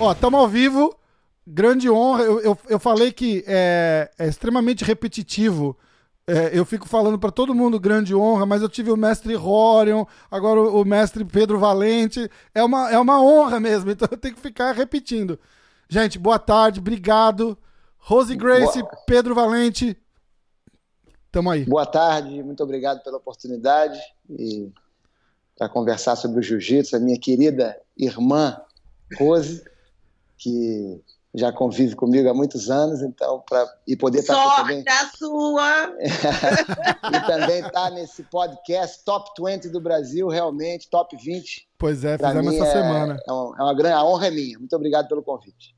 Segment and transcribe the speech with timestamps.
[0.00, 0.96] Ó, estamos ao vivo.
[1.46, 2.22] Grande honra.
[2.22, 5.76] Eu, eu, eu falei que é, é extremamente repetitivo.
[6.26, 10.04] É, eu fico falando para todo mundo grande honra, mas eu tive o mestre Rorion,
[10.30, 12.30] agora o, o, mestre Pedro Valente.
[12.54, 15.38] É uma, é uma honra mesmo, então eu tenho que ficar repetindo.
[15.86, 17.58] Gente, boa tarde, obrigado.
[18.00, 18.96] Rose Grace, boa.
[19.06, 19.96] Pedro Valente.
[21.30, 21.64] Tamo aí.
[21.64, 24.72] Boa tarde, muito obrigado pela oportunidade e
[25.56, 28.60] para conversar sobre o jiu-jitsu, a minha querida irmã
[29.18, 29.62] Rose
[30.38, 31.00] que
[31.34, 34.82] já convive comigo há muitos anos, então, para e poder estar tá também.
[34.86, 35.94] a sua!
[36.02, 41.68] e também estar tá nesse podcast Top 20 do Brasil, realmente, top 20.
[41.78, 43.16] Pois é, fizemos essa é, semana.
[43.26, 44.58] É uma, é uma grande a honra é minha.
[44.58, 45.76] Muito obrigado pelo convite.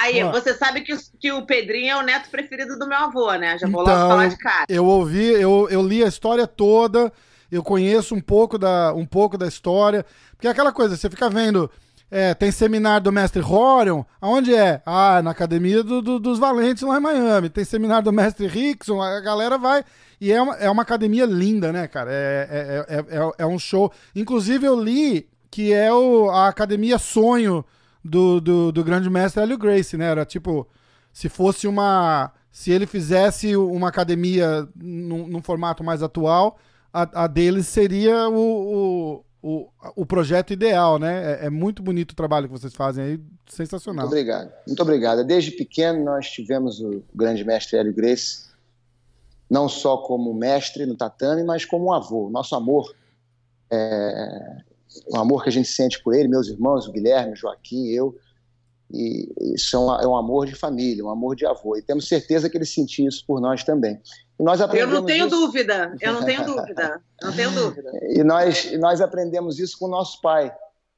[0.00, 3.58] Aí, você sabe que, que o Pedrinho é o neto preferido do meu avô, né?
[3.58, 4.64] Já vou então, logo falar de cara.
[4.68, 7.12] Eu ouvi, eu, eu li a história toda,
[7.50, 10.04] eu conheço um pouco da, um pouco da história.
[10.32, 11.70] Porque é aquela coisa, você fica vendo
[12.10, 14.02] é, tem seminário do mestre Horion.
[14.20, 14.82] Aonde é?
[14.84, 17.48] Ah, na academia do, do, dos Valentes lá em Miami.
[17.48, 19.00] Tem seminário do mestre Rickson.
[19.00, 19.84] A galera vai.
[20.20, 22.10] E é uma, é uma academia linda, né, cara?
[22.12, 23.92] É, é, é, é, é um show.
[24.14, 27.64] Inclusive, eu li que é o, a academia sonho
[28.04, 30.06] do, do, do grande mestre Hélio Grace, né?
[30.06, 30.66] Era tipo,
[31.12, 32.32] se fosse uma.
[32.52, 36.58] Se ele fizesse uma academia num, num formato mais atual,
[36.92, 41.32] a, a deles seria o, o o, o projeto ideal, né?
[41.32, 44.06] É, é, muito bonito o trabalho que vocês fazem aí, sensacional.
[44.06, 45.24] Muito obrigado, muito obrigado.
[45.24, 48.50] Desde pequeno nós tivemos o grande mestre Hélio Grace,
[49.48, 52.28] não só como mestre no tatame, mas como um avô.
[52.30, 52.94] Nosso amor,
[53.70, 54.58] é,
[55.06, 58.16] o amor que a gente sente por ele, meus irmãos, o Guilherme, o Joaquim, eu,
[58.92, 61.76] e isso é um, é um amor de família, um amor de avô.
[61.76, 64.00] E temos certeza que ele sentia isso por nós também.
[64.38, 65.36] E nós aprendemos eu não tenho isso...
[65.36, 67.90] dúvida, eu não tenho dúvida, não tenho dúvida.
[68.10, 70.52] E nós, nós aprendemos isso com o nosso pai,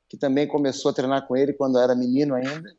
[0.08, 2.74] que também começou a treinar com ele quando era menino ainda.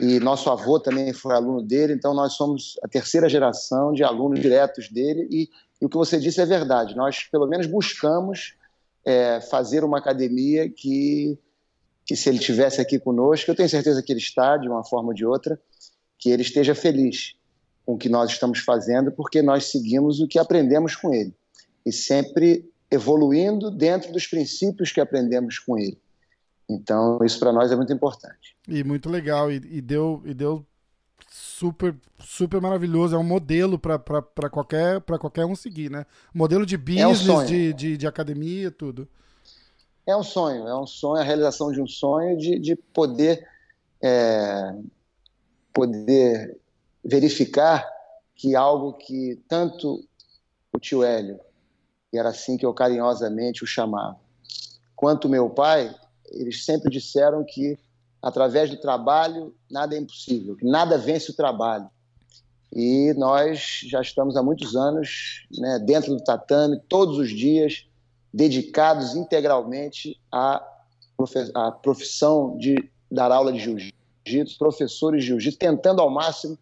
[0.00, 4.40] E nosso avô também foi aluno dele, então nós somos a terceira geração de alunos
[4.40, 5.28] diretos dele.
[5.30, 5.48] E,
[5.82, 8.54] e o que você disse é verdade, nós pelo menos buscamos
[9.08, 11.38] é, fazer uma academia que,
[12.04, 15.08] que, se ele tivesse aqui conosco, eu tenho certeza que ele está, de uma forma
[15.08, 15.58] ou de outra,
[16.18, 17.34] que ele esteja feliz
[17.86, 21.34] com o que nós estamos fazendo, porque nós seguimos o que aprendemos com ele
[21.86, 25.98] e sempre evoluindo dentro dos princípios que aprendemos com ele.
[26.68, 28.54] Então, isso para nós é muito importante.
[28.68, 30.66] E muito legal, e, e, deu, e deu
[31.38, 33.14] super, super maravilhoso.
[33.14, 36.04] É um modelo para qualquer, qualquer um seguir, né?
[36.34, 39.08] Modelo de business, é um de, de, de, academia, tudo.
[40.04, 43.46] É um sonho, é um sonho, a realização de um sonho de, de poder,
[44.02, 44.74] é,
[45.72, 46.58] poder
[47.04, 47.86] verificar
[48.34, 50.04] que algo que tanto
[50.72, 51.38] o tio Hélio,
[52.12, 54.18] e era assim que eu carinhosamente o chamava,
[54.96, 55.94] quanto meu pai,
[56.30, 57.78] eles sempre disseram que
[58.22, 61.88] através do trabalho nada é impossível, nada vence o trabalho.
[62.72, 67.86] E nós já estamos há muitos anos né, dentro do tatame, todos os dias,
[68.32, 70.62] dedicados integralmente à,
[71.54, 72.76] à profissão de
[73.10, 76.58] dar aula de jiu-jitsu, professores de jiu-jitsu, tentando ao máximo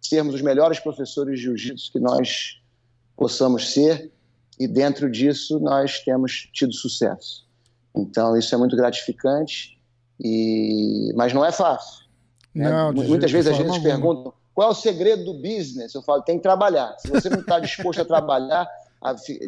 [0.00, 2.60] sermos os melhores professores de jiu-jitsu que nós
[3.16, 4.10] possamos ser,
[4.58, 7.46] e dentro disso nós temos tido sucesso.
[7.94, 9.78] Então isso é muito gratificante,
[10.20, 11.12] e...
[11.14, 12.04] mas não é fácil.
[12.54, 12.70] Né?
[12.70, 13.04] Não, né?
[13.06, 15.94] Muitas vezes a gente pergunta qual é o segredo do business?
[15.94, 16.94] Eu falo, tem que trabalhar.
[16.98, 18.68] Se você não está disposto a trabalhar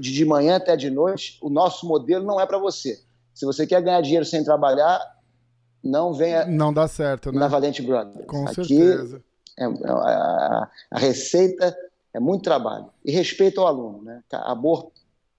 [0.00, 3.00] de manhã até de noite, o nosso modelo não é para você.
[3.34, 5.00] Se você quer ganhar dinheiro sem trabalhar,
[5.82, 6.47] não venha.
[6.47, 7.38] Não dá certo, né?
[7.38, 8.26] Na Valente Brothers.
[8.26, 9.22] Com Aqui, certeza
[9.58, 11.76] é, é, a, a, receita
[12.12, 12.91] é muito trabalho.
[13.04, 14.22] E respeito ao aluno, né?
[14.32, 14.91] amor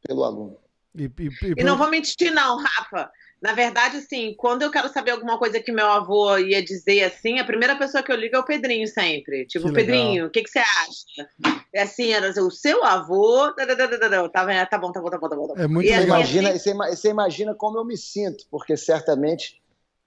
[0.05, 0.57] pelo aluno.
[0.93, 3.11] E, e, e, e não vou mentir, não, Rafa.
[3.41, 7.37] Na verdade, assim, quando eu quero saber alguma coisa que meu avô ia dizer assim,
[7.37, 9.45] a primeira pessoa que eu ligo é o Pedrinho sempre.
[9.45, 11.59] Tipo, Pedrinho, o que, que você acha?
[11.73, 13.53] É assim, era o seu avô.
[13.53, 15.53] Tá, tá, tá, bom, tá bom, tá bom, tá bom.
[15.57, 16.19] É muito e legal.
[16.19, 16.73] Imagina, assim...
[16.73, 19.61] você, você imagina como eu me sinto, porque certamente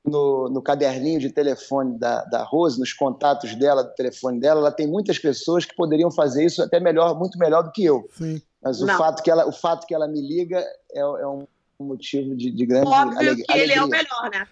[0.05, 4.73] no, no caderninho de telefone da, da Rose, nos contatos dela, do telefone dela, ela
[4.73, 8.09] tem muitas pessoas que poderiam fazer isso até melhor, muito melhor do que eu.
[8.17, 8.41] Sim.
[8.63, 10.59] Mas o fato, que ela, o fato que ela me liga
[10.93, 11.47] é, é um
[11.85, 14.47] motivo de, de grande Óbvio aleg que ele é o melhor, né?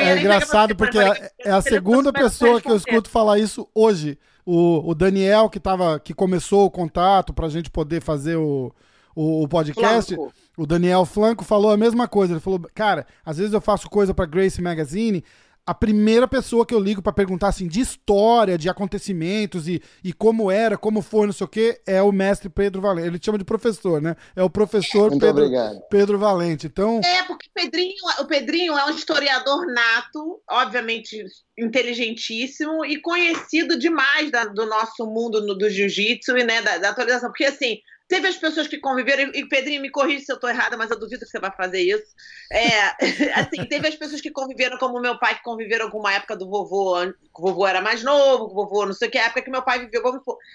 [0.00, 4.18] é engraçado porque é, é a segunda pessoa que eu escuto falar isso hoje.
[4.46, 8.74] O, o Daniel, que, tava, que começou o contato para a gente poder fazer o,
[9.14, 10.14] o, o podcast.
[10.14, 12.32] Flanco o Daniel Flanco falou a mesma coisa.
[12.32, 15.24] Ele falou, cara, às vezes eu faço coisa para Grace Magazine,
[15.66, 20.12] a primeira pessoa que eu ligo para perguntar assim de história, de acontecimentos e, e
[20.12, 23.08] como era, como foi, não sei o quê, é o mestre Pedro Valente.
[23.08, 24.14] Ele chama de professor, né?
[24.36, 25.50] É o professor Pedro,
[25.90, 26.66] Pedro Valente.
[26.66, 31.24] Então É, porque o Pedrinho, o Pedrinho é um historiador nato, obviamente
[31.58, 36.90] inteligentíssimo e conhecido demais da, do nosso mundo no, do jiu-jitsu e né, da, da
[36.90, 40.50] atualização, porque assim Teve as pessoas que conviveram, e Pedrinho, me corrige se eu estou
[40.50, 42.04] errada, mas eu duvido que você vai fazer isso.
[42.52, 42.88] É,
[43.40, 46.48] assim, teve as pessoas que conviveram, como meu pai, que conviveram com uma época do
[46.48, 49.24] vovô, que o vovô era mais novo, que o vovô não sei o que, a
[49.24, 50.02] época que meu pai viveu.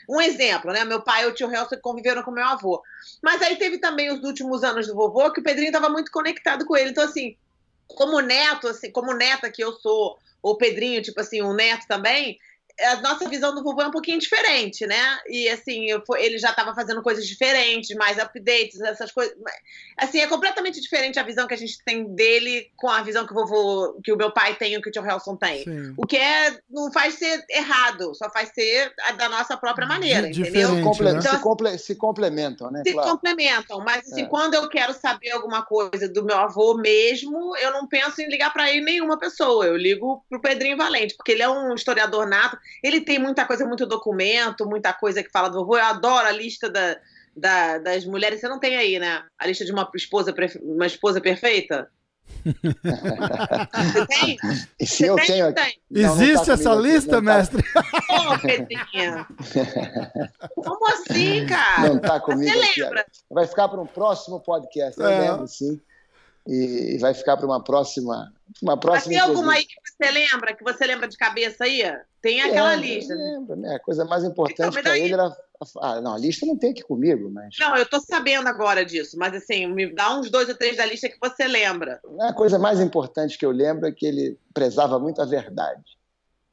[0.08, 0.86] Um exemplo, né?
[0.86, 2.84] Meu pai e o tio Helson que conviveram com meu avô.
[3.22, 6.66] Mas aí teve também os últimos anos do vovô, que o Pedrinho estava muito conectado
[6.66, 6.92] com ele.
[6.92, 7.36] Então, assim,
[7.88, 12.38] como neto, assim, como neta que eu sou, ou Pedrinho, tipo assim, um neto também,
[12.86, 15.20] a nossa visão do vovô é um pouquinho diferente, né?
[15.28, 19.36] E assim, eu, ele já estava fazendo coisas diferentes, mais updates, essas coisas.
[19.98, 23.34] Assim, é completamente diferente a visão que a gente tem dele com a visão que
[23.34, 25.64] o vovô, que o meu pai tem e que o tio Helson tem.
[25.64, 25.94] Sim.
[25.98, 30.40] O que é, não faz ser errado, só faz ser da nossa própria maneira, D
[30.40, 30.74] entendeu?
[30.74, 30.80] Né?
[30.80, 32.84] Então, se, comple se, complementam, né?
[32.86, 33.12] Se claro.
[33.12, 34.26] complementam, mas assim, é.
[34.26, 38.54] quando eu quero saber alguma coisa do meu avô mesmo, eu não penso em ligar
[38.54, 39.66] para ele nenhuma pessoa.
[39.66, 43.66] Eu ligo pro Pedrinho Valente, porque ele é um historiador nato ele tem muita coisa,
[43.66, 45.78] muito documento, muita coisa que fala do vovô.
[45.78, 46.98] Eu adoro a lista da,
[47.36, 48.40] da, das mulheres.
[48.40, 49.24] Você não tem aí, né?
[49.38, 51.90] A lista de uma esposa, uma esposa perfeita?
[52.46, 54.38] Você tem?
[54.86, 55.80] Se eu tem, tenho aqui.
[55.90, 57.22] Não, Existe não tá essa lista, tá...
[57.22, 57.64] mestre?
[58.10, 59.28] Ô, Pedrinha.
[60.56, 61.90] Como assim, cara?
[61.90, 62.52] Não tá comigo.
[62.52, 63.06] Você lembra?
[63.30, 65.32] Vai ficar para um próximo podcast, eu é.
[65.32, 65.82] lembro, sim
[66.48, 68.34] e vai ficar para uma próxima.
[68.62, 71.84] Uma próxima tem alguma aí que você lembra, que você lembra de cabeça aí?
[72.22, 73.14] Tem aquela lista.
[73.14, 73.76] Lembro, né?
[73.76, 75.36] A coisa mais importante então, para ele era.
[75.82, 77.56] Ah, não, a lista não tem aqui comigo, mas.
[77.60, 80.86] Não, eu tô sabendo agora disso, mas assim, me dá uns dois ou três da
[80.86, 82.02] lista que você lembra.
[82.22, 86.00] A coisa mais importante que eu lembro é que ele prezava muito a verdade.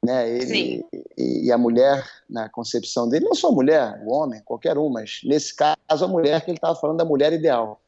[0.03, 0.29] Né?
[0.29, 0.83] Ele, Sim.
[1.17, 4.89] E, e a mulher, na concepção dele, não só a mulher, o homem, qualquer um,
[4.89, 7.81] mas nesse caso a mulher que ele estava falando da mulher ideal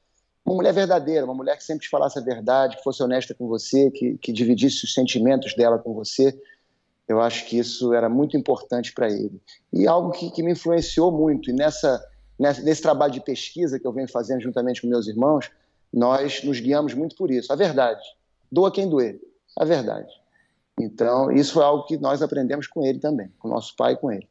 [0.50, 3.48] uma mulher verdadeira, uma mulher que sempre te falasse a verdade, que fosse honesta com
[3.48, 6.36] você, que, que dividisse os sentimentos dela com você.
[7.08, 9.40] Eu acho que isso era muito importante para ele.
[9.72, 12.04] E algo que, que, me influenciou muito, e nessa,
[12.38, 15.52] nessa, nesse trabalho de pesquisa que eu venho fazendo juntamente com meus irmãos,
[15.94, 17.54] nós nos guiamos muito por isso.
[17.54, 18.02] A verdade.
[18.52, 19.20] Doa quem doer.
[19.56, 20.12] A verdade.
[20.80, 24.12] Então, isso foi algo que nós aprendemos com ele também, com nosso pai e com
[24.12, 24.28] ele.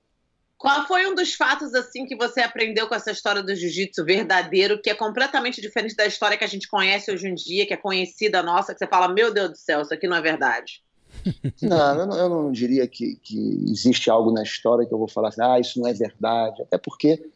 [0.59, 4.83] Qual foi um dos fatos assim que você aprendeu com essa história do jiu-jitsu verdadeiro,
[4.83, 7.77] que é completamente diferente da história que a gente conhece hoje em dia, que é
[7.77, 10.83] conhecida nossa, que você fala, meu Deus do céu, isso aqui não é verdade?
[11.63, 15.09] Não, eu não, eu não diria que, que, existe algo na história que eu vou
[15.09, 16.63] falar assim, ah, isso não é verdade.
[16.63, 17.31] Até porque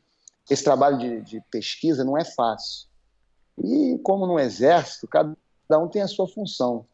[0.49, 2.87] esse trabalho de, de pesquisa não é fácil.
[3.65, 5.35] E como no exército, cada
[5.79, 6.87] um tem a sua função.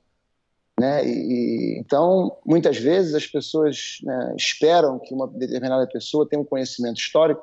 [0.78, 1.04] Né?
[1.06, 7.00] E, então, muitas vezes as pessoas né, esperam que uma determinada pessoa tenha um conhecimento
[7.00, 7.42] histórico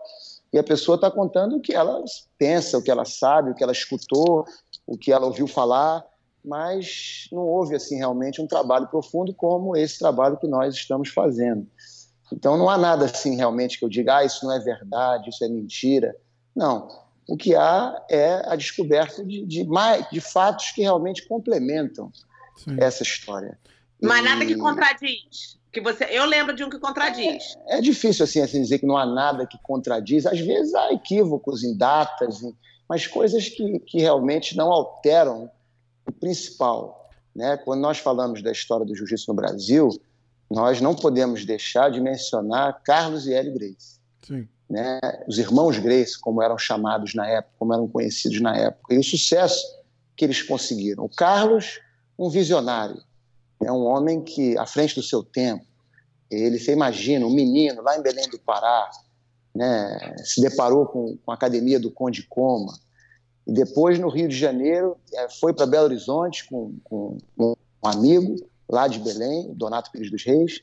[0.53, 2.01] e a pessoa está contando o que ela
[2.37, 4.45] pensa, o que ela sabe, o que ela escutou,
[4.87, 6.05] o que ela ouviu falar,
[6.43, 11.67] mas não houve assim realmente um trabalho profundo como esse trabalho que nós estamos fazendo.
[12.31, 15.43] Então, não há nada assim realmente que eu diga, ah, isso não é verdade, isso
[15.43, 16.15] é mentira.
[16.55, 16.87] Não.
[17.27, 19.67] O que há é a descoberta de, de,
[20.11, 22.11] de fatos que realmente complementam
[22.56, 22.78] Sim.
[22.80, 23.57] essa história.
[24.02, 24.24] Mas e...
[24.24, 25.57] nada que contradiz.
[25.72, 27.56] Que você, eu lembro de um que contradiz.
[27.68, 30.26] É, é difícil assim, assim, dizer que não há nada que contradiz.
[30.26, 32.40] Às vezes há equívocos em datas,
[32.88, 35.52] mas coisas que, que realmente não alteram
[36.07, 37.09] o principal.
[37.35, 37.57] Né?
[37.57, 39.90] Quando nós falamos da história do jiu-jitsu no Brasil,
[40.50, 44.00] nós não podemos deixar de mencionar Carlos e Hélio Grace.
[44.26, 44.47] Sim.
[44.69, 45.00] Né?
[45.28, 49.04] Os irmãos Grace, como eram chamados na época, como eram conhecidos na época, e o
[49.04, 49.62] sucesso
[50.16, 51.04] que eles conseguiram.
[51.04, 51.80] O Carlos
[52.18, 53.02] um visionário,
[53.62, 55.66] é um homem que, à frente do seu tempo,
[56.30, 58.90] ele, você imagina, um menino lá em Belém do Pará,
[59.54, 62.74] né, se deparou com, com a academia do Conde Coma,
[63.48, 68.36] e depois, no Rio de Janeiro, é, foi para Belo Horizonte com, com, um amigo
[68.68, 70.62] lá de Belém, Donato Pires dos Reis,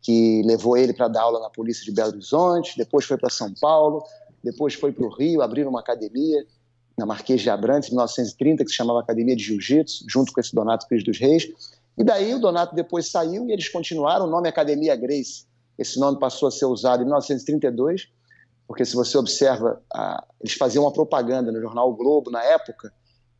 [0.00, 3.52] que levou ele para dar aula na polícia de Belo Horizonte, depois foi para São
[3.60, 4.04] Paulo,
[4.42, 6.44] depois foi para o Rio, abrir uma academia,
[6.98, 10.54] na Marquês de Abrantes, em 1930, que se chamava Academia de Jiu-Jitsu, junto com esse
[10.54, 11.48] Donato Pires dos Reis.
[11.96, 15.46] E daí o Donato depois saiu e eles continuaram, o nome Academia Grace.
[15.78, 18.08] Esse nome passou a ser usado em 1932,
[18.66, 22.92] porque se você observa, a, eles faziam uma propaganda no jornal o Globo na época,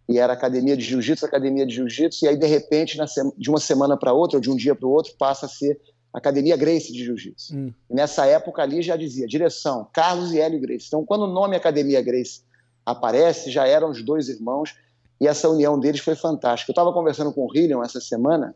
[0.09, 2.99] e era Academia de Jiu-Jitsu, Academia de Jiu-Jitsu, e aí de repente,
[3.39, 5.81] de uma semana para outra, ou de um dia para o outro, passa a ser
[6.13, 7.57] Academia Grace de Jiu-Jitsu.
[7.57, 7.73] Hum.
[7.89, 10.87] Nessa época ali já dizia direção Carlos e Hélio Grace.
[10.89, 12.43] Então, quando o nome Academia Grace
[12.85, 14.75] aparece, já eram os dois irmãos,
[15.21, 16.71] e essa união deles foi fantástica.
[16.71, 18.55] Eu estava conversando com o Hillian essa semana,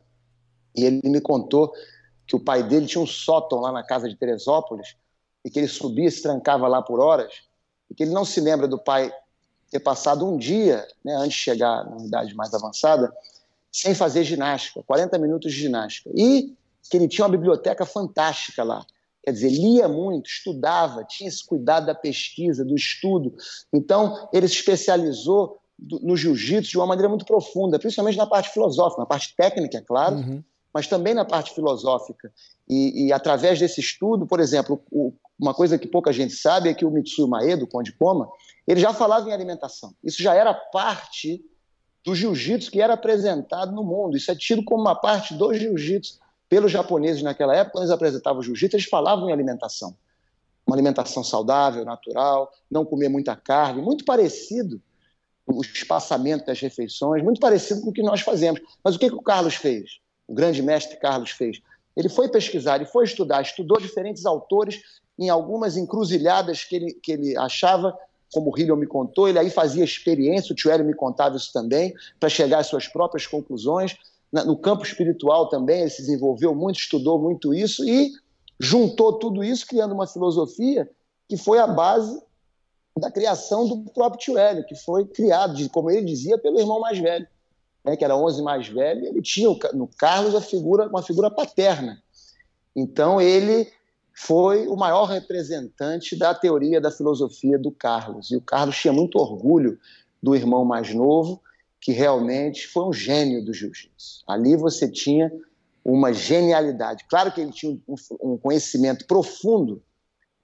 [0.75, 1.73] E ele me contou
[2.27, 4.97] que o pai dele tinha um sótão lá na casa de Teresópolis
[5.45, 7.33] e que ele subia e se trancava lá por horas
[7.91, 9.13] e que ele não se lembra do pai
[9.71, 13.13] ter passado um dia, né, antes de chegar na idade mais avançada,
[13.73, 16.11] sem fazer ginástica, 40 minutos de ginástica.
[16.15, 16.55] E
[16.91, 18.85] que ele tinha uma biblioteca fantástica lá.
[19.27, 23.35] Quer dizer, lia muito, estudava, tinha esse cuidado da pesquisa, do estudo.
[23.73, 29.01] Então, ele se especializou no jiu-jitsu de uma maneira muito profunda, principalmente na parte filosófica,
[29.01, 30.45] na parte técnica, é claro, uhum.
[30.73, 32.33] mas também na parte filosófica.
[32.69, 36.75] E, e, através desse estudo, por exemplo, o, uma coisa que pouca gente sabe é
[36.75, 38.29] que o Mitsuyo Maeda, o Conde Poma,
[38.65, 39.93] ele já falava em alimentação.
[40.05, 41.45] Isso já era parte
[42.05, 44.17] do jiu-jitsu que era apresentado no mundo.
[44.17, 48.43] Isso é tido como uma parte do jiu-jitsu pelos japoneses naquela época, quando eles apresentavam
[48.43, 49.97] jiu-jitsu, eles falavam em alimentação.
[50.67, 54.81] Uma alimentação saudável, natural, não comer muita carne, muito parecido
[55.47, 58.61] o espaçamento das refeições, muito parecido com o que nós fazemos.
[58.83, 60.01] Mas o que, que o Carlos fez?
[60.27, 61.61] O grande mestre Carlos fez?
[61.97, 64.83] Ele foi pesquisar, ele foi estudar, estudou diferentes autores
[65.19, 67.97] em algumas encruzilhadas que ele, que ele achava,
[68.33, 71.53] como o Hillion me contou, ele aí fazia experiência, o Tio Hélio me contava isso
[71.53, 73.97] também, para chegar às suas próprias conclusões.
[74.33, 78.13] No campo espiritual também, ele se desenvolveu muito, estudou muito isso e
[78.59, 80.91] juntou tudo isso, criando uma filosofia
[81.29, 82.21] que foi a base
[82.99, 86.99] da criação do próprio Tio Hélio, que foi criado, como ele dizia, pelo irmão mais
[86.99, 87.27] velho,
[87.85, 92.03] né, que era 11 mais velho, ele tinha no Carlos a figura, uma figura paterna.
[92.75, 93.71] Então ele
[94.13, 98.31] foi o maior representante da teoria da filosofia do Carlos.
[98.31, 99.79] E o Carlos tinha muito orgulho
[100.23, 101.41] do irmão mais novo,
[101.81, 104.25] que realmente foi um gênio do jiu-jitsu.
[104.27, 105.31] Ali você tinha
[105.85, 107.05] uma genialidade.
[107.09, 107.79] Claro que ele tinha
[108.21, 109.83] um, conhecimento profundo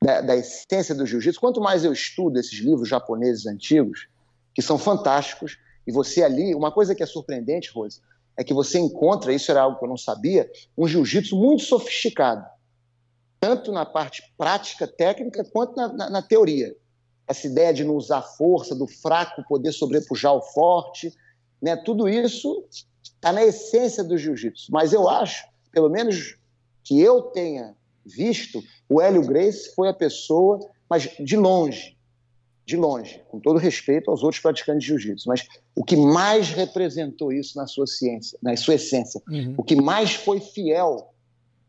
[0.01, 1.41] da, da essência do jiu-jitsu.
[1.41, 4.09] Quanto mais eu estudo esses livros japoneses antigos,
[4.55, 8.01] que são fantásticos, e você ali, uma coisa que é surpreendente, Rose,
[8.37, 12.47] é que você encontra, isso era algo que eu não sabia, um jiu-jitsu muito sofisticado,
[13.41, 16.75] tanto na parte prática, técnica, quanto na, na, na, teoria.
[17.26, 21.12] Essa ideia de não usar força, do fraco poder sobrepujar o forte,
[21.61, 21.76] né?
[21.76, 22.64] tudo isso
[23.02, 24.71] está na essência do jiu-jitsu.
[24.73, 26.37] Mas eu acho, pelo menos
[26.83, 27.75] que eu tenha
[28.05, 30.59] visto, o Hélio Grace foi a pessoa,
[30.91, 31.97] mas de longe,
[32.67, 37.33] de longe, com todo respeito aos outros praticantes de jiu-jitsu, mas o que mais representou
[37.33, 39.55] isso na sua ciência, na sua essência, uhum.
[39.57, 41.12] o que mais foi fiel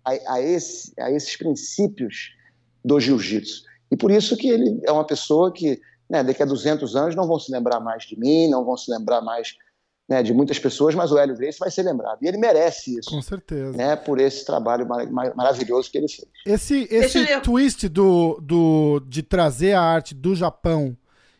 [0.03, 2.33] a, a, esse, a esses princípios
[2.83, 3.63] do jiu-jitsu.
[3.93, 7.27] E por isso que ele é uma pessoa que, né, daqui a 200 anos, não
[7.27, 9.53] vão se lembrar mais de mim, não vão se lembrar mais
[10.09, 12.17] né, de muitas pessoas, mas o Hélio Grace vai ser lembrado.
[12.23, 13.11] E ele merece isso.
[13.11, 13.77] Com certeza.
[13.77, 16.27] Né, por esse trabalho mar maravilhoso que ele fez.
[16.43, 20.97] Esse, esse twist do, do, de trazer a arte do Japão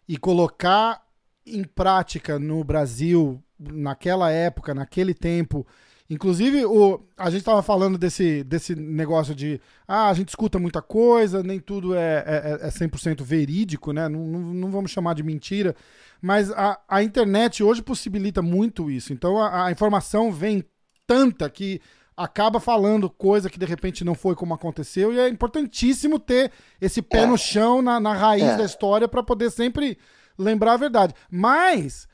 [0.07, 1.01] e colocar
[1.43, 5.65] em prática no Brasil, naquela época, naquele tempo.
[6.10, 10.81] Inclusive, o, a gente estava falando desse, desse negócio de ah, a gente escuta muita
[10.81, 14.10] coisa, nem tudo é, é, é 100% é verídico, né?
[14.10, 15.75] Não, não, não vamos chamar de mentira.
[16.22, 19.13] Mas a, a internet hoje possibilita muito isso.
[19.13, 20.63] Então a, a informação vem
[21.07, 21.81] tanta que
[22.15, 27.01] acaba falando coisa que de repente não foi como aconteceu e é importantíssimo ter esse
[27.01, 27.25] pé é.
[27.25, 28.57] no chão na, na raiz é.
[28.57, 29.98] da história para poder sempre
[30.38, 31.13] lembrar a verdade.
[31.29, 32.07] Mas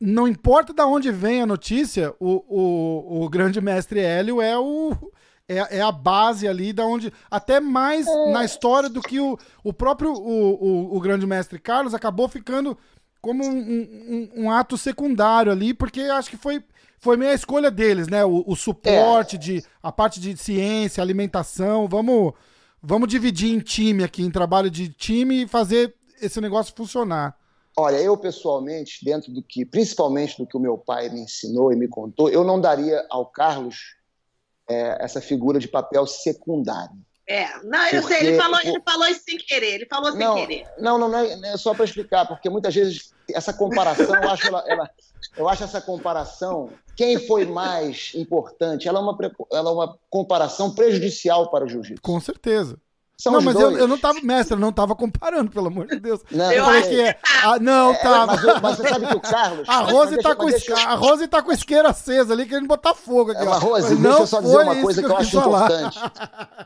[0.00, 4.92] não importa de onde vem a notícia, o, o, o grande mestre Hélio é o
[5.48, 8.32] é, é a base ali da onde até mais é.
[8.32, 12.76] na história do que o, o próprio o, o, o grande mestre Carlos acabou ficando
[13.26, 16.62] como um, um, um, ato secundário ali, porque acho que foi,
[17.00, 18.24] foi meio a escolha deles, né?
[18.24, 19.38] O, o suporte, é.
[19.38, 21.88] de, a parte de ciência, alimentação.
[21.88, 22.34] Vamos,
[22.80, 27.36] vamos dividir em time aqui, em trabalho de time e fazer esse negócio funcionar.
[27.78, 31.76] Olha, eu pessoalmente, dentro do que, principalmente do que o meu pai me ensinou e
[31.76, 33.96] me contou, eu não daria ao Carlos
[34.68, 36.96] é, essa figura de papel secundário.
[37.28, 40.20] É, não, eu porque, sei, ele falou, ele falou isso sem querer, ele falou sem
[40.20, 40.64] não, querer.
[40.78, 44.46] Não, não, não é, é só para explicar, porque muitas vezes essa comparação, eu acho,
[44.46, 44.90] ela, ela,
[45.36, 49.18] eu acho essa comparação, quem foi mais importante, ela é uma,
[49.52, 52.00] ela é uma comparação prejudicial para o jiu-jitsu.
[52.00, 52.78] Com certeza.
[53.18, 55.98] São não, mas eu, eu, não tava, mestre, eu não tava comparando, pelo amor de
[55.98, 56.20] Deus.
[56.30, 57.18] Não, eu falei que é.
[57.42, 58.26] Ah, não, é, tá.
[58.26, 59.66] Mas, mas, você sabe que o Carlos.
[59.70, 60.74] A Rose, tá, com deixa...
[60.74, 63.40] a Rose tá com isqueira acesa ali, querendo botar fogo aqui.
[63.40, 65.38] É, mas, Rose, mas deixa eu só dizer uma coisa que eu, que eu acho
[65.38, 65.98] importante.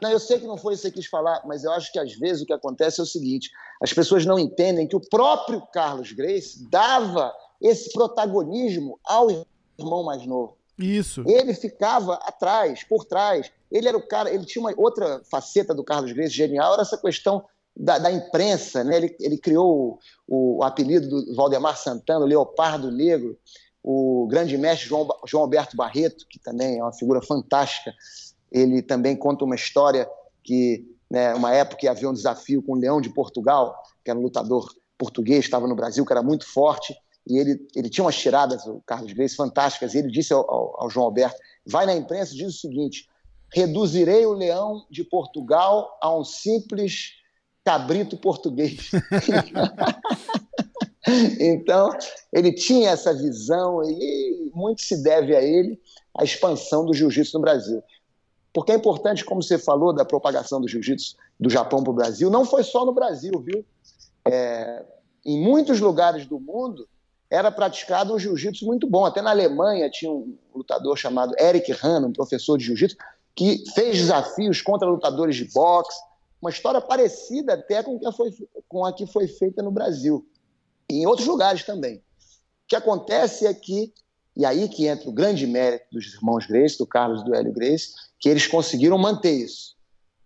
[0.02, 2.00] Não, eu sei que não foi isso que você quis falar, mas eu acho que
[2.00, 3.48] às vezes o que acontece é o seguinte:
[3.80, 9.28] as pessoas não entendem que o próprio Carlos Grace dava esse protagonismo ao
[9.78, 10.59] irmão mais novo.
[10.80, 11.22] Isso.
[11.26, 13.50] Ele ficava atrás, por trás.
[13.70, 16.98] Ele era o cara, ele tinha uma outra faceta do Carlos Grace genial, era essa
[16.98, 17.44] questão
[17.76, 18.96] da, da imprensa, né?
[18.96, 23.38] Ele, ele criou o, o, apelido do Valdemar Santana, o Leopardo Negro,
[23.82, 27.94] o grande mestre João, João Alberto Barreto, que também é uma figura fantástica,
[28.50, 30.08] ele também conta uma história
[30.42, 34.22] que, né, uma época havia um desafio com o Leão de Portugal, que era um
[34.22, 34.68] lutador
[34.98, 36.94] português, estava no Brasil, que era muito forte,
[37.26, 40.82] e ele, ele tinha umas tiradas, o Carlos Grace, fantásticas, e ele disse ao, ao,
[40.82, 43.08] ao João Alberto, vai na imprensa e diz o seguinte,
[43.52, 47.14] reduzirei o Leão de Portugal a um simples
[47.64, 48.90] cabrito português.
[51.38, 51.90] então,
[52.32, 55.80] ele tinha essa visão e muito se deve a ele
[56.16, 57.82] a expansão do jiu-jitsu no Brasil.
[58.52, 62.30] Porque é importante, como você falou, da propagação do jiu-jitsu do Japão para o Brasil,
[62.30, 63.64] não foi só no Brasil, viu?
[64.26, 64.84] É,
[65.24, 66.88] em muitos lugares do mundo
[67.30, 69.04] era praticado um jiu-jitsu muito bom.
[69.04, 72.96] Até na Alemanha tinha um lutador chamado Eric Hahn, um professor de jiu-jitsu,
[73.36, 75.96] que fez desafios contra lutadores de boxe.
[76.42, 78.30] Uma história parecida até com, que foi,
[78.68, 80.26] com a que foi feita no Brasil.
[80.90, 81.98] E em outros lugares também.
[81.98, 82.02] O
[82.66, 83.92] que acontece é que,
[84.36, 87.52] e aí que entra o grande mérito dos irmãos Grace, do Carlos e do Hélio
[87.52, 89.76] Grace, que eles conseguiram manter isso.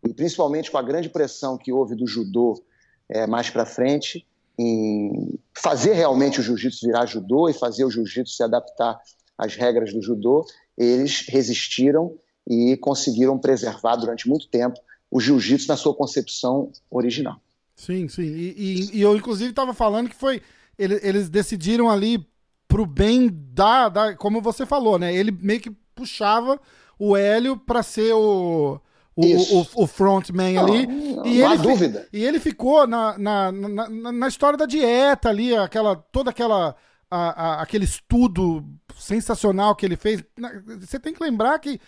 [0.07, 2.63] E principalmente com a grande pressão que houve do judô
[3.09, 4.27] é, mais para frente,
[4.59, 9.01] em fazer realmente o jiu-jitsu virar judô e fazer o jiu-jitsu se adaptar
[9.37, 10.47] às regras do judô,
[10.77, 12.15] eles resistiram
[12.47, 14.79] e conseguiram preservar durante muito tempo
[15.11, 17.41] o jiu-jitsu na sua concepção original.
[17.77, 18.23] Sim, sim.
[18.23, 20.41] E, e, e eu, inclusive, estava falando que foi.
[20.79, 22.25] Ele, eles decidiram ali
[22.69, 24.17] pro bem da, da.
[24.17, 25.15] Como você falou, né?
[25.15, 26.61] Ele meio que puxava
[26.99, 28.81] o Hélio para ser o.
[29.17, 30.87] O, o, o, frontman ali.
[30.87, 32.09] Não, e não ele, dúvida.
[32.13, 36.75] E ele ficou na, na, na, na, história da dieta ali, aquela, toda aquela.
[37.11, 38.65] A, a, aquele estudo
[38.99, 40.25] sensacional que ele fez.
[40.81, 41.81] Você tem que lembrar que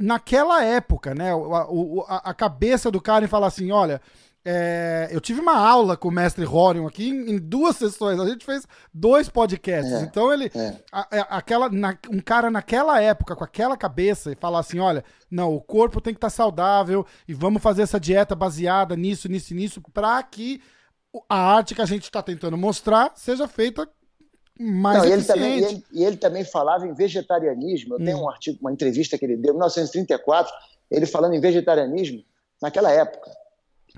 [0.00, 1.30] naquela época, né?
[2.08, 4.00] A, a, cabeça do cara em falar assim: olha,
[4.48, 8.20] é, eu tive uma aula com o mestre Rorion aqui em, em, duas sessões.
[8.20, 9.92] A gente fez dois podcasts.
[9.92, 10.52] É, então ele.
[10.54, 10.76] É.
[10.92, 15.02] A, é, aquela, na, um cara naquela época, com aquela cabeça, e falar assim: olha,
[15.28, 19.28] não, o corpo tem que estar tá saudável e vamos fazer essa dieta baseada nisso,
[19.28, 20.62] nisso e nisso, para que
[21.28, 23.88] a arte que a gente está tentando mostrar seja feita
[24.60, 27.94] mais não, ele também, e ele, e ele, também falava em vegetarianismo.
[27.94, 28.04] Eu hum.
[28.04, 30.54] tenho um artigo, uma entrevista que ele deu em 1934,
[30.88, 32.22] ele falando em vegetarianismo
[32.62, 33.28] naquela época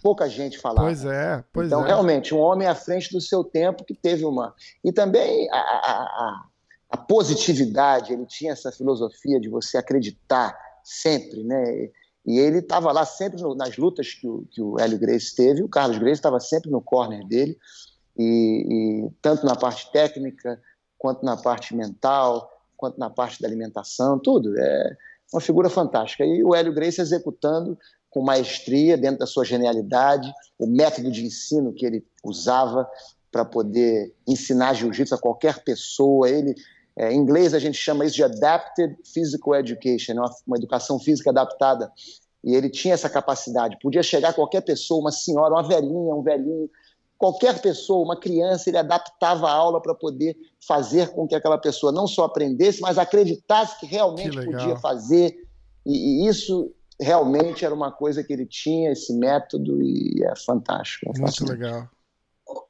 [0.02, 0.86] pouca gente falava.
[0.86, 1.88] Pois é, pois então, é.
[1.88, 4.54] realmente, um homem à frente do seu tempo que teve uma.
[4.84, 6.44] E também a, a,
[6.90, 11.90] a positividade, ele tinha essa filosofia de você acreditar sempre, né?
[12.26, 15.62] E ele estava lá sempre no, nas lutas que o, que o Hélio Grace teve,
[15.62, 17.56] o Carlos Grace estava sempre no corner dele,
[18.16, 20.60] e, e, tanto na parte técnica,
[20.98, 24.58] quanto na parte mental, quanto na parte da alimentação, tudo.
[24.58, 24.96] É
[25.32, 26.24] uma figura fantástica.
[26.24, 27.78] E o Hélio Grace executando
[28.10, 32.88] com maestria, dentro da sua genialidade, o método de ensino que ele usava
[33.30, 36.28] para poder ensinar jiu-jitsu a qualquer pessoa.
[36.28, 36.54] Ele,
[36.96, 41.30] é, em inglês, a gente chama isso de Adapted Physical Education, uma, uma educação física
[41.30, 41.92] adaptada.
[42.42, 46.22] E ele tinha essa capacidade, podia chegar a qualquer pessoa, uma senhora, uma velhinha, um
[46.22, 46.70] velhinho,
[47.18, 51.90] qualquer pessoa, uma criança, ele adaptava a aula para poder fazer com que aquela pessoa
[51.90, 55.36] não só aprendesse, mas acreditasse que realmente que podia fazer.
[55.84, 61.12] E, e, isso realmente era uma coisa que ele tinha, esse método, e é fantástico.
[61.14, 61.88] É Muito legal.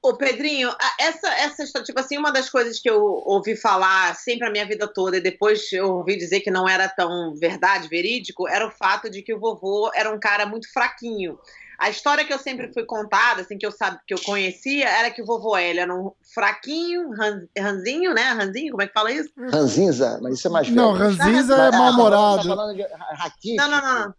[0.02, 4.50] Ô, Pedrinho, essa, essa tipo assim, uma das coisas que eu ouvi falar sempre a
[4.50, 8.66] minha vida toda, e depois eu ouvi dizer que não era tão verdade, verídico, era
[8.66, 11.38] o fato de que o vovô era um cara muito fraquinho.
[11.78, 15.12] A história que eu sempre fui contada, assim, que eu sabe, que eu conhecia, era
[15.12, 17.10] que o vovô Hélio era um fraquinho,
[17.56, 18.32] ranzinho, né?
[18.32, 19.30] Ranzinho, como é que fala isso?
[19.36, 20.76] Ranzinza, mas isso é mais velho.
[20.76, 22.48] Não, ranzinza é mal-humorado.
[22.48, 24.14] Tá não, não, não.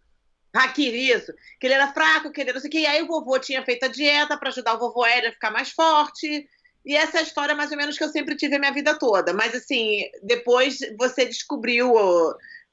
[0.54, 1.32] Hakir, isso.
[1.60, 2.80] Que ele era fraco, que ele não sei o que.
[2.80, 5.50] E aí o vovô tinha feito a dieta para ajudar o vovô Hélio a ficar
[5.50, 6.48] mais forte.
[6.84, 8.98] E essa é a história mais ou menos que eu sempre tive a minha vida
[8.98, 9.32] toda.
[9.32, 11.92] Mas assim, depois você descobriu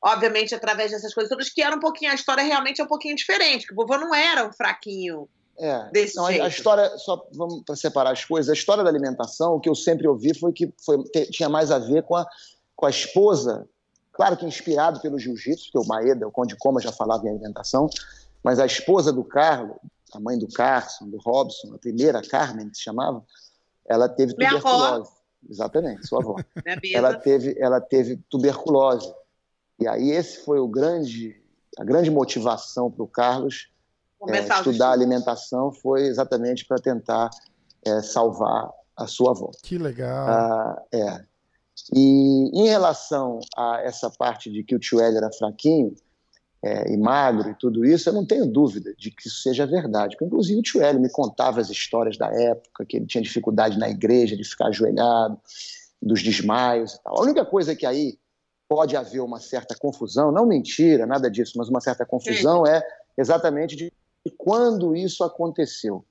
[0.04, 3.16] obviamente, através dessas coisas todas, que era um pouquinho, a história realmente é um pouquinho
[3.16, 5.28] diferente, que o vovô não era um fraquinho
[5.60, 6.44] é, desse não, jeito.
[6.44, 9.76] A história, só vamos para separar as coisas, a história da alimentação, o que eu
[9.76, 12.26] sempre ouvi foi que foi, tinha mais a ver com a,
[12.76, 13.68] com a esposa,
[14.12, 17.90] claro que inspirado pelo jiu-jitsu, porque o Maeda, o Conde Coma já falava em alimentação,
[18.44, 19.78] mas a esposa do Carlos,
[20.14, 23.24] a mãe do Carson, do Robson, a primeira Carmen, que se chamava,
[23.86, 25.10] ela teve Minha tuberculose.
[25.10, 25.18] Avó.
[25.50, 26.36] Exatamente, sua avó.
[26.94, 29.12] ela teve, ela teve tuberculose.
[29.80, 31.36] E aí esse foi o grande,
[31.78, 33.70] a grande motivação para o Carlos
[34.28, 37.30] é, estudar alimentação foi exatamente para tentar
[37.86, 39.52] é, salvar a sua avó.
[39.62, 40.28] Que legal.
[40.28, 41.24] Ah, é.
[41.94, 45.94] E em relação a essa parte de que o tio Hélio era fraquinho
[46.64, 50.16] é, e magro e tudo isso, eu não tenho dúvida de que isso seja verdade.
[50.16, 53.78] Porque, inclusive, o tio Hélio me contava as histórias da época, que ele tinha dificuldade
[53.78, 55.40] na igreja de ficar ajoelhado,
[56.02, 57.20] dos desmaios e tal.
[57.20, 58.18] A única coisa que aí
[58.68, 62.82] pode haver uma certa confusão, não mentira, nada disso, mas uma certa confusão é
[63.18, 63.92] exatamente de
[64.38, 66.06] quando isso aconteceu.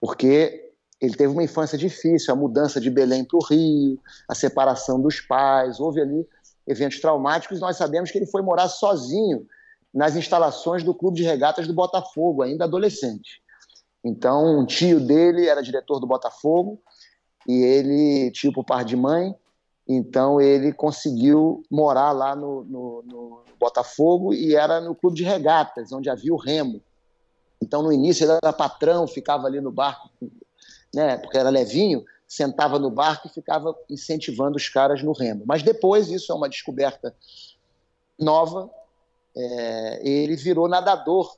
[0.00, 5.00] Porque ele teve uma infância difícil, a mudança de Belém para o Rio, a separação
[5.00, 6.26] dos pais, houve ali
[6.66, 7.60] eventos traumáticos.
[7.60, 9.46] Nós sabemos que ele foi morar sozinho
[9.92, 13.42] nas instalações do Clube de Regatas do Botafogo, ainda adolescente.
[14.02, 16.80] Então, um tio dele era diretor do Botafogo
[17.46, 19.34] e ele, tio por par de mãe,
[19.88, 25.92] então ele conseguiu morar lá no, no, no, Botafogo e era no clube de regatas,
[25.92, 26.82] onde havia o remo.
[27.62, 30.10] Então no início ele era patrão, ficava ali no barco,
[30.92, 35.44] né, porque era levinho, sentava no barco e ficava incentivando os caras no remo.
[35.46, 37.14] Mas depois, isso é uma descoberta
[38.18, 38.68] nova,
[39.36, 41.36] é, ele virou nadador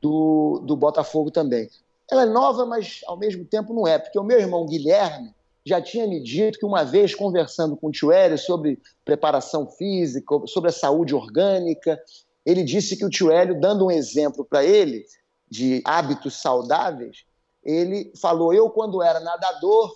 [0.00, 1.70] do, do Botafogo também.
[2.10, 5.34] Ela é nova, mas ao mesmo tempo não é, porque o meu irmão Guilherme
[5.66, 10.24] já tinha me dito que uma vez conversando com o tio Hélio sobre preparação física,
[10.46, 12.00] sobre a saúde orgânica,
[12.46, 15.04] ele disse que o tio Hélio, dando um exemplo para ele
[15.50, 17.24] de hábitos saudáveis,
[17.64, 19.92] ele falou: Eu, quando era nadador,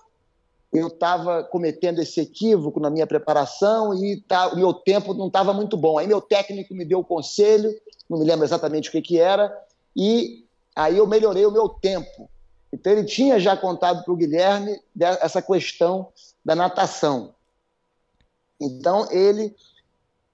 [0.73, 5.53] eu estava cometendo esse equívoco na minha preparação e tá, o meu tempo não estava
[5.53, 5.99] muito bom.
[5.99, 7.73] Aí meu técnico me deu o um conselho,
[8.09, 9.57] não me lembro exatamente o que, que era,
[9.97, 12.29] e aí eu melhorei o meu tempo.
[12.73, 14.81] Então ele tinha já contado para o Guilherme
[15.21, 16.09] essa questão
[16.45, 17.35] da natação.
[18.61, 19.55] Então ele,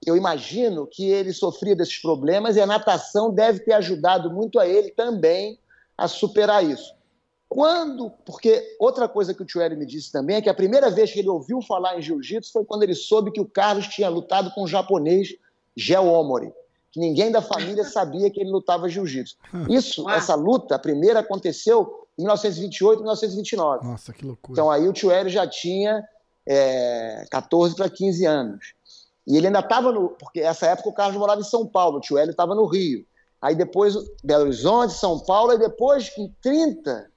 [0.05, 4.67] eu imagino que ele sofria desses problemas e a natação deve ter ajudado muito a
[4.67, 5.59] ele também
[5.97, 6.95] a superar isso.
[7.49, 10.91] Quando, porque outra coisa que o tio Hélio me disse também é que a primeira
[10.91, 14.09] vez que ele ouviu falar em jiu-jitsu foi quando ele soube que o Carlos tinha
[14.09, 15.33] lutado com o japonês
[15.75, 16.51] Gel Omori
[16.91, 19.37] que ninguém da família sabia que ele lutava jiu-jitsu.
[19.69, 23.87] Isso, essa luta, a primeira aconteceu 1928 1929.
[23.87, 24.53] Nossa, que loucura.
[24.53, 26.03] Então aí o tio Hélio já tinha
[26.47, 28.73] é, 14 para 15 anos.
[29.27, 30.09] E ele ainda estava no.
[30.09, 33.05] Porque essa época o Carlos morava em São Paulo, o tio Hélio estava no Rio.
[33.41, 37.11] Aí depois Belo Horizonte, São Paulo, e depois, em 30,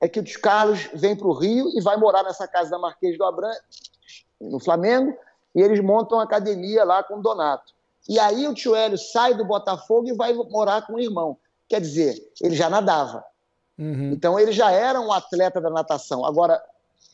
[0.00, 2.78] é que o tio Carlos vem para o Rio e vai morar nessa casa da
[2.78, 3.62] Marquês do Abrantes,
[4.40, 5.16] no Flamengo,
[5.54, 7.72] e eles montam uma academia lá com o Donato.
[8.08, 11.36] E aí o tio Hélio sai do Botafogo e vai morar com o irmão.
[11.68, 13.24] Quer dizer, ele já nadava.
[13.82, 14.12] Uhum.
[14.12, 16.24] Então ele já era um atleta da natação.
[16.24, 16.62] Agora,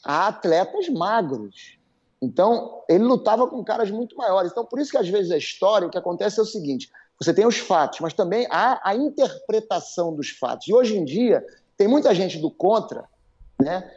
[0.04, 1.78] há atletas magros.
[2.20, 4.50] Então, ele lutava com caras muito maiores.
[4.50, 7.32] Então, por isso que às vezes a história, o que acontece é o seguinte: você
[7.32, 10.68] tem os fatos, mas também há a interpretação dos fatos.
[10.68, 11.42] E hoje em dia,
[11.76, 13.04] tem muita gente do contra,
[13.58, 13.90] né?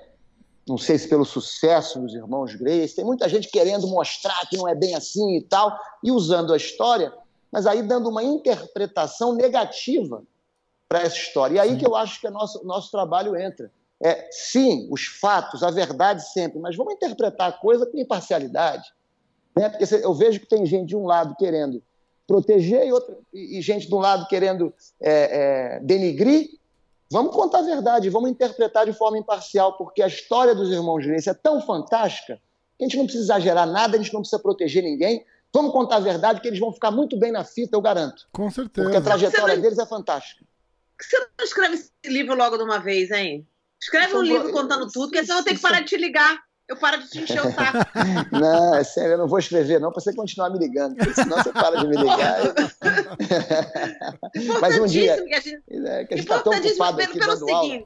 [0.65, 4.67] Não sei se pelo sucesso dos irmãos Grace, tem muita gente querendo mostrar que não
[4.69, 7.11] é bem assim e tal, e usando a história,
[7.51, 10.23] mas aí dando uma interpretação negativa
[10.91, 11.55] para essa história.
[11.55, 11.77] E aí sim.
[11.77, 13.71] que eu acho que o nosso, nosso trabalho entra.
[14.03, 18.91] É, sim, os fatos, a verdade sempre, mas vamos interpretar a coisa com imparcialidade.
[19.55, 19.69] Né?
[19.69, 21.81] Porque eu vejo que tem gente de um lado querendo
[22.27, 26.49] proteger e, outra, e gente de um lado querendo é, é, denigrir.
[27.09, 31.29] Vamos contar a verdade, vamos interpretar de forma imparcial, porque a história dos irmãos Grace
[31.29, 32.35] é tão fantástica
[32.77, 35.23] que a gente não precisa exagerar nada, a gente não precisa proteger ninguém.
[35.53, 38.27] Vamos contar a verdade que eles vão ficar muito bem na fita, eu garanto.
[38.33, 38.83] Com certeza.
[38.83, 40.50] Porque a trajetória deles é fantástica
[41.01, 43.47] que você não escreve esse livro logo de uma vez, hein?
[43.81, 46.39] Escreve um livro contando tudo, que senão eu tenho que parar de te ligar.
[46.67, 47.79] Eu paro de te encher o saco.
[48.31, 51.35] Não, é sério, eu não vou escrever, não, para você continuar me ligando, porque senão
[51.35, 52.39] você para de me ligar.
[54.61, 55.21] Mas um dia.
[55.21, 57.85] Que a gente, é, que a gente tá tão ocupado aqui pelo seguinte.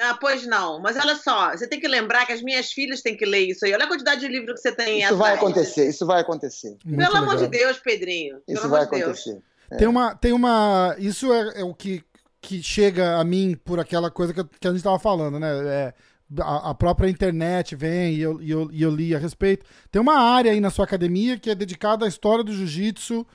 [0.00, 3.16] Ah, pois não, mas olha só, você tem que lembrar que as minhas filhas têm
[3.16, 3.72] que ler isso aí.
[3.72, 6.76] Olha a quantidade de livro que você tem Isso vai acontecer, isso vai acontecer.
[6.84, 7.22] Muito pelo legal.
[7.22, 8.42] amor de Deus, Pedrinho.
[8.48, 9.40] Isso vai acontecer.
[9.70, 9.76] É.
[9.76, 10.96] Tem uma, tem uma.
[10.98, 12.02] Isso é, é o que
[12.44, 15.48] que chega a mim por aquela coisa que, que a gente estava falando, né?
[15.66, 15.94] É,
[16.40, 19.64] a, a, própria internet vem e eu, e, eu, e eu li a respeito.
[19.90, 23.26] Tem uma área aí na sua academia que é dedicada à história do jiu-jitsu.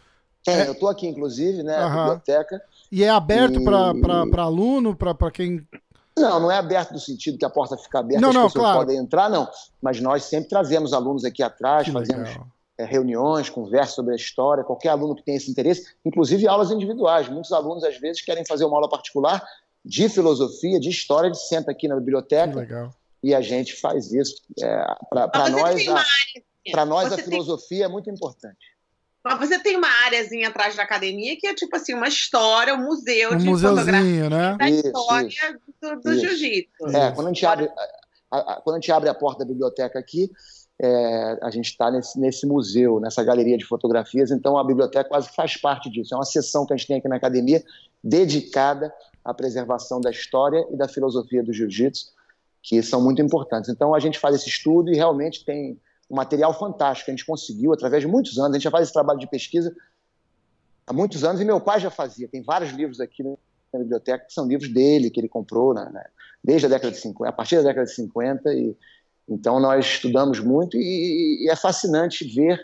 [0.47, 1.75] É, eu estou aqui, inclusive, né?
[1.75, 2.61] A biblioteca.
[2.91, 3.63] E é aberto e...
[3.63, 5.67] para aluno, para quem.
[6.17, 8.63] Não, não é aberto no sentido que a porta fica aberta, não, as não, pessoas
[8.63, 8.79] claro.
[8.79, 9.47] podem entrar, não.
[9.81, 14.15] Mas nós sempre trazemos alunos aqui atrás, que fazemos legal é, reuniões, conversas sobre a
[14.15, 17.27] história, qualquer aluno que tenha esse interesse, inclusive aulas individuais.
[17.29, 19.43] Muitos alunos, às vezes, querem fazer uma aula particular
[19.83, 22.91] de filosofia, de história, eles senta aqui na biblioteca
[23.23, 24.41] e a gente faz isso.
[24.61, 25.81] É, para nós,
[26.73, 27.85] a, nós a filosofia tem...
[27.85, 28.57] é muito importante.
[29.23, 32.85] Mas você tem uma áreazinha atrás da academia que é tipo assim, uma história, um
[32.85, 34.55] museu um de fotografia né?
[34.57, 36.87] da isso, história isso, do, do jiu-jitsu.
[36.95, 37.69] É, quando a, gente abre,
[38.31, 40.31] a, a, quando a gente abre a porta da biblioteca aqui,
[40.81, 45.29] é, a gente está nesse, nesse museu, nessa galeria de fotografias, então a biblioteca quase
[45.29, 46.13] faz parte disso.
[46.13, 47.61] É uma sessão que a gente tem aqui na academia
[48.01, 52.13] dedicada à preservação da história e da filosofia do jiu-jitsu,
[52.61, 53.69] que são muito importantes.
[53.69, 55.77] Então a gente faz esse estudo e realmente tem
[56.09, 57.11] um material fantástico.
[57.11, 59.75] A gente conseguiu, através de muitos anos, a gente já faz esse trabalho de pesquisa
[60.87, 62.27] há muitos anos, e meu pai já fazia.
[62.27, 66.05] Tem vários livros aqui na biblioteca que são livros dele, que ele comprou né, né
[66.43, 68.53] desde a década de 50, a partir da década de 50.
[68.53, 68.75] E,
[69.29, 72.59] então nós estudamos muito e, e é fascinante ver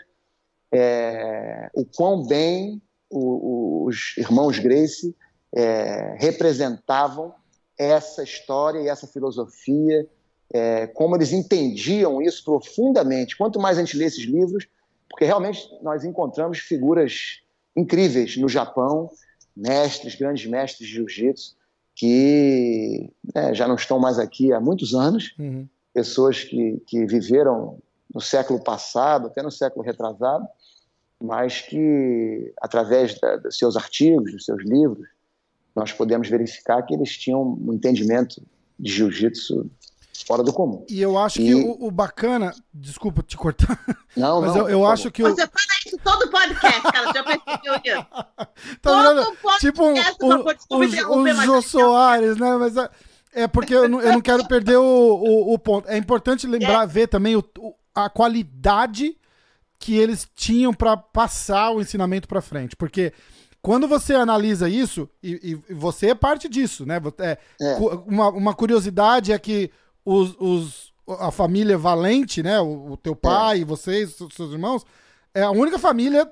[0.72, 5.14] é, o quão bem os irmãos Grace
[5.54, 7.32] é, representavam
[7.78, 10.06] essa história e essa filosofia,
[10.52, 13.36] é, como eles entendiam isso profundamente.
[13.36, 14.66] Quanto mais a gente lê esses livros,
[15.08, 17.40] porque realmente nós encontramos figuras
[17.76, 19.10] incríveis no Japão,
[19.56, 21.54] mestres, grandes mestres de jiu-jitsu,
[21.94, 25.66] que né, já não estão mais aqui há muitos anos, uhum.
[25.96, 27.78] Pessoas que, que viveram
[28.14, 30.46] no século passado, até no século retrasado,
[31.18, 35.08] mas que, através da, dos seus artigos, dos seus livros,
[35.74, 38.42] nós podemos verificar que eles tinham um entendimento
[38.78, 39.70] de jiu-jitsu
[40.26, 40.84] fora do comum.
[40.90, 41.46] E eu acho e...
[41.46, 43.82] que o, o, bacana, desculpa te cortar,
[44.14, 45.48] não, mas não, eu, eu acho que Você o...
[45.48, 48.06] fala isso todo podcast, cara, já percebeu isso?
[48.82, 52.90] tá todo podcast tipo um, um, um, um Jô Soares, né, mas é,
[53.36, 55.86] é porque eu não, eu não quero perder o, o, o, ponto.
[55.88, 56.86] É importante lembrar, é.
[56.86, 57.44] ver também o,
[57.94, 59.14] a qualidade
[59.78, 63.12] que eles tinham para passar o ensinamento para frente, porque
[63.60, 66.98] quando você analisa isso, e, e, você é parte disso, né?
[67.18, 67.74] É, é.
[68.06, 69.70] Uma, uma curiosidade é que
[70.02, 72.58] os, os, a família Valente, né?
[72.60, 73.64] O, o teu pai, é.
[73.64, 74.82] vocês, os seus irmãos,
[75.34, 76.30] é a única família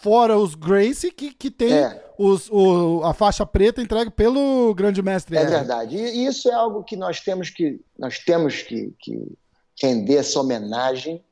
[0.00, 2.04] fora os Gracie que, que tem é.
[2.18, 5.36] os, o, a faixa preta entregue pelo grande mestre.
[5.36, 5.96] É verdade.
[5.96, 9.36] E isso é algo que nós temos que nós temos que, que
[9.80, 11.22] render essa homenagem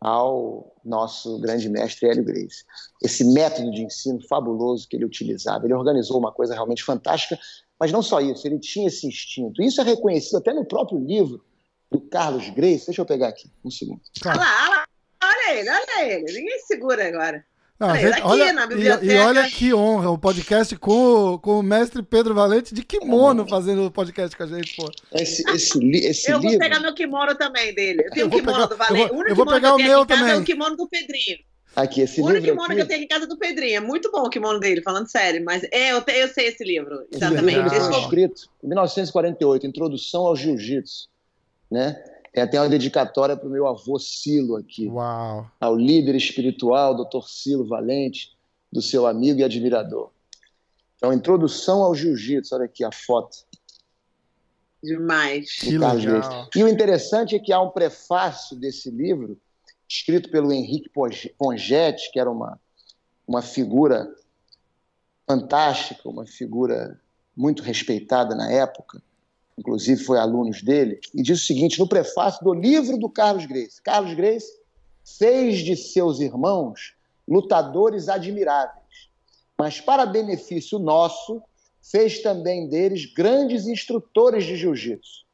[0.00, 2.64] ao nosso grande mestre Hélio Grace.
[3.00, 7.38] Esse método de ensino fabuloso que ele utilizava, ele organizou uma coisa realmente fantástica,
[7.78, 9.62] mas não só isso, ele tinha esse instinto.
[9.62, 11.44] Isso é reconhecido até no próprio livro
[11.90, 12.86] do Carlos Grace.
[12.86, 14.00] Deixa eu pegar aqui, um segundo.
[14.26, 14.84] Olha lá,
[15.22, 16.32] olha ele, olha ele.
[16.32, 17.44] Ninguém segura agora.
[17.82, 19.12] Não, gente, aqui olha, na biblioteca.
[19.12, 23.44] E, e, olha que honra, o podcast com, com o mestre Pedro Valente de kimono
[23.48, 24.88] fazendo o podcast com a gente, pô.
[25.12, 26.50] Esse, esse, esse eu livro...
[26.50, 28.04] vou pegar meu kimono também dele.
[28.04, 29.08] Eu tenho o kimono pegar, do Valente.
[29.08, 30.30] Eu vou, eu vou pegar o meu também.
[30.30, 31.38] É o kimono do Pedrinho.
[31.74, 32.76] Aqui, esse o único kimono aqui...
[32.76, 33.76] que eu tenho aqui em casa é do Pedrinho.
[33.78, 35.44] É muito bom o kimono dele, falando sério.
[35.44, 37.66] Mas é, eu, te, eu sei esse livro, exatamente.
[37.66, 41.08] Esse livro foi escrito em 1948, Introdução ao Jiu-Jitsu.
[41.68, 42.00] Né?
[42.32, 44.88] Tem até uma dedicatória para o meu avô Silo aqui.
[44.88, 45.50] Uau.
[45.60, 48.36] Ao líder espiritual, doutor Silo Valente,
[48.72, 50.10] do seu amigo e admirador.
[50.96, 53.36] Então, introdução ao jiu-jitsu, olha aqui a foto.
[54.82, 55.56] Demais.
[55.56, 56.48] Que legal.
[56.56, 59.38] E o interessante é que há um prefácio desse livro,
[59.86, 60.90] escrito pelo Henrique
[61.36, 62.58] Pongetti, que era uma,
[63.26, 64.08] uma figura
[65.26, 66.98] fantástica, uma figura
[67.36, 69.02] muito respeitada na época,
[69.58, 73.82] inclusive foi aluno dele, e diz o seguinte, no prefácio do livro do Carlos Grace.
[73.82, 74.46] Carlos Grace
[75.18, 76.94] fez de seus irmãos
[77.28, 79.10] lutadores admiráveis,
[79.58, 81.42] mas para benefício nosso,
[81.80, 85.24] fez também deles grandes instrutores de jiu-jitsu.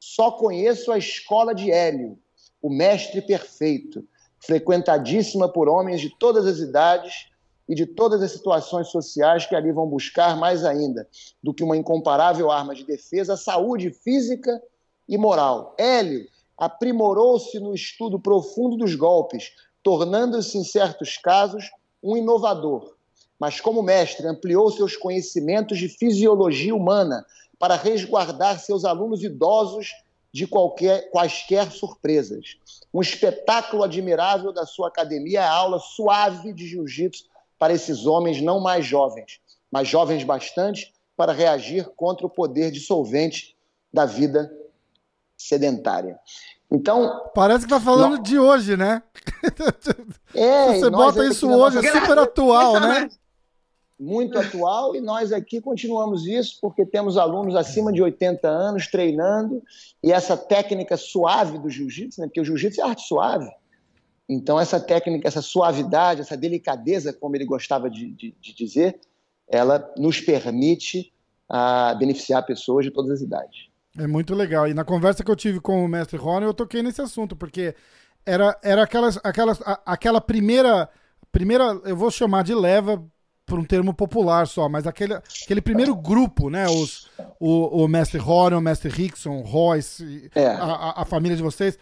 [0.00, 2.18] Só conheço a escola de Hélio,
[2.62, 4.06] o mestre perfeito,
[4.40, 7.28] frequentadíssima por homens de todas as idades
[7.68, 11.06] e de todas as situações sociais que ali vão buscar mais ainda
[11.42, 14.60] do que uma incomparável arma de defesa, a saúde física
[15.08, 15.74] e moral.
[15.78, 16.26] Hélio
[16.56, 19.52] aprimorou-se no estudo profundo dos golpes,
[19.82, 21.70] tornando-se, em certos casos,
[22.02, 22.94] um inovador.
[23.38, 27.24] Mas, como mestre, ampliou seus conhecimentos de fisiologia humana
[27.58, 29.92] para resguardar seus alunos idosos
[30.32, 32.56] de qualquer, quaisquer surpresas.
[32.92, 37.24] Um espetáculo admirável da sua academia é a aula suave de jiu-jitsu
[37.58, 39.40] para esses homens não mais jovens,
[39.70, 43.56] mas jovens bastante para reagir contra o poder dissolvente
[43.92, 44.52] da vida
[45.36, 46.18] sedentária.
[46.70, 47.30] Então.
[47.34, 48.22] Parece que tá falando não...
[48.22, 49.02] de hoje, né?
[50.34, 53.08] É, Você bota isso hoje, é super atual, né?
[53.98, 59.62] Muito atual, e nós aqui continuamos isso porque temos alunos acima de 80 anos treinando,
[60.04, 62.26] e essa técnica suave do jiu-jitsu, né?
[62.26, 63.50] porque o jiu-jitsu é arte suave.
[64.28, 69.00] Então, essa técnica, essa suavidade, essa delicadeza, como ele gostava de, de, de dizer,
[69.48, 71.12] ela nos permite
[71.48, 73.68] a, ah, beneficiar pessoas de todas as idades.
[73.98, 74.68] É muito legal.
[74.68, 77.74] E na conversa que eu tive com o mestre Rony, eu toquei nesse assunto, porque
[78.24, 80.88] era, era aquelas, aquelas, a, aquela primeira,
[81.32, 83.02] primeira, eu vou chamar de leva
[83.46, 86.66] por um termo popular só, mas aquele, aquele primeiro grupo, né?
[86.68, 87.08] Os,
[87.40, 90.46] o, o mestre Rony, o mestre Rickson, Royce, é.
[90.46, 91.78] a, a, família de vocês,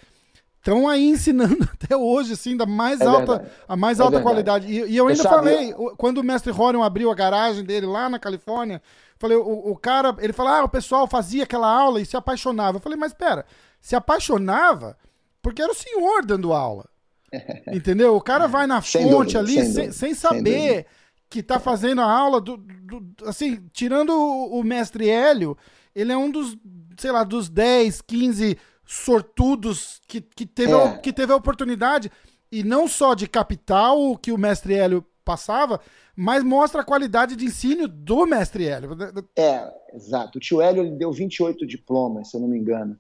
[0.67, 4.67] estão aí ensinando até hoje, assim, da mais é alta, a mais é alta qualidade.
[4.67, 8.09] E, e eu ainda eu falei, quando o mestre Rony abriu a garagem dele lá
[8.09, 8.83] na Califórnia,
[9.19, 12.77] Falei, o, o cara, ele falou, ah, o pessoal fazia aquela aula e se apaixonava.
[12.77, 13.47] Eu falei, mas pera,
[13.81, 14.97] se apaixonava
[15.41, 16.85] porque era o senhor dando aula.
[17.73, 18.15] Entendeu?
[18.15, 20.85] O cara vai na sem fonte dúvida, ali sem, sem, sem saber sem
[21.29, 25.57] que tá fazendo a aula do, do, assim, tirando o, o mestre Hélio,
[25.95, 26.57] ele é um dos,
[26.97, 30.75] sei lá, dos 10, 15 sortudos que, que, teve, é.
[30.75, 32.11] a, que teve a oportunidade,
[32.51, 35.81] e não só de capital que o mestre Hélio passava,
[36.15, 38.97] mas mostra a qualidade de ensino do mestre Hélio.
[39.37, 40.39] É, exato.
[40.39, 42.99] O tio Hélio ele deu 28 diplomas, se eu não me engano,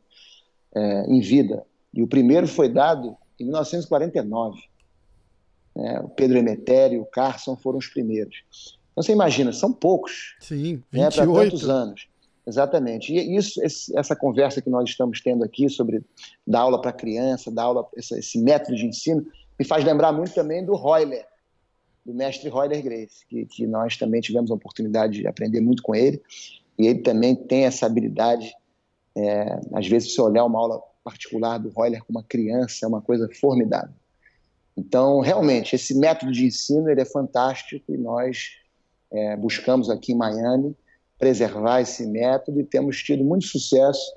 [0.75, 1.65] é, em vida.
[1.95, 4.61] E o primeiro foi dado em 1949.
[5.77, 8.43] É, o Pedro Emetério e o Carson foram os primeiros.
[8.93, 10.37] Então você imagina, são poucos.
[10.41, 10.93] Sim, 28.
[10.93, 12.09] Né, para tantos anos.
[12.47, 13.13] Exatamente.
[13.13, 16.03] E isso, essa conversa que nós estamos tendo aqui sobre
[16.47, 19.27] dar aula para criança, dar aula, esse, método de ensino,
[19.59, 21.27] me faz lembrar muito também do Royler,
[22.05, 25.95] do mestre Royler Grace, que, que nós também tivemos a oportunidade de aprender muito com
[25.95, 26.23] ele.
[26.79, 28.55] E ele também tem essa habilidade.
[29.17, 33.03] É, às vezes, se olhar uma aula particular do Royler com uma criança, é uma
[33.03, 33.95] coisa formidável.
[34.77, 38.51] Então, realmente, esse método de ensino ele é fantástico e nós
[39.11, 40.77] é, buscamos aqui em Miami
[41.19, 44.13] preservar esse método e temos tido muito sucesso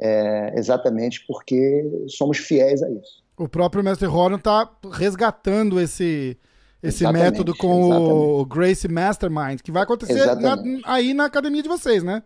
[0.00, 3.22] é, exatamente porque somos fiéis a isso.
[3.36, 6.36] O próprio mestre Horan está resgatando esse,
[6.82, 8.12] esse método com exatamente.
[8.12, 12.22] o Grace Mastermind, que vai acontecer na, aí na academia de vocês, né?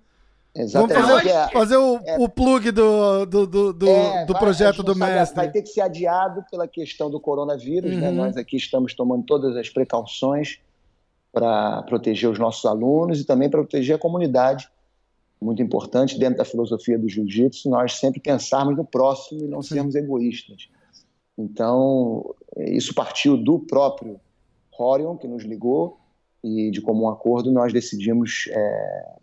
[0.54, 1.00] Exatamente.
[1.00, 4.82] Vamos fazer, é, fazer o, é, o, plug do, do, do, do, é, do projeto
[4.82, 5.34] do mestre.
[5.34, 8.08] Vai ter que ser adiado pela questão do coronavírus, né?
[8.08, 8.14] uhum.
[8.14, 8.22] né?
[8.24, 10.60] Nós aqui estamos tomando todas as precauções
[11.32, 14.68] para proteger os nossos alunos e também para proteger a comunidade.
[15.40, 19.94] Muito importante, dentro da filosofia do jiu-jitsu, nós sempre pensarmos no próximo e não sermos
[19.94, 20.68] egoístas.
[21.36, 24.20] Então, isso partiu do próprio
[24.78, 25.98] Horion, que nos ligou,
[26.44, 29.16] e de comum acordo nós decidimos é,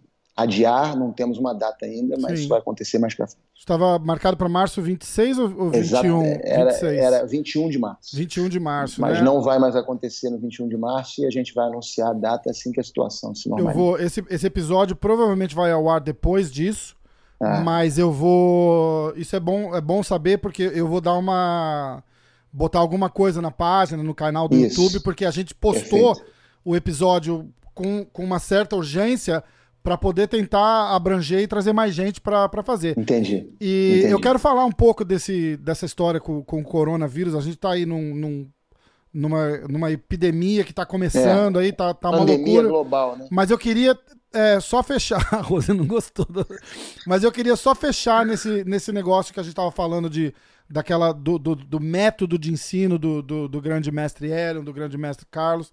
[0.44, 2.40] adiar, não temos uma data ainda, mas Sim.
[2.40, 3.44] isso vai acontecer mais para frente.
[3.56, 5.74] Estava marcado para março 26 ou 21?
[5.74, 6.08] Exato,
[6.44, 7.00] era, 26?
[7.00, 8.16] era 21 de março.
[8.16, 9.24] 21 de março, Mas né?
[9.24, 12.50] não vai mais acontecer no 21 de março e a gente vai anunciar a data
[12.50, 13.76] assim que a situação se normalizar.
[13.76, 16.96] Eu vou, esse, esse episódio provavelmente vai ao ar depois disso,
[17.40, 17.60] ah.
[17.60, 19.14] mas eu vou...
[19.18, 22.02] Isso é bom, é bom saber porque eu vou dar uma...
[22.54, 24.82] botar alguma coisa na página, no canal do isso.
[24.82, 26.32] YouTube, porque a gente postou Perfeito.
[26.64, 29.44] o episódio com, com uma certa urgência
[29.84, 32.98] para poder tentar abranger e trazer mais gente para fazer.
[32.98, 33.50] Entendi.
[33.60, 34.12] E Entendi.
[34.12, 37.36] eu quero falar um pouco desse, dessa história com, com o coronavírus.
[37.36, 38.48] A gente está aí num, num,
[39.14, 41.64] numa, numa epidemia que está começando é.
[41.64, 42.68] aí, tá, tá uma loucura.
[42.68, 43.28] global, né?
[43.32, 43.98] Mas eu queria
[44.34, 46.46] é, só fechar, a Rose não gostou, do...
[47.08, 50.34] mas eu queria só fechar nesse, nesse negócio que a gente estava falando de
[50.70, 55.00] daquela do, do, do, método de ensino do, do, do grande mestre Hélio, do grande
[55.00, 55.72] mestre Carlos,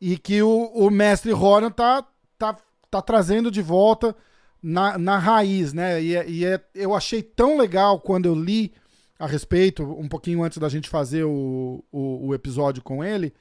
[0.00, 2.04] e que o, o mestre Ronan tá,
[2.36, 2.56] tá
[2.92, 4.14] tá trazendo de volta
[4.62, 6.00] na, na raiz, né?
[6.02, 8.72] E, é, e é, eu achei tão legal quando eu li
[9.18, 13.32] a respeito, um pouquinho antes da gente fazer o, o, o episódio com ele,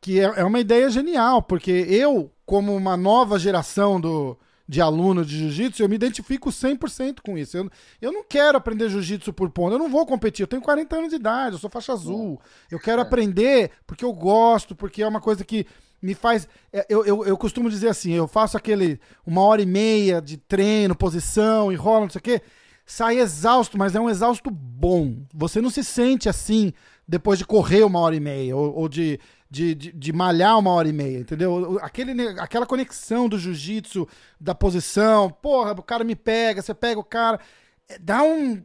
[0.00, 4.36] que é, é, uma ideia genial, porque eu, como uma nova geração do,
[4.68, 7.56] de aluno de jiu-jitsu, eu me identifico 100% com isso.
[7.56, 7.70] Eu,
[8.02, 11.10] eu não quero aprender jiu-jitsu por ponto, eu não vou competir, eu tenho 40 anos
[11.10, 12.38] de idade, eu sou faixa azul.
[12.70, 13.02] Eu quero é.
[13.02, 15.66] aprender porque eu gosto, porque é uma coisa que
[16.00, 16.48] me faz.
[16.72, 20.36] É, eu, eu, eu costumo dizer assim: eu faço aquele uma hora e meia de
[20.36, 22.42] treino, posição, enrola, não sei o quê.
[22.84, 25.16] Sai exausto, mas é um exausto bom.
[25.34, 26.72] Você não se sente assim
[27.06, 29.18] depois de correr uma hora e meia, ou, ou de,
[29.50, 31.78] de, de, de, malhar uma hora e meia, entendeu?
[31.80, 34.08] Aquele, aquela conexão do jiu-jitsu,
[34.40, 37.40] da posição, porra, o cara me pega, você pega o cara.
[37.88, 38.62] É, dá um.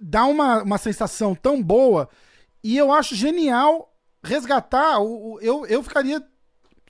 [0.00, 2.08] Dá uma, uma sensação tão boa.
[2.62, 5.00] E eu acho genial resgatar.
[5.00, 6.22] O, o eu, eu ficaria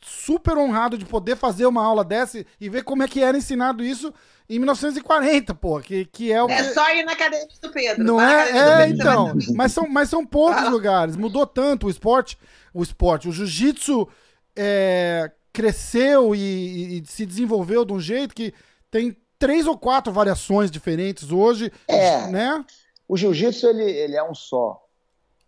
[0.03, 3.85] super honrado de poder fazer uma aula dessa e ver como é que era ensinado
[3.85, 4.13] isso
[4.49, 8.03] em 1940, pô, que, que é o É só ir na academia do Pedro.
[8.03, 8.85] Não é?
[8.85, 9.35] É, então.
[9.55, 10.71] Mas são, mas são poucos ah.
[10.71, 11.17] lugares.
[11.17, 12.39] Mudou tanto o esporte.
[12.73, 13.29] O esporte.
[13.29, 14.09] O jiu-jitsu
[14.57, 18.55] é, cresceu e, e, se desenvolveu de um jeito que
[18.91, 21.71] tem três ou quatro variações diferentes hoje.
[21.87, 22.27] É.
[22.29, 22.65] Né?
[23.07, 24.83] O jiu-jitsu ele, ele é um só,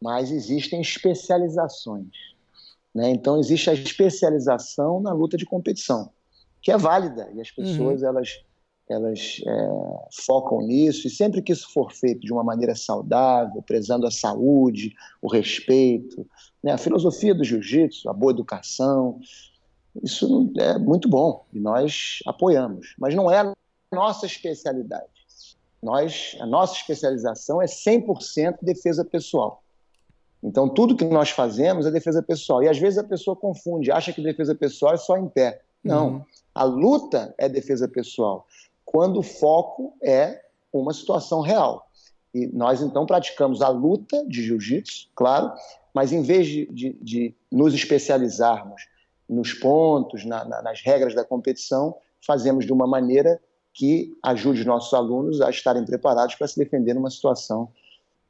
[0.01, 2.30] mas existem especializações.
[2.95, 3.11] Né?
[3.11, 6.11] Então, existe a especialização na luta de competição,
[6.61, 8.09] que é válida, e as pessoas uhum.
[8.09, 8.41] elas,
[8.89, 9.71] elas é,
[10.25, 14.95] focam nisso, e sempre que isso for feito de uma maneira saudável, prezando a saúde,
[15.23, 16.27] o respeito,
[16.63, 16.73] né?
[16.73, 19.21] a filosofia do jiu-jitsu, a boa educação,
[20.03, 23.53] isso é muito bom, e nós apoiamos, mas não é a
[23.93, 25.09] nossa especialidade.
[25.83, 29.63] Nós, a nossa especialização é 100% defesa pessoal.
[30.43, 32.63] Então, tudo que nós fazemos é defesa pessoal.
[32.63, 35.61] E às vezes a pessoa confunde, acha que defesa pessoal é só em pé.
[35.85, 36.09] Não.
[36.09, 36.25] Uhum.
[36.55, 38.47] A luta é defesa pessoal,
[38.85, 41.87] quando o foco é uma situação real.
[42.35, 45.53] E nós então praticamos a luta de jiu-jitsu, claro,
[45.93, 48.83] mas em vez de, de, de nos especializarmos
[49.29, 53.41] nos pontos, na, na, nas regras da competição, fazemos de uma maneira
[53.73, 57.69] que ajude os nossos alunos a estarem preparados para se defender numa situação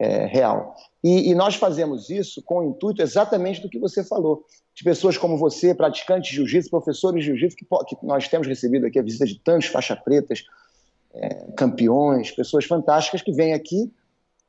[0.00, 0.74] é, real.
[1.04, 5.18] E, e, nós fazemos isso com o intuito exatamente do que você falou, de pessoas
[5.18, 9.02] como você, praticantes de jiu-jitsu, professores de jiu-jitsu, que, que, nós temos recebido aqui a
[9.02, 10.42] visita de tantos faixa pretas,
[11.12, 13.92] é, campeões, pessoas fantásticas que vêm aqui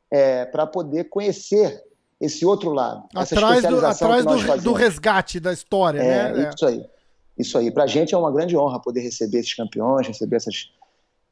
[0.10, 1.84] é, para poder conhecer
[2.20, 3.04] esse outro lado.
[3.14, 6.52] Atrás, do, atrás do, do, resgate da história, é, né?
[6.56, 6.86] Isso aí.
[7.38, 7.72] Isso aí.
[7.72, 10.72] Para a gente é uma grande honra poder receber esses campeões, receber essas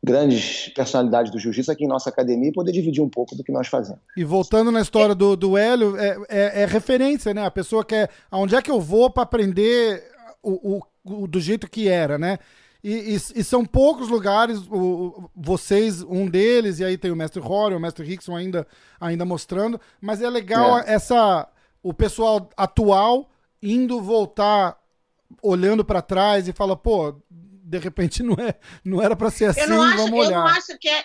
[0.03, 3.51] grandes personalidades do jiu-jitsu aqui em nossa academia e poder dividir um pouco do que
[3.51, 3.99] nós fazemos.
[4.15, 7.45] E voltando na história do, do Hélio, é, é, é referência, né?
[7.45, 8.09] A pessoa quer.
[8.31, 10.03] Aonde é que eu vou para aprender
[10.41, 12.39] o, o, o, do jeito que era, né?
[12.81, 17.41] E, e, e, são poucos lugares, o, vocês, um deles, e aí tem o Mestre
[17.41, 18.65] Rory, o Mestre Rickson ainda,
[19.01, 20.93] ainda mostrando, mas é legal é.
[20.93, 21.45] essa
[21.83, 23.29] o pessoal atual
[23.61, 24.77] indo voltar
[25.43, 27.15] olhando para trás e fala, pô,
[27.69, 30.31] de repente não é, não era para ser assim, eu não acho, vamos olhar.
[30.31, 31.03] Eu não acho que é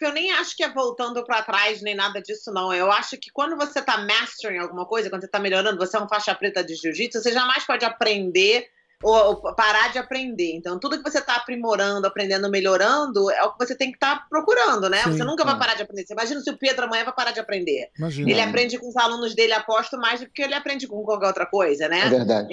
[0.00, 2.72] eu nem acho que é voltando para trás nem nada disso, não.
[2.72, 6.00] Eu acho que quando você está mastering alguma coisa, quando você está melhorando, você é
[6.00, 8.68] um faixa preta de jiu-jitsu, você jamais pode aprender
[9.02, 10.54] ou, ou, parar de aprender.
[10.54, 14.20] Então, tudo que você está aprimorando, aprendendo, melhorando, é o que você tem que estar
[14.20, 15.02] tá procurando, né?
[15.02, 15.46] Sim, você nunca é.
[15.46, 16.06] vai parar de aprender.
[16.06, 17.90] Você imagina se o Pedro amanhã vai parar de aprender.
[17.98, 18.30] Imagina.
[18.30, 21.46] Ele aprende com os alunos dele, aposto, mais do que ele aprende com qualquer outra
[21.46, 22.06] coisa, né?
[22.06, 22.48] É verdade.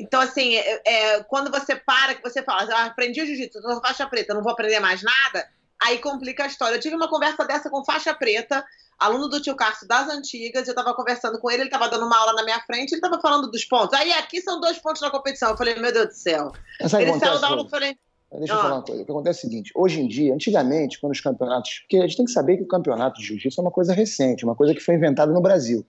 [0.00, 3.80] Então, assim, é, é, quando você para, que você fala, ah, aprendi o jiu-jitsu, tô
[3.80, 5.46] faixa preta, não vou aprender mais nada,
[5.80, 6.76] aí complica a história.
[6.76, 8.64] Eu tive uma conversa dessa com faixa preta,
[8.98, 12.18] aluno do tio Cássio das antigas, eu estava conversando com ele, ele estava dando uma
[12.18, 13.98] aula na minha frente, ele estava falando dos pontos.
[13.98, 15.50] Aí aqui são dois pontos na competição.
[15.50, 16.52] Eu falei, meu Deus do céu.
[16.80, 16.88] ele
[17.18, 17.96] saiu da aula, eu falei.
[18.38, 18.62] Deixa eu ah.
[18.62, 19.02] falar uma coisa.
[19.02, 21.80] O que acontece é o seguinte: hoje em dia, antigamente, quando os campeonatos.
[21.80, 24.44] Porque a gente tem que saber que o campeonato de jiu-jitsu é uma coisa recente,
[24.44, 25.86] uma coisa que foi inventada no Brasil.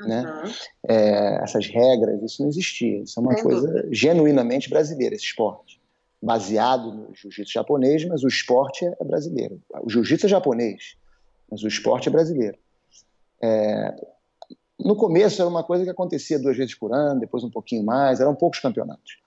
[0.00, 0.20] Né?
[0.20, 0.42] Uhum.
[0.42, 0.54] Né?
[0.88, 3.02] É, essas regras, isso não existia.
[3.02, 3.88] Isso é uma Sem coisa dúvida.
[3.92, 5.80] genuinamente brasileira, esse esporte.
[6.20, 9.60] Baseado no jiu-jitsu japonês, mas o esporte é brasileiro.
[9.82, 10.96] O jiu-jitsu é japonês
[11.50, 12.58] mas o esporte é brasileiro.
[13.42, 13.94] É,
[14.78, 18.20] no começo era uma coisa que acontecia duas vezes por ano, depois um pouquinho mais,
[18.20, 19.18] eram poucos campeonatos.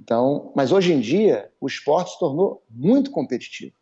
[0.00, 3.74] Então, mas hoje em dia o esporte se tornou muito competitivo.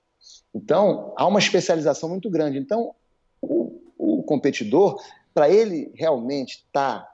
[0.55, 2.59] Então há uma especialização muito grande.
[2.59, 2.95] Então
[3.41, 5.03] o, o competidor,
[5.33, 7.13] para ele realmente estar tá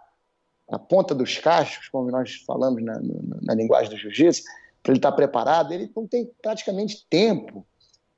[0.71, 4.43] na ponta dos cachos, como nós falamos na, na, na linguagem do jiu-jitsu,
[4.83, 7.64] para ele estar tá preparado, ele não tem praticamente tempo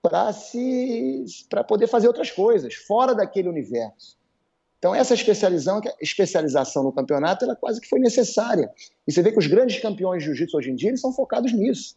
[0.02, 4.18] para se para poder fazer outras coisas fora daquele universo.
[4.78, 8.70] Então essa especialização, especialização no campeonato, ela quase que foi necessária.
[9.06, 11.52] E você vê que os grandes campeões de jiu-jitsu hoje em dia eles são focados
[11.52, 11.96] nisso.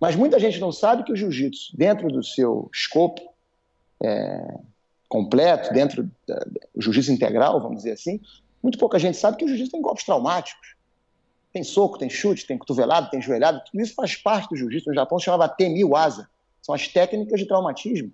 [0.00, 3.20] Mas muita gente não sabe que o jiu-jitsu, dentro do seu escopo
[4.02, 4.58] é,
[5.08, 6.10] completo, dentro do
[6.82, 8.20] jiu-jitsu integral, vamos dizer assim,
[8.62, 10.74] muito pouca gente sabe que o jiu-jitsu tem golpes traumáticos.
[11.52, 14.90] Tem soco, tem chute, tem cotovelado, tem joelhado, tudo isso faz parte do jiu-jitsu.
[14.90, 16.28] No Japão se chamava Temiwaza
[16.66, 18.12] são as técnicas de traumatismo.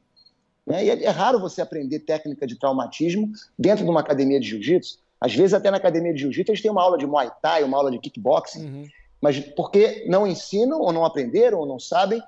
[0.66, 0.84] Né?
[0.84, 4.98] E é, é raro você aprender técnica de traumatismo dentro de uma academia de jiu-jitsu.
[5.18, 7.78] Às vezes, até na academia de jiu-jitsu, eles têm uma aula de muay thai, uma
[7.78, 8.88] aula de kickboxing, uhum.
[9.22, 12.22] mas porque não ensinam, ou não aprenderam, ou não sabem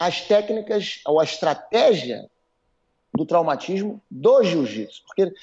[0.00, 2.30] as técnicas ou a estratégia
[3.14, 5.02] do traumatismo do jiu-jitsu.
[5.06, 5.34] Porque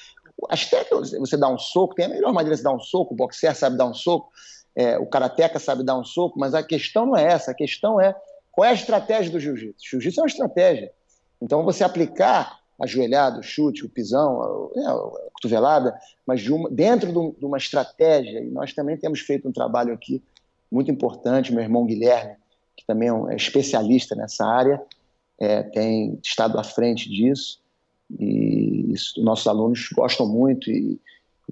[0.48, 3.16] as técnicas, você dá um soco, tem a melhor maneira de dar um soco, o
[3.16, 4.32] boxer sabe dar um soco,
[4.74, 8.00] é, o karateca sabe dar um soco, mas a questão não é essa, a questão
[8.00, 8.14] é
[8.54, 9.82] qual é a estratégia do jiu-jitsu?
[9.90, 10.92] Jiu-jitsu é uma estratégia.
[11.40, 17.44] Então, você aplicar ajoelhado, chute, o pisão, a, a cotovelada, mas de uma, dentro de
[17.44, 20.22] uma estratégia, e nós também temos feito um trabalho aqui
[20.70, 22.36] muito importante, meu irmão Guilherme,
[22.76, 24.82] que também é, um, é especialista nessa área,
[25.38, 27.60] é, tem estado à frente disso,
[28.18, 31.00] e isso, nossos alunos gostam muito, e,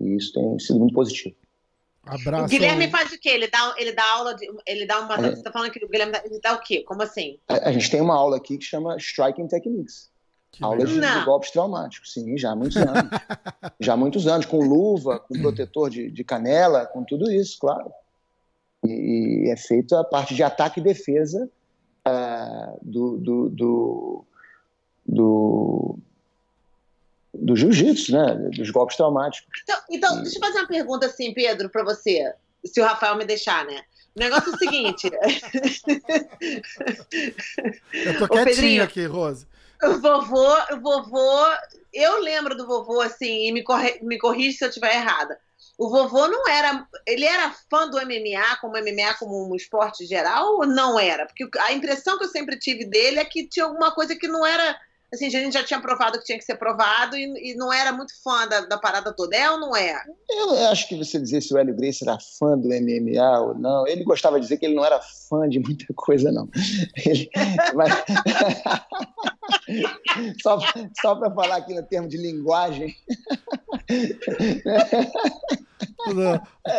[0.00, 1.36] e isso tem sido muito positivo.
[2.04, 2.46] Abraço.
[2.46, 3.28] O Guilherme faz o quê?
[3.30, 4.48] Ele dá, ele dá aula de.
[4.66, 5.14] Ele dá uma.
[5.14, 5.20] É.
[5.30, 6.82] Você está falando que o Guilherme dá, ele dá o quê?
[6.82, 7.38] Como assim?
[7.48, 10.10] A, a, gente tem uma aula aqui que chama Striking Techniques.
[10.50, 12.12] Que aula de, de, golpes traumáticos.
[12.12, 13.10] Sim, já há muitos anos.
[13.80, 17.90] já há muitos anos, com luva, com protetor de, de canela, com tudo isso, claro.
[18.84, 21.48] E, e, é feito a parte de ataque e defesa
[22.06, 24.24] uh, do, do, do,
[25.06, 25.98] do
[27.34, 28.34] do jiu-jitsu, né?
[28.54, 29.62] Dos golpes traumáticos.
[29.62, 32.32] Então, então deixa eu fazer uma pergunta assim, Pedro, para você,
[32.64, 33.82] se o Rafael me deixar, né?
[34.14, 35.10] O negócio é o seguinte.
[37.92, 39.46] eu tô quietinho aqui, Rose.
[39.82, 41.46] O vovô, o vovô,
[41.92, 45.38] eu lembro do vovô assim, e me, corre, me corrige se eu estiver errada.
[45.78, 46.86] O vovô não era.
[47.06, 51.26] Ele era fã do MMA, como MMA como um esporte geral, ou não era?
[51.26, 54.46] Porque a impressão que eu sempre tive dele é que tinha alguma coisa que não
[54.46, 54.78] era
[55.12, 57.92] assim, a gente já tinha provado que tinha que ser provado e, e não era
[57.92, 59.36] muito fã da, da, parada toda.
[59.36, 60.02] É ou não é?
[60.30, 63.86] Eu acho que você dizer se o Hélio Grace era fã do MMA ou não,
[63.86, 66.48] ele gostava de dizer que ele não era fã de muita coisa, não.
[67.04, 67.30] Ele,
[67.74, 67.92] mas...
[70.42, 70.58] só
[71.00, 72.94] só para falar aqui no termo de linguagem.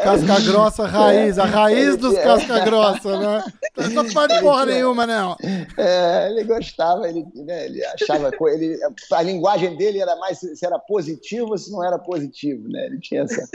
[0.04, 3.44] Casca grossa raiz, a raiz dos casca grossa, né?
[3.94, 5.36] Não faz porra nenhuma, não.
[5.78, 8.32] É, ele gostava, ele, né, ele achava.
[8.50, 8.78] Ele,
[9.12, 12.86] a linguagem dele era mais se era positivo ou se não era positivo, né?
[12.86, 13.50] Ele tinha essa,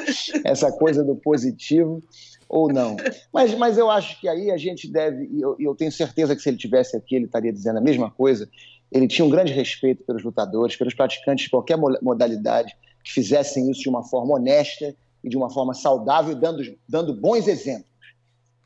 [0.44, 2.03] essa coisa do positivo
[2.49, 2.96] ou não.
[3.32, 6.42] Mas, mas eu acho que aí a gente deve, e eu, eu tenho certeza que
[6.42, 8.49] se ele tivesse aqui, ele estaria dizendo a mesma coisa.
[8.90, 12.74] Ele tinha um grande respeito pelos lutadores, pelos praticantes de qualquer modalidade
[13.05, 17.48] que fizessem isso de uma forma honesta e de uma forma saudável, dando, dando bons
[17.48, 17.88] exemplos.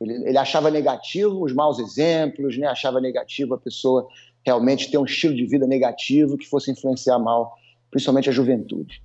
[0.00, 2.66] Ele, ele achava negativo os maus exemplos, né?
[2.66, 4.07] achava negativo a pessoa
[4.44, 7.55] realmente ter um estilo de vida negativo que fosse influenciar mal,
[7.90, 9.03] principalmente a juventude.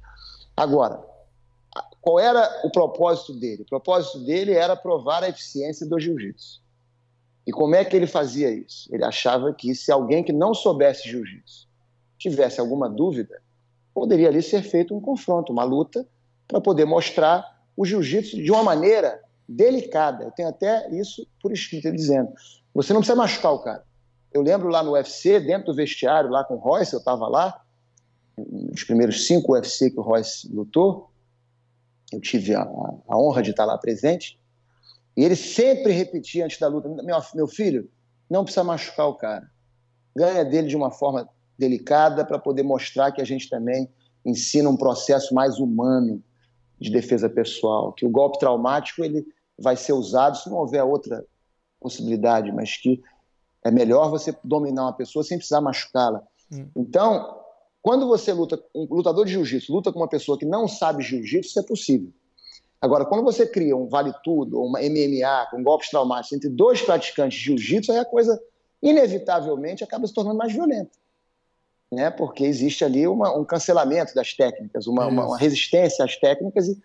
[0.56, 1.04] Agora,
[2.02, 3.64] qual era o propósito dele?
[3.64, 6.62] O propósito dele era provar a eficiência do jiu-jitsu.
[7.46, 8.90] E como é que ele fazia isso?
[8.94, 11.68] Ele achava que se alguém que não soubesse jiu-jitsu
[12.18, 13.42] tivesse alguma dúvida,
[13.94, 16.08] poderia ali ser feito um confronto, uma luta,
[16.48, 17.46] para poder mostrar
[17.76, 20.24] o jiu-jitsu de uma maneira delicada.
[20.24, 22.32] Eu tenho até isso por escrito, dizendo:
[22.74, 23.84] você não precisa machucar o cara.
[24.34, 27.62] Eu lembro lá no UFC, dentro do vestiário, lá com o Royce, eu estava lá,
[28.38, 31.10] nos primeiros cinco UFC que o Royce lutou,
[32.12, 34.40] eu tive a, a, honra de estar lá presente,
[35.16, 37.90] e ele sempre repetia antes da luta: meu, meu filho,
[38.30, 39.50] não precisa machucar o cara.
[40.16, 43.90] Ganha dele de uma forma delicada para poder mostrar que a gente também
[44.26, 46.22] ensina um processo mais humano
[46.80, 49.26] de defesa pessoal, que o golpe traumático ele
[49.58, 51.26] vai ser usado se não houver outra
[51.80, 53.02] possibilidade, mas que
[53.64, 56.22] é melhor você dominar uma pessoa sem precisar machucá-la.
[56.52, 56.68] Hum.
[56.76, 57.40] Então,
[57.82, 61.50] quando você luta, um lutador de jiu-jitsu luta com uma pessoa que não sabe jiu-jitsu,
[61.50, 62.12] isso é possível.
[62.80, 66.82] Agora, quando você cria um vale tudo, ou uma MMA com golpes traumáticos entre dois
[66.82, 68.40] praticantes de jiu-jitsu, aí a coisa
[68.82, 70.92] inevitavelmente acaba se tornando mais violenta
[71.92, 72.10] né?
[72.10, 76.68] porque existe ali uma, um cancelamento das técnicas, uma, uma, uma resistência às técnicas.
[76.68, 76.82] E,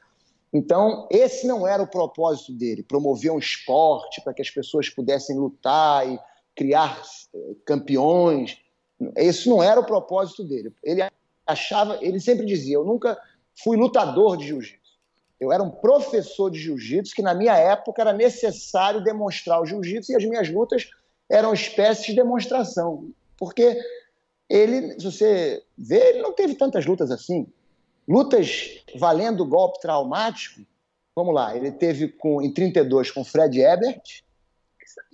[0.52, 5.36] então, esse não era o propósito dele, promover um esporte para que as pessoas pudessem
[5.36, 6.18] lutar e
[6.54, 7.00] criar
[7.34, 8.58] eh, campeões.
[9.16, 10.72] Esse não era o propósito dele.
[10.82, 11.02] Ele
[11.46, 13.18] achava, ele sempre dizia: eu nunca
[13.54, 14.82] fui lutador de jiu-jitsu.
[15.40, 20.12] Eu era um professor de jiu-jitsu que na minha época era necessário demonstrar o jiu-jitsu
[20.12, 20.88] e as minhas lutas
[21.28, 23.76] eram espécies de demonstração, porque
[24.52, 27.46] ele, se você vê, ele não teve tantas lutas assim.
[28.06, 30.60] Lutas valendo golpe traumático,
[31.16, 34.22] vamos lá, ele teve com, em 32 com Fred Ebert,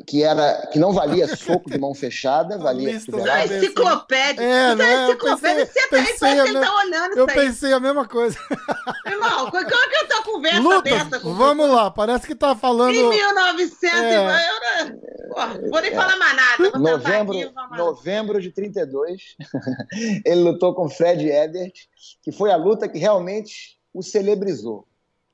[0.06, 3.56] que era que não valia soco de mão fechada, valia cotovelada.
[3.56, 4.42] Enciclopédia.
[4.42, 5.04] É, né?
[5.04, 8.38] Enciclopédia, você tá aí, parece que tá olhando Eu pensei a mesma coisa.
[9.06, 11.20] Irmão, é que eu tô conversa Luta, dessa?
[11.20, 11.74] Com vamos você?
[11.74, 12.94] lá, parece que tá falando...
[12.94, 14.50] Em 1900, é.
[14.50, 16.70] eu vou nem falar mais nada.
[16.70, 19.36] Vou novembro, aqui, novembro de 32,
[20.24, 21.74] ele lutou com Fred Ebert,
[22.22, 24.87] que foi a luta que realmente o celebrizou.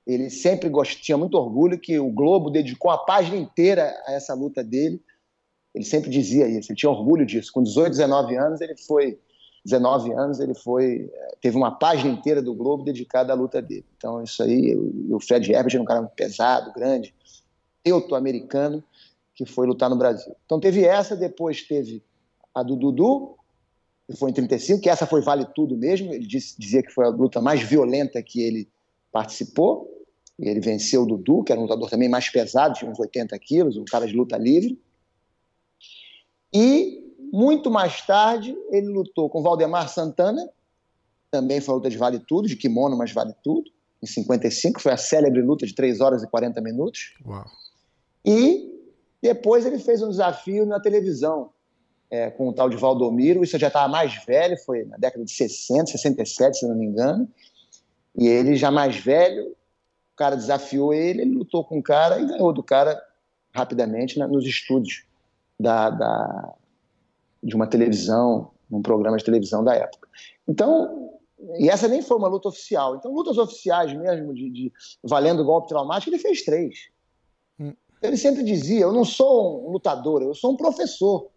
[0.07, 1.01] Ele sempre gost...
[1.01, 5.01] tinha muito orgulho que o Globo dedicou a página inteira a essa luta dele.
[5.75, 7.53] Ele sempre dizia isso, ele tinha orgulho disso.
[7.53, 9.19] Com 18, 19 anos, ele foi
[9.65, 13.85] 19 anos, ele foi teve uma página inteira do Globo dedicada à luta dele.
[13.97, 14.77] Então isso aí,
[15.11, 17.15] o Fred Herbert era um cara pesado, grande,
[17.83, 18.85] teuto-americano
[19.35, 20.35] que foi lutar no Brasil.
[20.45, 22.03] Então teve essa, depois teve
[22.55, 23.37] a do Dudu,
[24.07, 26.13] que foi em 35, que essa foi vale tudo mesmo.
[26.13, 28.69] Ele dizia que foi a luta mais violenta que ele
[29.11, 29.91] participou.
[30.39, 33.77] Ele venceu o Dudu, que era um lutador também mais pesado, de uns 80 quilos,
[33.77, 34.81] um cara de luta livre.
[36.53, 40.49] E, muito mais tarde, ele lutou com Valdemar Santana,
[41.31, 43.71] também foi luta de vale tudo, de kimono, mas vale tudo,
[44.03, 47.15] em 55, foi a célebre luta de 3 horas e 40 minutos.
[47.27, 47.45] Uau.
[48.25, 48.73] E
[49.23, 51.51] depois ele fez um desafio na televisão,
[52.11, 55.33] é, com o tal de Valdomiro, isso já estava mais velho, foi na década de
[55.33, 57.29] 60, 67, se não me engano,
[58.17, 59.57] e ele já mais velho,
[60.15, 63.03] o cara desafiou ele, ele lutou com o cara e ganhou do cara
[63.53, 65.05] rapidamente né, nos estúdios
[65.59, 66.55] da, da,
[67.43, 70.09] de uma televisão, um programa de televisão da época.
[70.47, 71.11] Então,
[71.59, 72.97] e essa nem foi uma luta oficial.
[72.97, 76.89] Então, lutas oficiais mesmo, de, de valendo golpe traumático, ele fez três.
[77.59, 77.75] Hum.
[78.01, 81.29] Ele sempre dizia: Eu não sou um lutador, eu sou um professor.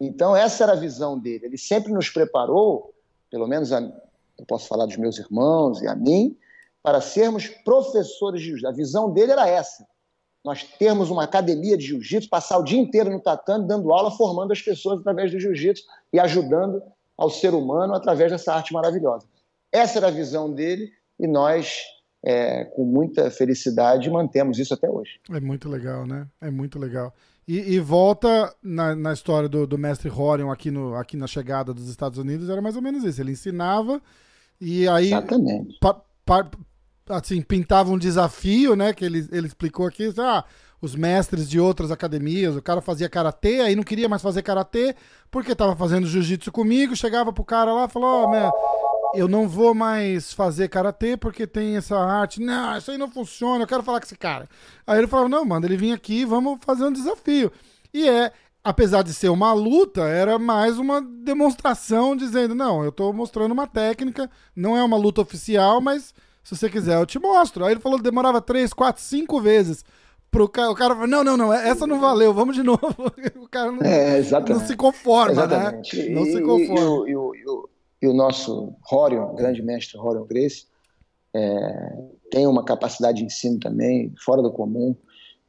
[0.00, 1.46] Então, essa era a visão dele.
[1.46, 2.94] Ele sempre nos preparou,
[3.30, 6.36] pelo menos a, eu posso falar dos meus irmãos e a mim,
[6.84, 8.68] para sermos professores de jiu-jitsu.
[8.68, 9.86] A visão dele era essa.
[10.44, 14.52] Nós termos uma academia de jiu-jitsu, passar o dia inteiro no tatame, dando aula, formando
[14.52, 15.82] as pessoas através do jiu-jitsu
[16.12, 16.82] e ajudando
[17.16, 19.26] ao ser humano através dessa arte maravilhosa.
[19.72, 21.84] Essa era a visão dele e nós,
[22.22, 25.18] é, com muita felicidade, mantemos isso até hoje.
[25.30, 26.26] É muito legal, né?
[26.38, 27.14] É muito legal.
[27.48, 31.72] E, e volta na, na história do, do, mestre Horion aqui, no, aqui na chegada
[31.72, 33.22] dos Estados Unidos, era mais ou menos isso.
[33.22, 34.02] Ele ensinava
[34.60, 35.06] e aí.
[35.06, 35.78] Exatamente.
[35.80, 36.50] Pa, pa,
[37.08, 38.92] assim, pintava um desafio, né?
[38.92, 40.12] Que ele, ele explicou aqui.
[40.18, 40.44] Ah,
[40.80, 44.94] os mestres de outras academias, o cara fazia karatê, aí não queria mais fazer karatê,
[45.30, 49.48] porque estava fazendo jiu-jitsu comigo, chegava pro cara lá e falou, ó, oh, eu não
[49.48, 52.40] vou mais fazer karatê porque tem essa arte.
[52.40, 54.48] Não, isso aí não funciona, eu quero falar com esse cara.
[54.86, 57.50] Aí ele falava, não, manda ele vir aqui, vamos fazer um desafio.
[57.92, 58.32] E é,
[58.62, 63.66] apesar de ser uma luta, era mais uma demonstração dizendo, não, eu tô mostrando uma
[63.66, 66.12] técnica, não é uma luta oficial, mas
[66.44, 67.64] se você quiser eu te mostro.
[67.64, 69.84] Aí ele falou que demorava três, quatro, cinco vezes
[70.34, 72.80] pro cara, o cara não, não, não, essa não valeu, vamos de novo.
[73.40, 75.54] O cara não, é, não se conforma, né?
[75.54, 75.96] exatamente.
[75.96, 76.08] né?
[76.08, 77.08] Não e, se conforma.
[77.08, 77.68] E, e, o,
[78.02, 80.66] e, o, nosso Horion, grande mestre Horion Grace,
[81.32, 81.98] é,
[82.32, 84.96] tem uma capacidade de ensino também fora do comum.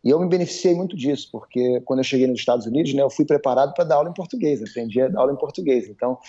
[0.03, 3.09] E eu me beneficiei muito disso, porque quando eu cheguei nos Estados Unidos, né, eu
[3.09, 5.89] fui preparado para dar aula em português, aprendi a dar aula em português.
[5.89, 6.19] Então,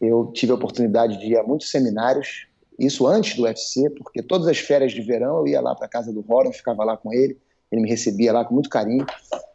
[0.00, 2.46] eu tive a oportunidade de ir a muitos seminários,
[2.78, 5.88] isso antes do UFC, porque todas as férias de verão eu ia lá para a
[5.88, 7.36] casa do Horion, ficava lá com ele.
[7.72, 9.04] Ele me recebia lá com muito carinho.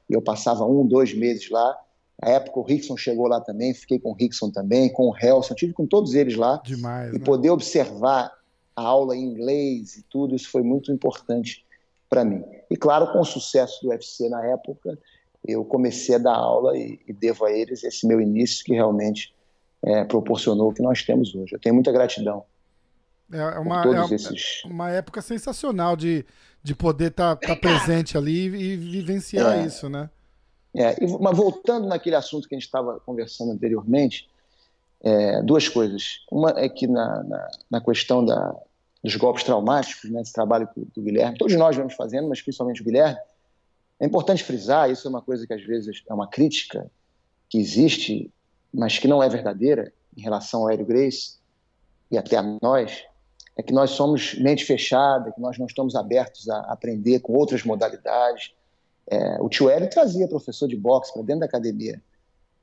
[0.09, 1.77] E eu passava um, dois meses lá.
[2.21, 5.55] Na época o Rickson chegou lá também, fiquei com o Rickson também, com o Helson,
[5.55, 6.61] tive com todos eles lá.
[6.65, 7.13] Demais.
[7.13, 7.25] E né?
[7.25, 8.31] poder observar
[8.75, 11.65] a aula em inglês e tudo, isso foi muito importante
[12.09, 12.43] para mim.
[12.69, 14.97] E claro, com o sucesso do UFC na época,
[15.45, 19.33] eu comecei a dar aula e, e devo a eles esse meu início que realmente
[19.81, 21.55] é, proporcionou o que nós temos hoje.
[21.55, 22.45] Eu tenho muita gratidão.
[23.33, 24.63] É uma, é esses...
[24.65, 26.25] uma época sensacional de,
[26.61, 29.65] de poder estar tá, tá presente ali e vivenciar é.
[29.65, 30.09] isso, né?
[30.75, 34.27] É, mas voltando naquele assunto que a gente estava conversando anteriormente,
[35.01, 36.23] é, duas coisas.
[36.31, 38.55] Uma é que na, na, na questão da,
[39.03, 42.85] dos golpes traumáticos, né, esse trabalho do Guilherme, todos nós vamos fazendo, mas principalmente o
[42.85, 43.19] Guilherme,
[43.99, 46.89] é importante frisar, isso é uma coisa que às vezes é uma crítica
[47.49, 48.31] que existe,
[48.73, 51.35] mas que não é verdadeira em relação ao Hélio Grace
[52.09, 53.03] e até a nós,
[53.55, 57.63] é que nós somos mente fechada, que nós não estamos abertos a aprender com outras
[57.63, 58.51] modalidades.
[59.07, 62.01] É, o tio Hélio trazia professor de boxe para dentro da academia.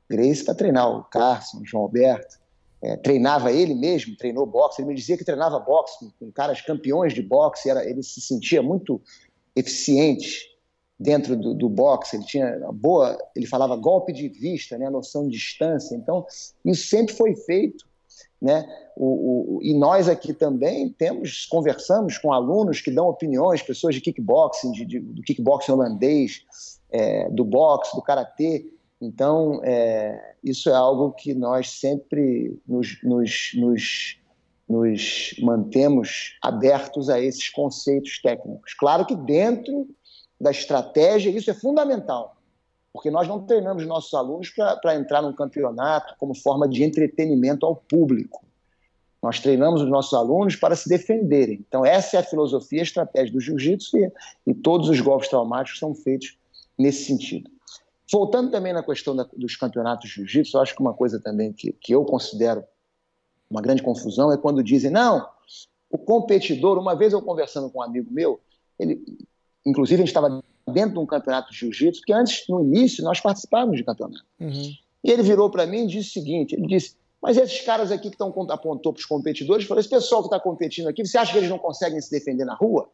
[0.09, 2.41] Grace para treinar o Carson, o João Alberto.
[2.83, 4.81] É, treinava ele mesmo, treinou boxe.
[4.81, 7.71] Ele me dizia que treinava boxe com, com caras campeões de boxe.
[7.71, 9.01] Era, ele se sentia muito
[9.55, 10.51] eficiente
[10.99, 12.17] dentro do, do boxe.
[12.17, 15.95] Ele tinha boa, ele falava golpe de vista, né, noção de distância.
[15.95, 16.27] Então,
[16.65, 17.90] isso sempre foi feito
[18.41, 18.67] né?
[18.97, 24.01] O, o, e nós aqui também temos, conversamos com alunos que dão opiniões, pessoas de
[24.01, 26.45] kickboxing, de, de, do kickboxing holandês,
[26.91, 28.67] é, do boxe, do karatê.
[29.01, 34.19] Então, é, isso é algo que nós sempre nos, nos, nos,
[34.69, 38.75] nos mantemos abertos a esses conceitos técnicos.
[38.75, 39.89] Claro que dentro
[40.41, 42.37] da estratégia isso é fundamental,
[42.93, 47.77] porque nós não treinamos nossos alunos para entrar num campeonato como forma de entretenimento ao
[47.77, 48.45] público.
[49.23, 51.65] Nós treinamos os nossos alunos para se defenderem.
[51.69, 54.13] Então, essa é a filosofia, a estratégia do jiu-jitsu e,
[54.47, 56.39] e, todos os golpes traumáticos são feitos
[56.79, 57.51] nesse sentido.
[58.11, 61.53] Voltando também na questão da, dos campeonatos de jiu-jitsu, eu acho que uma coisa também
[61.53, 62.65] que, que eu considero
[63.49, 65.29] uma grande confusão é quando dizem, não,
[65.91, 68.41] o competidor, uma vez eu conversando com um amigo meu,
[68.79, 69.05] ele,
[69.67, 73.21] inclusive a gente estava dentro de um campeonato de jiu-jitsu, porque antes, no início, nós
[73.21, 74.25] participávamos de campeonato.
[74.41, 74.73] Uhum.
[75.03, 78.09] E ele virou para mim e disse o seguinte: ele disse, mas esses caras aqui
[78.09, 81.33] que estão apontou para os competidores, falou: esse pessoal que está competindo aqui, você acha
[81.33, 82.89] que eles não conseguem se defender na rua?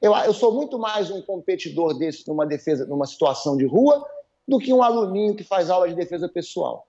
[0.00, 4.06] Eu, eu sou muito mais um competidor desse numa defesa, numa situação de rua,
[4.46, 6.86] do que um aluninho que faz aula de defesa pessoal.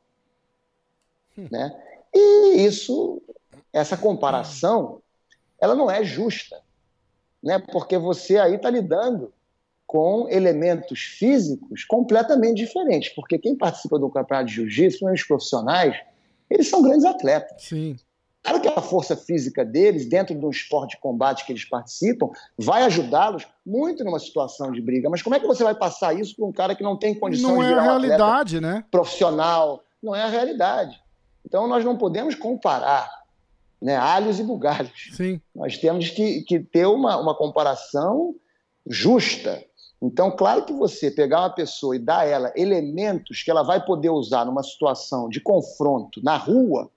[1.38, 1.48] Hum.
[1.52, 1.76] Né?
[2.14, 3.22] E isso,
[3.72, 5.02] essa comparação,
[5.60, 6.62] ela não é justa,
[7.42, 7.60] né?
[7.60, 9.34] porque você aí está lidando
[9.88, 13.16] com elementos físicos completamente diferentes.
[13.16, 15.96] Porque quem participa do campeonato de jiu-jitsu, os profissionais,
[16.50, 17.64] eles são grandes atletas.
[17.64, 17.96] Sim.
[18.44, 22.30] Claro que a força física deles, dentro de um esporte de combate que eles participam,
[22.58, 25.10] vai ajudá-los muito numa situação de briga.
[25.10, 27.52] Mas como é que você vai passar isso para um cara que não tem condição
[27.52, 28.86] não de virar é a realidade, um né?
[28.92, 29.84] profissional?
[30.02, 30.98] Não é a realidade.
[31.46, 33.10] Então nós não podemos comparar
[33.82, 35.10] né, alhos e bugalhos.
[35.14, 35.42] Sim.
[35.56, 38.34] Nós temos que, que ter uma, uma comparação
[38.90, 39.62] justa
[40.02, 43.84] então, claro que você pegar uma pessoa e dar a ela elementos que ela vai
[43.84, 46.90] poder usar numa situação de confronto na rua,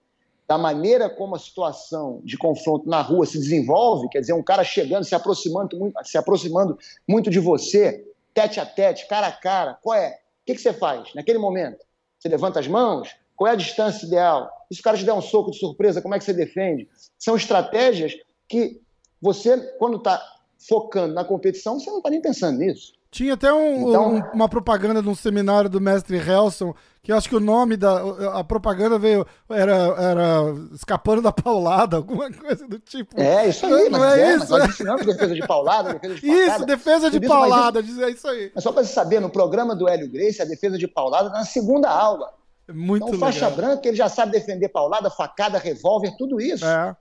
[0.47, 4.65] da maneira como a situação de confronto na rua se desenvolve, quer dizer, um cara
[4.65, 6.79] chegando, se aproximando muito, se aproximando
[7.09, 10.11] muito de você, tete a tete, cara a cara, qual é?
[10.11, 11.79] O que, que você faz naquele momento?
[12.19, 13.15] Você levanta as mãos?
[13.37, 14.51] Qual é a distância ideal?
[14.71, 16.89] E se o cara te der um soco de surpresa, como é que você defende?
[17.19, 18.15] São estratégias
[18.47, 18.83] que
[19.23, 20.21] você, quando está
[20.69, 22.93] focando na competição, você não está nem pensando nisso.
[23.11, 27.29] Tinha até um, então, um, uma propaganda de um seminário do mestre Helson, que acho
[27.29, 28.01] que o nome da
[28.35, 33.21] a propaganda veio era, era escapando da paulada, alguma coisa do tipo.
[33.21, 34.49] É, isso aí, não, mas é, é isso.
[34.51, 36.55] Nós ensinamos defesa de paulada, defesa de paulada.
[36.55, 38.53] Isso, defesa de isso, paulada, isso, é isso aí.
[38.55, 41.45] Mas só para você saber, no programa do Hélio Grace, a defesa de paulada na
[41.45, 42.33] segunda aula.
[42.73, 43.57] Muito então, faixa legal.
[43.57, 46.65] branca, ele já sabe defender paulada, facada, revólver, tudo isso.
[46.65, 46.95] É.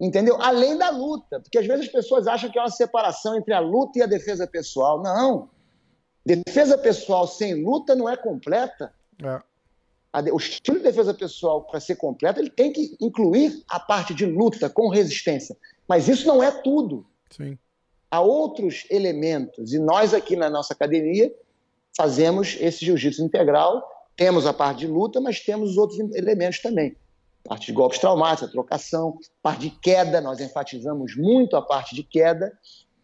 [0.00, 0.40] Entendeu?
[0.40, 1.40] Além da luta.
[1.40, 4.06] Porque às vezes as pessoas acham que é uma separação entre a luta e a
[4.06, 5.02] defesa pessoal.
[5.02, 5.48] Não.
[6.24, 8.92] Defesa pessoal sem luta não é completa.
[9.22, 9.40] É.
[10.32, 14.24] O estilo de defesa pessoal, para ser completo, ele tem que incluir a parte de
[14.24, 15.56] luta com resistência.
[15.88, 17.06] Mas isso não é tudo.
[17.30, 17.58] Sim.
[18.10, 19.72] Há outros elementos.
[19.72, 21.34] E nós aqui na nossa academia
[21.96, 23.84] fazemos esse jiu-jitsu integral.
[24.16, 26.96] Temos a parte de luta, mas temos os outros elementos também
[27.44, 32.02] parte de golpes traumáticos, a trocação, parte de queda, nós enfatizamos muito a parte de
[32.02, 32.56] queda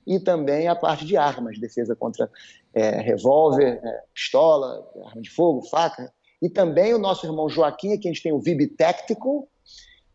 [0.07, 2.31] e também a parte de armas, defesa contra
[2.73, 6.13] é, revólver, é, pistola, arma de fogo, faca.
[6.41, 9.47] E também o nosso irmão Joaquim, aqui a gente tem o VIB Tactical,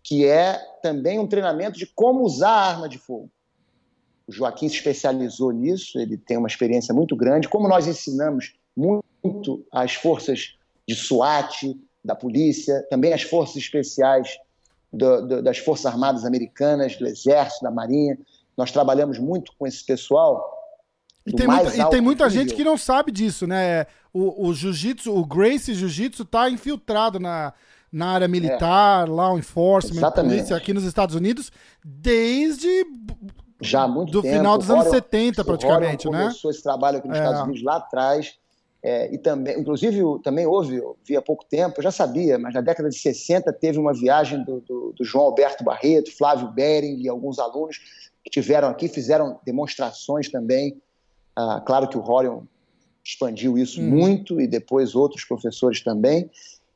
[0.04, 3.30] que é também um treinamento de como usar a arma de fogo.
[4.28, 7.48] O Joaquim se especializou nisso, ele tem uma experiência muito grande.
[7.48, 10.56] Como nós ensinamos muito as forças
[10.88, 14.38] de SWAT, da polícia, também as forças especiais
[14.94, 18.18] do, do, das Forças Armadas Americanas, do Exército, da Marinha.
[18.56, 20.54] Nós trabalhamos muito com esse pessoal.
[21.26, 23.88] E tem, muita, e tem muita gente que não sabe disso, né?
[24.14, 27.52] O, o jiu-jitsu, o Gracie Jiu-Jitsu está infiltrado na,
[27.92, 29.10] na área militar, é.
[29.10, 30.36] law enforcement, Exatamente.
[30.36, 31.52] polícia aqui nos Estados Unidos,
[31.84, 32.86] desde
[33.60, 34.36] já há muito do tempo.
[34.36, 36.24] final dos anos 70, praticamente, né?
[36.24, 37.22] começou esse trabalho aqui nos é.
[37.22, 38.38] Estados Unidos lá atrás.
[38.88, 42.62] É, e também, inclusive, também houve, vi há pouco tempo, eu já sabia, mas na
[42.62, 47.10] década de 60 teve uma viagem do, do, do João Alberto Barreto, Flávio Bering e
[47.10, 47.80] alguns alunos
[48.24, 50.80] que tiveram aqui, fizeram demonstrações também.
[51.36, 52.44] Ah, claro que o Horion
[53.04, 53.90] expandiu isso hum.
[53.90, 56.30] muito e depois outros professores também.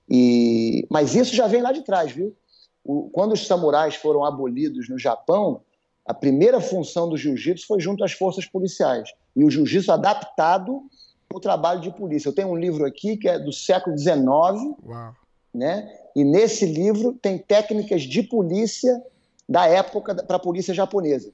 [0.09, 2.35] E, mas isso já vem lá de trás, viu?
[2.83, 5.61] O, quando os samurais foram abolidos no Japão,
[6.07, 9.11] a primeira função do jiu-jitsu foi junto às forças policiais.
[9.35, 10.81] E o jiu-jitsu adaptado
[11.33, 12.29] o trabalho de polícia.
[12.29, 15.15] Eu tenho um livro aqui que é do século XIX, Uau.
[15.53, 15.95] né?
[16.15, 19.01] E nesse livro tem técnicas de polícia
[19.47, 21.31] da época para a polícia japonesa.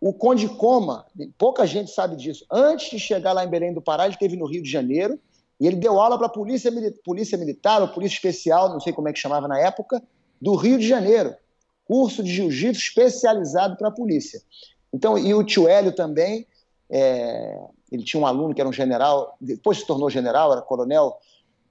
[0.00, 2.44] O Conde Coma, pouca gente sabe disso.
[2.50, 5.18] Antes de chegar lá em Belém do Pará, ele esteve no Rio de Janeiro
[5.58, 6.70] e ele deu aula para a polícia,
[7.04, 10.00] polícia Militar ou Polícia Especial, não sei como é que chamava na época,
[10.40, 11.34] do Rio de Janeiro.
[11.84, 14.40] Curso de jiu-jitsu especializado para a polícia.
[14.92, 16.46] Então, e o tio Hélio também,
[16.88, 17.58] é,
[17.90, 21.18] ele tinha um aluno que era um general, depois se tornou general, era coronel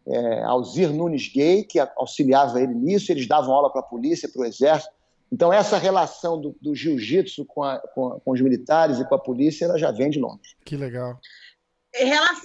[0.07, 4.41] é, Alzir Nunes Gay, que auxiliava ele nisso, eles davam aula para a polícia, para
[4.41, 4.93] o exército.
[5.32, 7.63] Então, essa relação do, do jiu-jitsu com,
[7.93, 10.55] com, com, os militares e com a polícia, ela já vem de longe.
[10.63, 11.20] Que legal.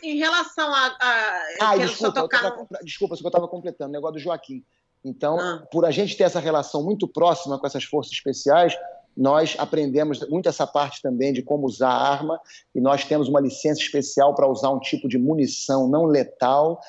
[0.03, 0.87] Em relação a.
[1.01, 2.43] a ah, desculpa, tocar...
[2.43, 4.64] tava, desculpa, só que eu estava completando, o negócio do Joaquim.
[5.05, 5.64] Então, ah.
[5.70, 8.77] por a gente ter essa relação muito próxima com essas forças especiais,
[9.17, 12.41] nós aprendemos muito essa parte também de como usar a arma
[12.75, 16.81] e nós temos uma licença especial para usar um tipo de munição não letal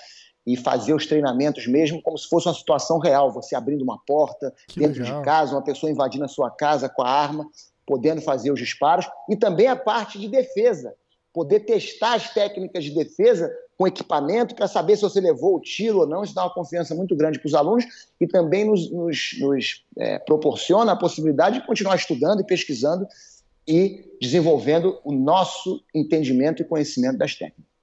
[0.45, 4.53] e fazer os treinamentos mesmo como se fosse uma situação real, você abrindo uma porta
[4.67, 5.19] que dentro legal.
[5.19, 7.47] de casa, uma pessoa invadindo a sua casa com a arma,
[7.85, 10.93] podendo fazer os disparos e também a parte de defesa,
[11.33, 15.99] poder testar as técnicas de defesa com equipamento para saber se você levou o tiro
[15.99, 16.23] ou não.
[16.23, 17.85] Isso dá uma confiança muito grande para os alunos
[18.19, 23.07] e também nos, nos, nos é, proporciona a possibilidade de continuar estudando e pesquisando
[23.67, 27.73] e desenvolvendo o nosso entendimento e conhecimento das técnicas.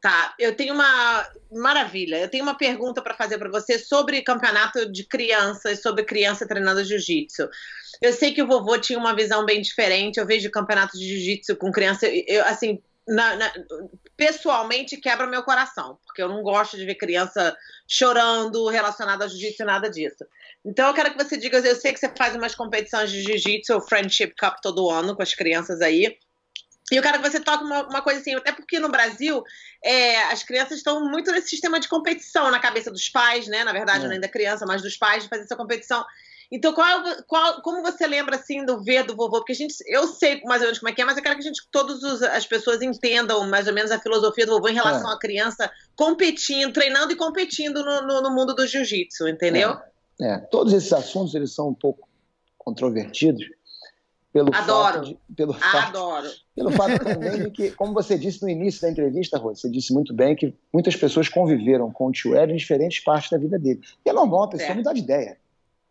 [0.00, 2.18] Tá, eu tenho uma maravilha.
[2.18, 6.84] Eu tenho uma pergunta para fazer para você sobre campeonato de crianças, sobre criança treinando
[6.84, 7.48] jiu-jitsu.
[8.00, 10.18] Eu sei que o vovô tinha uma visão bem diferente.
[10.18, 13.52] Eu vejo campeonato de jiu-jitsu com criança, eu, assim, na, na,
[14.16, 17.56] pessoalmente quebra meu coração, porque eu não gosto de ver criança
[17.88, 20.24] chorando relacionada a jiu-jitsu, nada disso.
[20.64, 23.76] Então eu quero que você diga, eu sei que você faz umas competições de jiu-jitsu,
[23.76, 26.18] o Friendship Cup todo ano com as crianças aí.
[26.90, 29.42] E eu quero que você toque uma, uma coisa assim, até porque no Brasil
[29.82, 33.64] é, as crianças estão muito nesse sistema de competição na cabeça dos pais, né?
[33.64, 34.08] Na verdade, é.
[34.08, 36.04] não é da criança, mas dos pais de fazer essa competição.
[36.50, 39.38] Então, qual, qual, como você lembra assim do ver do vovô?
[39.38, 41.34] Porque a gente, eu sei mais ou menos como é que é, mas eu quero
[41.34, 44.74] que a gente, todas as pessoas entendam mais ou menos a filosofia do vovô em
[44.74, 45.14] relação é.
[45.14, 49.76] à criança competindo, treinando e competindo no, no, no mundo do jiu-jitsu, entendeu?
[50.20, 50.32] É.
[50.32, 50.38] é.
[50.38, 52.08] todos esses assuntos eles são um pouco
[52.56, 53.44] controvertidos,
[54.32, 54.94] Pelo Adoro.
[54.94, 56.28] Fato de, pelo fato, Adoro.
[56.54, 59.92] Pelo fato também de que, como você disse no início da entrevista, Rô, você disse
[59.92, 63.58] muito bem que muitas pessoas conviveram com o tio Ed em diferentes partes da vida
[63.58, 63.80] dele.
[64.04, 64.74] E é normal a pessoa É.
[64.74, 65.38] mudar de ideia.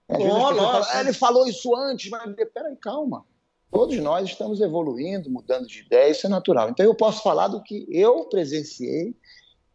[0.09, 0.47] Às Oh,
[0.89, 3.25] "Ah, ele falou isso antes, mas peraí, calma.
[3.69, 6.69] Todos nós estamos evoluindo, mudando de ideia, isso é natural.
[6.69, 9.13] Então eu posso falar do que eu presenciei,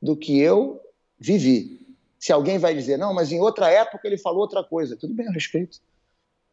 [0.01, 0.81] do que eu
[1.19, 1.87] vivi.
[2.19, 5.27] Se alguém vai dizer, não, mas em outra época ele falou outra coisa, tudo bem,
[5.27, 5.79] eu respeito.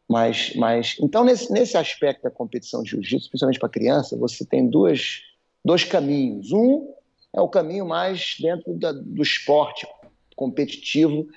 [0.08, 4.68] Mas, mas então, nesse, nesse aspecto da competição de jiu-jitsu, principalmente para criança, você tem
[4.68, 5.20] duas,
[5.64, 6.50] dois caminhos.
[6.50, 6.92] Um
[7.32, 9.86] é o caminho mais dentro da, do esporte
[10.34, 11.28] competitivo,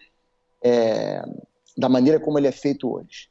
[0.63, 1.23] é,
[1.77, 3.29] da maneira como ele é feito hoje.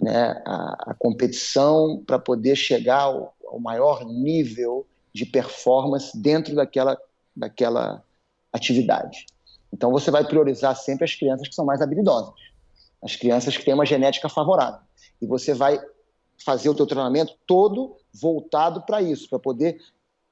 [0.00, 0.42] Né?
[0.44, 6.98] A, a competição para poder chegar ao, ao maior nível de performance dentro daquela,
[7.36, 8.02] daquela
[8.52, 9.26] atividade.
[9.72, 12.34] Então, você vai priorizar sempre as crianças que são mais habilidosas
[13.04, 14.80] as crianças que têm uma genética favorável.
[15.20, 15.78] E você vai
[16.42, 19.78] fazer o teu treinamento todo voltado para isso, para poder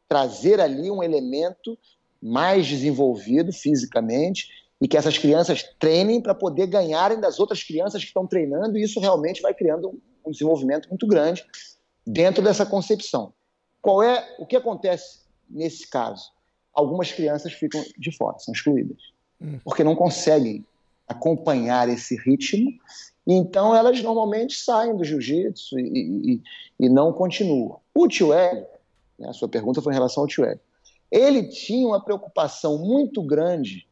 [0.09, 1.78] trazer ali um elemento
[2.20, 4.48] mais desenvolvido fisicamente
[4.82, 8.82] e que essas crianças treinem para poder ganharem das outras crianças que estão treinando e
[8.82, 11.46] isso realmente vai criando um desenvolvimento muito grande
[12.04, 13.32] dentro dessa concepção.
[13.80, 16.32] Qual é o que acontece nesse caso?
[16.74, 18.98] Algumas crianças ficam de fora, são excluídas,
[19.62, 20.66] porque não conseguem
[21.06, 22.68] acompanhar esse ritmo,
[23.24, 26.42] e então elas normalmente saem do jiu-jitsu e, e,
[26.80, 27.78] e, não continuam.
[27.94, 28.66] O tio Hélio,
[29.16, 30.60] né, a sua pergunta foi em relação ao tio Hélio,
[31.08, 33.86] ele tinha uma preocupação muito grande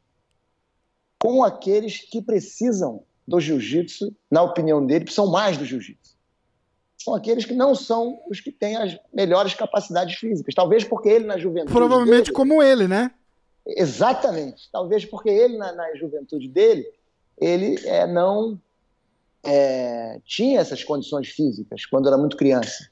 [1.20, 6.16] com aqueles que precisam do jiu-jitsu, na opinião dele, são mais do jiu-jitsu.
[6.96, 10.54] São aqueles que não são os que têm as melhores capacidades físicas.
[10.54, 11.72] Talvez porque ele, na juventude.
[11.72, 13.10] Provavelmente dele, como ele, né?
[13.66, 14.68] Exatamente.
[14.72, 16.84] Talvez porque ele, na, na juventude dele,
[17.38, 18.60] ele é, não
[19.44, 22.88] é, tinha essas condições físicas quando era muito criança.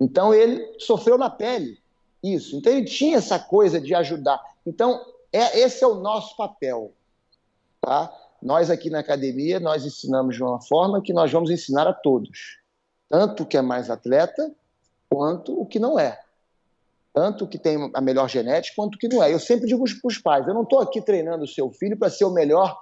[0.00, 1.78] Então ele sofreu na pele
[2.22, 2.56] isso.
[2.56, 4.40] Então ele tinha essa coisa de ajudar.
[4.66, 6.92] Então é, esse é o nosso papel,
[7.84, 8.12] tá?
[8.42, 12.58] Nós aqui na academia nós ensinamos de uma forma que nós vamos ensinar a todos,
[13.08, 14.52] tanto o que é mais atleta
[15.08, 16.20] quanto o que não é.
[17.12, 19.32] Tanto o que tem a melhor genética quanto o que não é.
[19.32, 22.10] Eu sempre digo para os pais: eu não estou aqui treinando o seu filho para
[22.10, 22.76] ser o melhor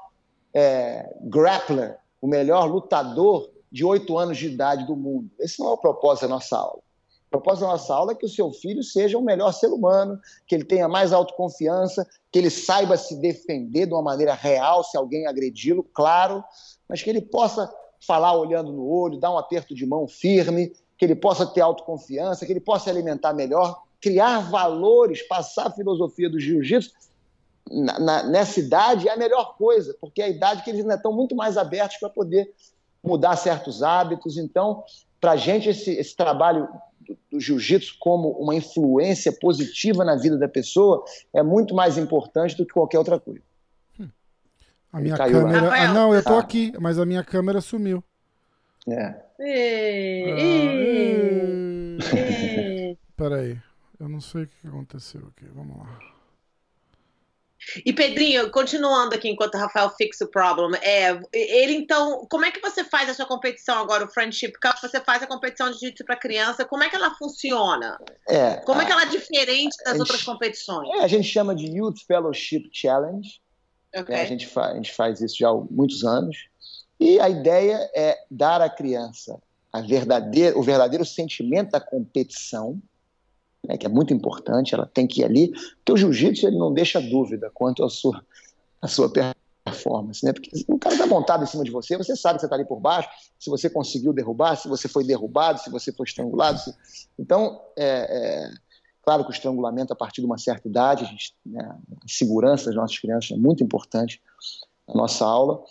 [0.54, 5.30] é, grappler, o melhor lutador de oito anos de idade do mundo.
[5.38, 6.80] Esse não é o propósito da nossa aula.
[7.32, 10.20] O propósito da nossa aula é que o seu filho seja o melhor ser humano,
[10.46, 14.98] que ele tenha mais autoconfiança, que ele saiba se defender de uma maneira real se
[14.98, 16.44] alguém agredi-lo, claro,
[16.86, 17.72] mas que ele possa
[18.06, 22.44] falar olhando no olho, dar um aperto de mão firme, que ele possa ter autoconfiança,
[22.44, 26.92] que ele possa se alimentar melhor, criar valores, passar a filosofia do jiu-jitsu
[27.70, 31.34] nessa idade é a melhor coisa, porque é a idade que eles ainda estão muito
[31.34, 32.52] mais abertos para poder
[33.02, 34.36] mudar certos hábitos.
[34.36, 34.84] Então,
[35.20, 36.68] para a gente, esse, esse trabalho
[37.06, 42.56] do, do jiu-jitsu como uma influência positiva na vida da pessoa é muito mais importante
[42.56, 43.42] do que qualquer outra coisa.
[44.92, 45.72] A minha Caiu, câmera.
[45.72, 46.40] Ah, não, eu tô ah.
[46.40, 48.04] aqui, mas a minha câmera sumiu.
[48.86, 49.06] É.
[49.06, 49.22] Ah,
[53.16, 53.58] Peraí,
[53.98, 55.46] eu não sei o que aconteceu aqui.
[55.54, 55.98] Vamos lá.
[57.84, 62.50] E Pedrinho, continuando aqui enquanto o Rafael fixa o problema, é, ele então, como é
[62.50, 64.76] que você faz a sua competição agora, o Friendship Cup?
[64.80, 67.98] Você faz a competição de jiu-jitsu para criança, como é que ela funciona?
[68.28, 70.88] É, como é que ela é diferente das gente, outras competições?
[70.96, 73.40] É, a gente chama de Youth Fellowship Challenge.
[73.94, 74.14] Okay.
[74.14, 76.36] É, a, gente faz, a gente faz isso já há muitos anos.
[76.98, 79.40] E a ideia é dar à criança
[79.72, 82.80] a verdadeira, o verdadeiro sentimento da competição,
[83.66, 86.72] né, que é muito importante, ela tem que ir ali, porque o jiu-jitsu ele não
[86.72, 88.24] deixa dúvida quanto à sua,
[88.80, 89.10] à sua
[89.64, 90.32] performance, né?
[90.32, 92.64] Porque o cara está montado em cima de você, você sabe que você está ali
[92.64, 93.08] por baixo,
[93.38, 96.58] se você conseguiu derrubar, se você foi derrubado, se você foi estrangulado.
[96.58, 96.74] Se...
[97.18, 98.50] Então, é, é,
[99.02, 102.66] claro que o estrangulamento a partir de uma certa idade, a, gente, né, a segurança
[102.66, 104.20] das nossas crianças é muito importante
[104.88, 105.62] na nossa aula,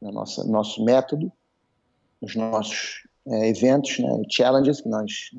[0.00, 1.32] no nosso, nosso método,
[2.20, 5.30] nos nossos é, eventos, né, challenges que nós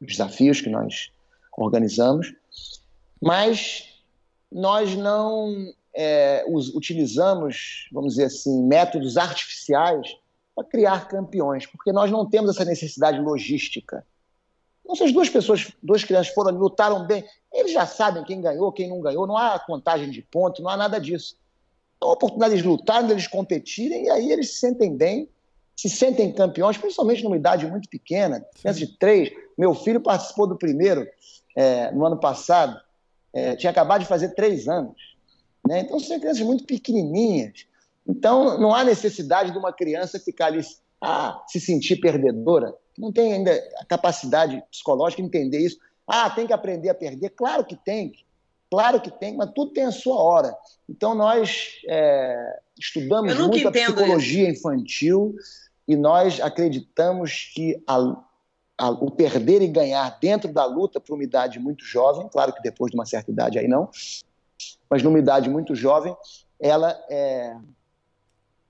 [0.00, 1.10] né, desafios que nós
[1.56, 2.34] organizamos,
[3.20, 3.84] mas
[4.50, 10.16] nós não é, utilizamos, vamos dizer assim, métodos artificiais
[10.54, 14.04] para criar campeões, porque nós não temos essa necessidade logística.
[14.84, 18.70] Então, se as duas pessoas, duas crianças foram lutaram bem, eles já sabem quem ganhou,
[18.70, 21.36] quem não ganhou, não há contagem de pontos, não há nada disso.
[21.96, 25.28] Então, a oportunidade de lutarem, deles competirem, e aí eles se sentem bem,
[25.76, 29.30] se sentem campeões, principalmente numa idade muito pequena, criança de três.
[29.58, 31.06] Meu filho participou do primeiro
[31.54, 32.80] é, no ano passado,
[33.32, 34.96] é, tinha acabado de fazer três anos.
[35.68, 35.80] Né?
[35.80, 37.66] Então, são crianças muito pequenininhas.
[38.08, 40.60] Então, não há necessidade de uma criança ficar ali,
[41.02, 42.74] ah, se sentir perdedora.
[42.96, 45.78] não tem ainda a capacidade psicológica de entender isso.
[46.06, 47.30] Ah, tem que aprender a perder?
[47.30, 48.12] Claro que tem,
[48.70, 50.56] claro que tem, mas tudo tem a sua hora.
[50.88, 54.60] Então nós é, estudamos muito a psicologia isso.
[54.60, 55.34] infantil
[55.86, 58.16] e nós acreditamos que a,
[58.78, 62.62] a, o perder e ganhar dentro da luta para uma idade muito jovem, claro que
[62.62, 63.88] depois de uma certa idade aí não,
[64.88, 66.16] mas numa idade muito jovem,
[66.58, 67.56] ela é,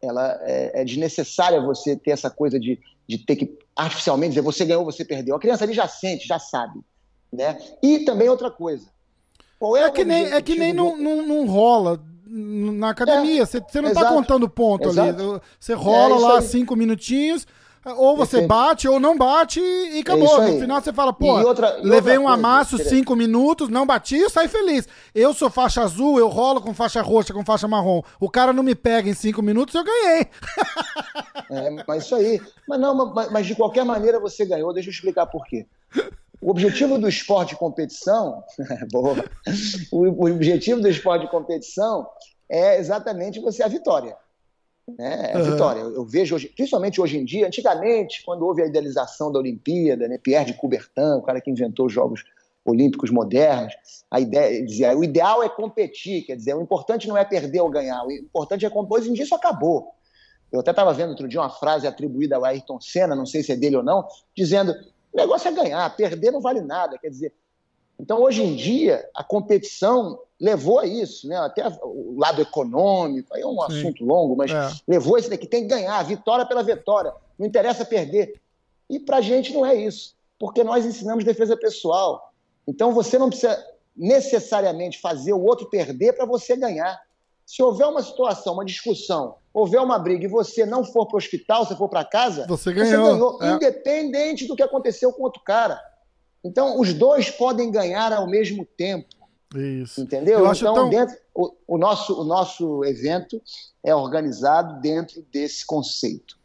[0.02, 4.64] ela é, é desnecessária você ter essa coisa de, de ter que artificialmente dizer você
[4.64, 5.36] ganhou, você perdeu.
[5.36, 6.80] A criança ali já sente, já sabe.
[7.32, 7.58] Né?
[7.82, 8.88] E também outra coisa.
[9.58, 13.42] Qual é, é que nem, é que nem não, não, não rola na academia.
[13.42, 15.32] É, você, você não está contando ponto exato.
[15.32, 15.40] ali.
[15.58, 16.42] Você rola é, lá aí.
[16.42, 17.46] cinco minutinhos
[17.94, 20.42] ou você bate ou não bate e acabou.
[20.42, 24.28] É no final você fala, pô, outra, levei um amasso, cinco minutos, não bati e
[24.28, 24.88] saí feliz.
[25.14, 28.02] Eu sou faixa azul, eu rolo com faixa roxa, com faixa marrom.
[28.18, 30.26] O cara não me pega em cinco minutos, eu ganhei.
[31.48, 32.40] É, mas isso aí.
[32.68, 34.72] Mas não, mas, mas de qualquer maneira você ganhou.
[34.72, 35.66] Deixa eu explicar por quê.
[36.40, 38.44] O objetivo do esporte de competição,
[38.92, 39.24] boa,
[39.90, 42.06] o objetivo do esporte de competição
[42.48, 44.16] é exatamente você a vitória.
[44.98, 45.32] Né?
[45.32, 45.80] É a vitória.
[45.80, 50.06] Eu, eu, vejo, hoje, principalmente hoje em dia, antigamente, quando houve a idealização da Olimpíada,
[50.06, 50.18] né?
[50.18, 52.24] Pierre de Coubertin, o cara que inventou os Jogos
[52.64, 53.74] Olímpicos modernos,
[54.10, 57.70] a ideia dizia, o ideal é competir, quer dizer, o importante não é perder ou
[57.70, 59.02] ganhar, o importante é competir.
[59.02, 59.92] Hoje em dia isso acabou.
[60.52, 63.52] Eu até estava vendo outro dia uma frase atribuída ao Ayrton Senna, não sei se
[63.52, 64.74] é dele ou não, dizendo:
[65.16, 66.98] o negócio é ganhar, perder não vale nada.
[66.98, 67.32] Quer dizer,
[67.98, 71.38] então hoje em dia a competição levou a isso, né?
[71.38, 73.78] até o lado econômico, aí é um Sim.
[73.78, 74.70] assunto longo, mas é.
[74.86, 78.38] levou esse daqui, tem que ganhar, vitória pela vitória, não interessa perder.
[78.90, 82.34] E para a gente não é isso, porque nós ensinamos defesa pessoal.
[82.68, 83.58] Então você não precisa
[83.96, 87.00] necessariamente fazer o outro perder para você ganhar.
[87.46, 91.18] Se houver uma situação, uma discussão, houver uma briga e você não for para o
[91.18, 93.52] hospital, você for para casa, você ganhou, você ganhou é.
[93.52, 95.80] independente do que aconteceu com outro cara.
[96.44, 99.08] Então, os dois podem ganhar ao mesmo tempo.
[99.54, 100.00] Isso.
[100.00, 100.40] Entendeu?
[100.52, 100.90] então, tão...
[100.90, 103.40] dentro, o, o, nosso, o nosso evento
[103.82, 106.36] é organizado dentro desse conceito.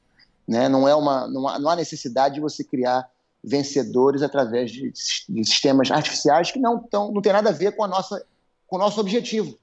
[0.47, 0.69] Né?
[0.69, 3.09] Não, é uma, não, há, não há necessidade de você criar
[3.43, 7.83] vencedores através de, de sistemas artificiais que não, tão, não tem nada a ver com,
[7.83, 8.23] a nossa,
[8.67, 9.57] com o nosso objetivo,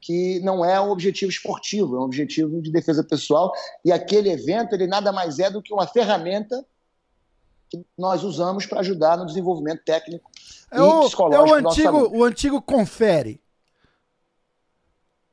[0.00, 3.52] que não é um objetivo esportivo, é um objetivo de defesa pessoal.
[3.84, 6.64] E aquele evento ele nada mais é do que uma ferramenta
[7.68, 10.30] que nós usamos para ajudar no desenvolvimento técnico
[10.70, 11.48] é o, psicológico.
[11.48, 13.40] É o antigo, o antigo confere.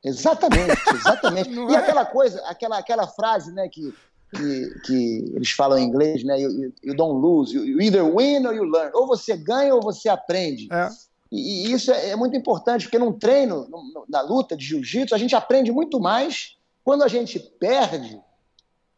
[0.03, 1.49] Exatamente, exatamente.
[1.49, 1.77] e é?
[1.77, 3.93] aquela coisa, aquela, aquela frase né, que,
[4.33, 6.39] que, que eles falam em inglês, né?
[6.39, 8.91] You, you don't lose, you, you, either win or you learn.
[8.93, 10.67] Ou você ganha ou você aprende.
[10.71, 10.89] É.
[11.31, 15.13] E, e, isso é, é, muito importante, porque num treino, no, na luta de jiu-jitsu,
[15.13, 18.21] a gente aprende muito mais quando a gente perde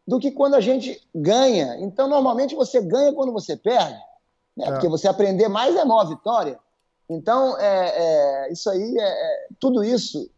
[0.06, 1.76] do que quando a gente ganha.
[1.80, 3.98] Então, normalmente você ganha quando você perde,
[4.56, 4.66] né?
[4.66, 4.70] É.
[4.72, 6.58] porque você aprender mais é a maior vitória.
[7.08, 10.30] Então, é, é isso aí, é, é, tudo isso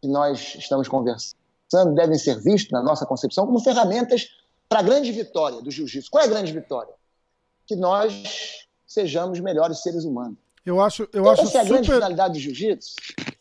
[0.00, 4.28] que nós estamos conversando devem ser vistos, na nossa concepção, como ferramentas
[4.68, 6.10] para a grande vitória do jiu-jitsu.
[6.10, 6.94] Qual é a grande vitória?
[7.66, 10.38] Que nós sejamos melhores seres humanos.
[10.68, 11.68] Eu acho, eu Essa acho é a super...
[11.68, 12.94] grande finalidade do jiu-jitsu.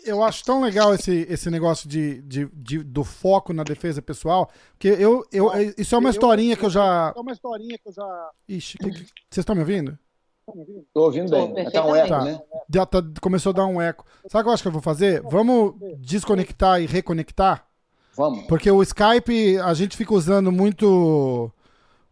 [0.05, 4.49] Eu acho tão legal esse, esse negócio de, de, de, do foco na defesa pessoal,
[4.79, 7.13] que eu, eu, isso é uma historinha que eu já...
[7.13, 8.29] É uma historinha que eu já...
[8.47, 8.99] Ixi, que, que,
[9.29, 9.99] vocês estão me ouvindo?
[10.47, 11.69] Estou ouvindo bem.
[11.69, 12.23] Tá um eco, tá.
[12.23, 12.41] né?
[12.73, 14.05] Já tá, começou a dar um eco.
[14.29, 15.21] Sabe o que eu acho que eu vou fazer?
[15.23, 17.67] Vamos desconectar e reconectar?
[18.15, 18.47] Vamos.
[18.47, 21.51] Porque o Skype, a gente fica usando muito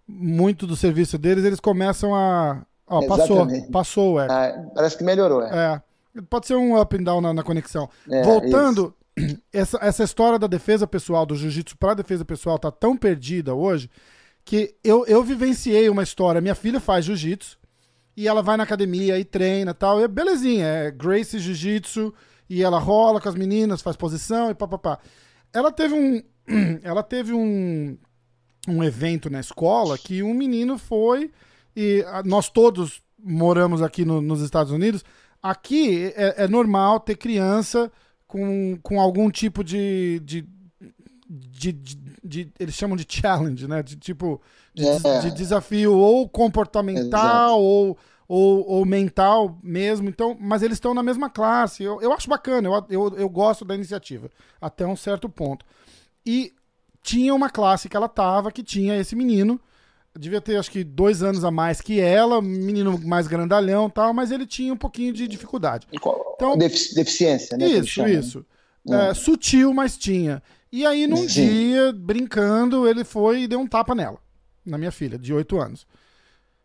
[0.05, 4.28] muito do serviço deles, eles começam a, Ó, passou, passou é.
[4.30, 5.82] Ah, parece que melhorou, é.
[6.16, 6.22] é.
[6.30, 7.90] Pode ser um up and down na, na conexão.
[8.10, 8.96] É, Voltando,
[9.52, 13.90] essa, essa história da defesa pessoal, do jiu-jitsu para defesa pessoal, tá tão perdida hoje
[14.46, 16.40] que eu, eu vivenciei uma história.
[16.40, 17.58] Minha filha faz jiu-jitsu
[18.16, 20.00] e ela vai na academia e treina tal.
[20.00, 22.14] E belezinha, é Grace Jiu-Jitsu
[22.50, 25.00] e ela rola com as meninas, faz posição e papapá.
[25.52, 26.22] Ela teve um.
[26.84, 27.98] Ela teve um,
[28.68, 31.32] um evento na escola que um menino foi
[31.76, 35.04] e ah, nós todos moramos aqui no, nos Estados Unidos.
[35.42, 37.92] Aqui é, é, normal ter criança
[38.28, 40.48] com, com algum tipo de, de,
[41.30, 43.84] de, de, de eles chamam de challenge, né?
[43.84, 44.42] De tipo
[44.74, 45.20] de, é.
[45.20, 47.98] de desafio ou comportamental ou,
[48.28, 50.10] ou, ou, mental mesmo.
[50.10, 51.84] Então, mas eles estão na mesma classe.
[51.84, 55.66] Eu, eu acho bacana, eu, eu, eu gosto da iniciativa até um certo ponto.
[56.26, 56.54] E
[57.04, 59.62] tinha uma classe que ela tava que tinha esse menino
[60.18, 64.32] devia ter acho que dois anos a mais que ela, menino mais grandalhão tal, mas
[64.32, 65.88] ele tinha um pouquinho de dificuldade.
[65.91, 67.68] Então, deficiência, né?
[67.68, 68.45] Isso, isso.
[68.88, 70.41] É, sutil, mas tinha.
[70.72, 71.28] E aí, num Sim.
[71.28, 74.20] dia, brincando, ele foi e deu um tapa nela,
[74.66, 75.88] na minha filha, de oito anos.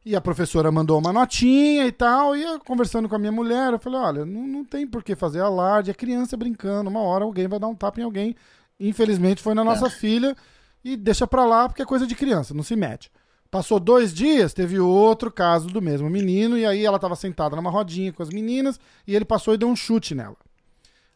[0.05, 3.73] E a professora mandou uma notinha e tal, e eu conversando com a minha mulher,
[3.73, 7.25] eu falei, olha, não, não tem por que fazer alarde, é criança brincando, uma hora
[7.25, 8.35] alguém vai dar um tapa em alguém.
[8.79, 9.91] Infelizmente foi na nossa é.
[9.91, 10.35] filha,
[10.83, 13.11] e deixa pra lá porque é coisa de criança, não se mete.
[13.51, 17.71] Passou dois dias, teve outro caso do mesmo menino, e aí ela tava sentada numa
[17.71, 20.37] rodinha com as meninas, e ele passou e deu um chute nela.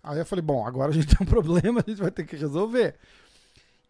[0.02, 2.36] Aí eu falei, bom, agora a gente tem um problema, a gente vai ter que
[2.36, 2.96] resolver.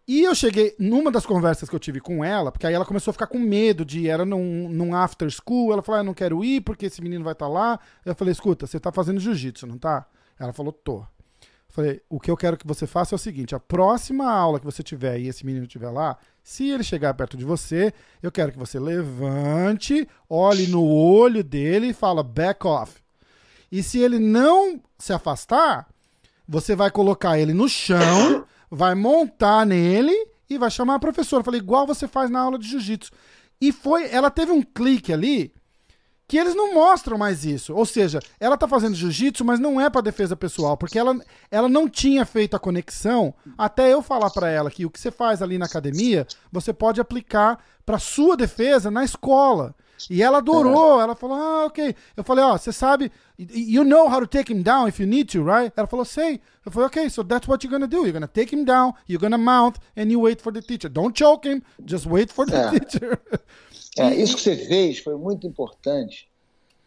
[0.07, 3.11] E eu cheguei, numa das conversas que eu tive com ela, porque aí ela começou
[3.11, 6.05] a ficar com medo de ir, era num, num after school, ela falou, ah, eu
[6.05, 7.81] não quero ir porque esse menino vai estar tá lá.
[8.05, 10.07] Eu falei, escuta, você tá fazendo jiu-jitsu, não tá?
[10.39, 10.99] Ela falou, tô.
[10.99, 11.07] Eu
[11.71, 14.67] falei, o que eu quero que você faça é o seguinte, a próxima aula que
[14.67, 17.93] você tiver e esse menino estiver lá, se ele chegar perto de você,
[18.23, 22.93] eu quero que você levante, olhe no olho dele e fala, back off.
[23.73, 25.89] E se ele não se afastar,
[26.47, 30.13] você vai colocar ele no chão vai montar nele
[30.51, 31.45] e vai chamar a professora.
[31.45, 33.13] Falei, igual você faz na aula de jiu-jitsu.
[33.61, 35.54] E foi, ela teve um clique ali
[36.35, 37.73] que eles não mostram mais isso.
[37.73, 41.17] Ou seja, ela tá fazendo jiu-jitsu, mas não é para defesa pessoal, porque ela,
[41.49, 45.13] ela não tinha feito a conexão até eu falar para ela que o que você
[45.13, 49.77] faz ali na academia, você pode aplicar para sua defesa na escola.
[50.11, 51.95] E ela adorou, ela falou, ah, ok.
[52.17, 55.07] Eu falei, ó, oh, você sabe, you know how to take him down if you
[55.07, 55.73] need to, right?
[55.77, 56.41] Ela falou, sei.
[56.67, 57.99] Eu falei, ok, so that's what you're gonna do.
[57.99, 60.89] You're gonna take him down, you're gonna mount, and you wait for the teacher.
[60.89, 62.71] Don't choke him, just wait for the é.
[62.73, 63.21] teacher.
[63.99, 66.29] É, isso que você fez foi muito importante,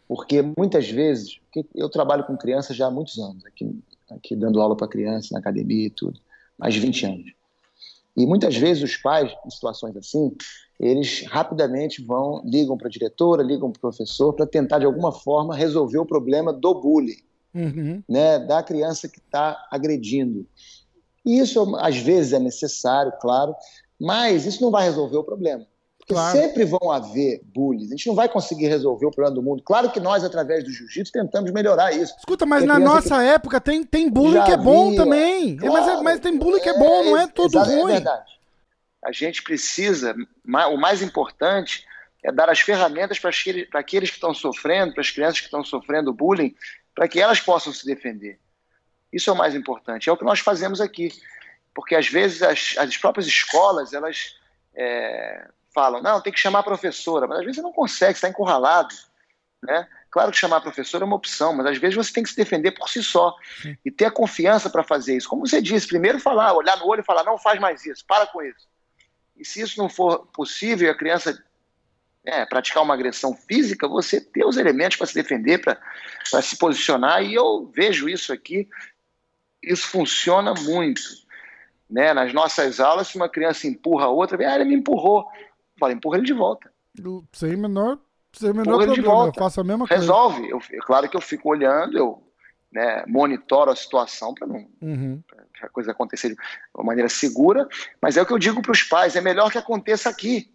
[0.07, 1.39] porque muitas vezes,
[1.73, 3.69] eu trabalho com crianças já há muitos anos, aqui,
[4.09, 6.19] aqui dando aula para criança na academia e tudo,
[6.57, 7.31] mais de 20 anos.
[8.15, 10.35] E muitas vezes os pais, em situações assim,
[10.79, 15.11] eles rapidamente vão, ligam para a diretora, ligam para o professor para tentar de alguma
[15.11, 17.21] forma resolver o problema do bullying,
[17.53, 18.03] uhum.
[18.07, 20.47] né, da criança que está agredindo.
[21.25, 23.55] E isso às vezes é necessário, claro,
[23.99, 25.65] mas isso não vai resolver o problema.
[26.07, 26.39] Porque claro.
[26.39, 27.87] sempre vão haver bullies.
[27.87, 29.61] A gente não vai conseguir resolver o problema do mundo.
[29.61, 32.15] Claro que nós, através do jiu-jitsu, tentamos melhorar isso.
[32.17, 33.25] Escuta, mas na nossa que...
[33.25, 35.57] época tem, tem bullying que é bom também.
[35.57, 37.91] Claro, é, mas, é, mas, tem bullying que é bom, não é, é todo ruim.
[37.91, 38.37] É verdade
[39.07, 40.13] a gente precisa,
[40.45, 41.85] o mais importante
[42.21, 43.29] é dar as ferramentas para
[43.79, 46.53] aqueles que estão sofrendo, para as crianças que estão sofrendo bullying,
[46.93, 48.37] para que elas possam se defender.
[49.13, 50.09] Isso é o mais importante.
[50.09, 51.09] É o que nós fazemos aqui.
[51.73, 54.35] Porque às vezes as, as próprias escolas, elas
[54.75, 55.47] é,
[55.77, 58.95] falam, não, tem que chamar a professora, mas às vezes você não consegue, está encurralado.
[59.61, 59.87] Né?
[60.09, 62.35] Claro que chamar a professora é uma opção, mas às vezes você tem que se
[62.35, 63.77] defender por si só Sim.
[63.85, 65.29] e ter a confiança para fazer isso.
[65.29, 68.25] Como você disse, primeiro falar, olhar no olho e falar, não faz mais isso, para
[68.25, 68.67] com isso.
[69.35, 71.39] E se isso não for possível, a criança
[72.25, 77.23] é, praticar uma agressão física, você ter os elementos para se defender, para se posicionar.
[77.23, 78.67] E eu vejo isso aqui,
[79.61, 81.03] isso funciona muito.
[81.87, 82.13] Né?
[82.13, 85.27] Nas nossas aulas, se uma criança empurra a outra, ah, ele me empurrou.
[85.79, 86.71] Fala, empurra ele de volta.
[87.33, 87.99] Sem menor,
[88.33, 89.39] sem menor problema, de volta.
[89.39, 90.35] eu faço a mesma Resolve.
[90.35, 90.55] coisa.
[90.55, 90.77] Resolve.
[90.79, 92.27] Claro que eu fico olhando, eu
[92.71, 95.23] né, monitoro a situação para não uhum.
[95.61, 96.37] a coisa acontecer de
[96.75, 97.67] uma maneira segura,
[98.01, 100.53] mas é o que eu digo para os pais, é melhor que aconteça aqui,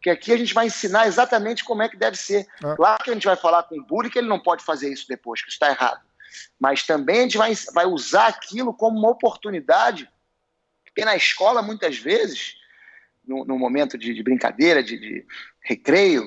[0.00, 2.46] que aqui a gente vai ensinar exatamente como é que deve ser.
[2.64, 2.76] É.
[2.76, 5.06] Claro que a gente vai falar com o bullying que ele não pode fazer isso
[5.08, 6.00] depois, que isso está errado,
[6.58, 10.08] mas também a gente vai, vai usar aquilo como uma oportunidade,
[10.84, 12.54] porque na escola muitas vezes,
[13.26, 15.26] no, no momento de, de brincadeira, de, de
[15.62, 16.24] recreio,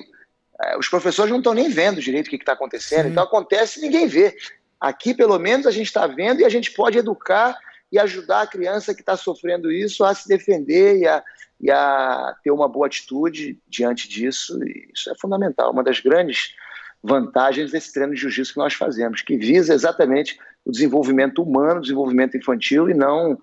[0.60, 3.10] eh, os professores não estão nem vendo direito o que está acontecendo, Sim.
[3.10, 4.36] então acontece e ninguém vê.
[4.80, 7.58] Aqui, pelo menos, a gente está vendo e a gente pode educar
[7.90, 11.22] e ajudar a criança que está sofrendo isso a se defender e a,
[11.60, 14.58] e a ter uma boa atitude diante disso.
[14.64, 15.70] E isso é fundamental.
[15.70, 16.54] Uma das grandes
[17.02, 21.82] vantagens desse treino de jiu-jitsu que nós fazemos, que visa exatamente o desenvolvimento humano, o
[21.82, 23.38] desenvolvimento infantil e não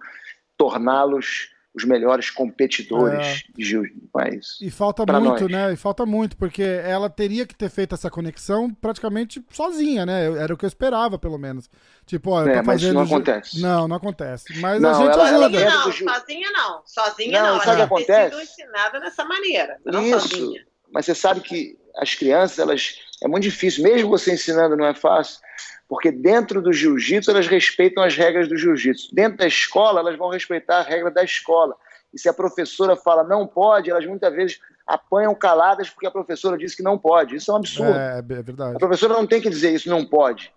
[0.57, 3.53] torná-los os melhores competidores é.
[3.56, 3.84] de jiu
[4.14, 5.52] mas E falta muito, nós.
[5.52, 5.73] né?
[5.73, 10.26] E falta muito, porque ela teria que ter feito essa conexão praticamente sozinha, né?
[10.38, 11.69] Era o que eu esperava, pelo menos.
[12.06, 13.61] Tipo, ó, é, mas isso não acontece.
[13.61, 14.60] Não, não acontece.
[14.60, 15.60] Mas não, a gente ela, ajuda.
[15.61, 16.81] Ela não, sozinha não.
[16.85, 17.53] Sozinha não.
[17.53, 17.60] não.
[17.60, 18.35] Sabe ela que acontece?
[18.35, 19.80] sido ensinada dessa maneira.
[19.85, 20.27] Não isso.
[20.27, 20.65] Sozinha.
[20.91, 22.99] Mas você sabe que as crianças, elas.
[23.23, 25.39] É muito difícil, mesmo você ensinando, não é fácil
[25.91, 29.13] porque dentro do jiu-jitsu elas respeitam as regras do jiu-jitsu.
[29.13, 31.76] Dentro da escola, elas vão respeitar a regra da escola.
[32.13, 36.57] E se a professora fala não pode, elas muitas vezes apanham caladas porque a professora
[36.57, 37.35] disse que não pode.
[37.35, 37.91] Isso é um absurdo.
[37.91, 38.77] É, é verdade.
[38.77, 40.53] A professora não tem que dizer isso, não pode.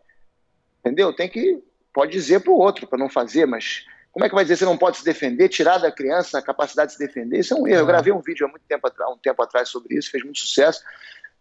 [0.78, 1.12] Entendeu?
[1.12, 1.61] Tem que.
[1.93, 4.65] Pode dizer para o outro, para não fazer, mas como é que vai dizer você
[4.65, 7.40] não pode se defender, tirar da criança a capacidade de se defender?
[7.40, 7.78] Isso é um erro.
[7.78, 7.81] É.
[7.81, 10.81] Eu gravei um vídeo há muito tempo, um tempo atrás sobre isso, fez muito sucesso,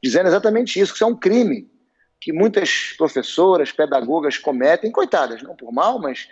[0.03, 1.71] dizendo exatamente isso, que isso é um crime
[2.19, 6.27] que muitas professoras, pedagogas cometem, coitadas, não por mal, mas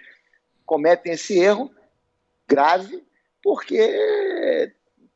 [0.66, 1.70] cometem esse erro
[2.48, 3.04] grave,
[3.42, 3.78] porque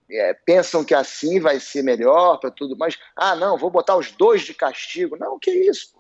[0.10, 4.12] é, pensam que assim vai ser melhor para tudo, mas, ah, não, vou botar os
[4.12, 5.18] dois de castigo.
[5.18, 5.96] Não, que isso?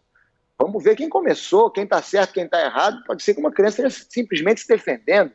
[0.58, 3.04] Vamos ver quem começou, quem está certo, quem está errado.
[3.06, 5.32] Pode ser que uma criança esteja simplesmente se defendendo.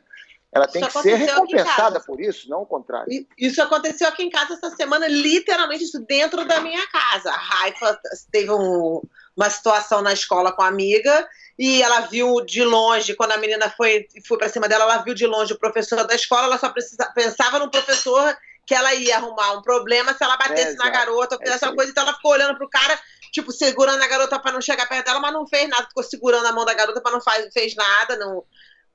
[0.53, 3.07] Ela tem isso que ser recompensada por isso, não o contrário.
[3.37, 7.31] Isso aconteceu aqui em casa essa semana, literalmente isso dentro da minha casa.
[7.31, 7.97] A Raifa
[8.29, 9.01] teve um,
[9.35, 11.25] uma situação na escola com a amiga
[11.57, 15.13] e ela viu de longe, quando a menina foi, foi para cima dela, ela viu
[15.13, 19.17] de longe o professor da escola, ela só precisa, pensava no professor que ela ia
[19.17, 22.03] arrumar um problema se ela batesse é, na garota ou fizesse é uma coisa, então
[22.03, 22.99] ela ficou olhando pro cara,
[23.31, 26.45] tipo, segurando a garota para não chegar perto dela, mas não fez nada, ficou segurando
[26.45, 28.43] a mão da garota para não faz, fez nada, não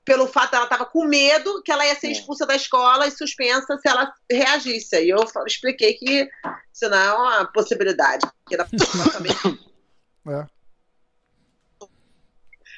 [0.06, 2.12] pelo fato dela estava com medo que ela ia ser é.
[2.12, 5.02] expulsa da escola e suspensa se ela reagisse.
[5.02, 6.30] E eu expliquei que
[6.72, 8.24] isso não é uma possibilidade.
[8.48, 8.66] Que ela
[10.28, 10.55] é.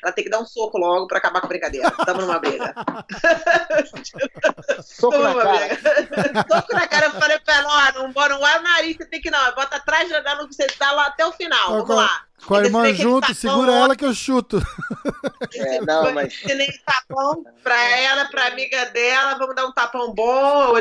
[0.02, 1.88] Ela tem que dar um soco logo para acabar com a brincadeira.
[1.88, 2.74] Estamos numa briga.
[4.82, 5.78] soco na cara.
[6.48, 7.06] soco na cara.
[7.06, 9.54] Eu falei pra ela, ó, não, não é o nariz, você tem que não.
[9.54, 11.70] Bota atrás, já não você tá lá até o final.
[11.70, 12.24] Vamos lá.
[12.46, 14.62] Com a irmã junto, segura ela que eu chuto.
[15.54, 16.32] É, não, mas...
[16.32, 20.72] Ensinei tapão pra ela, pra amiga dela, vamos dar um tapão bom,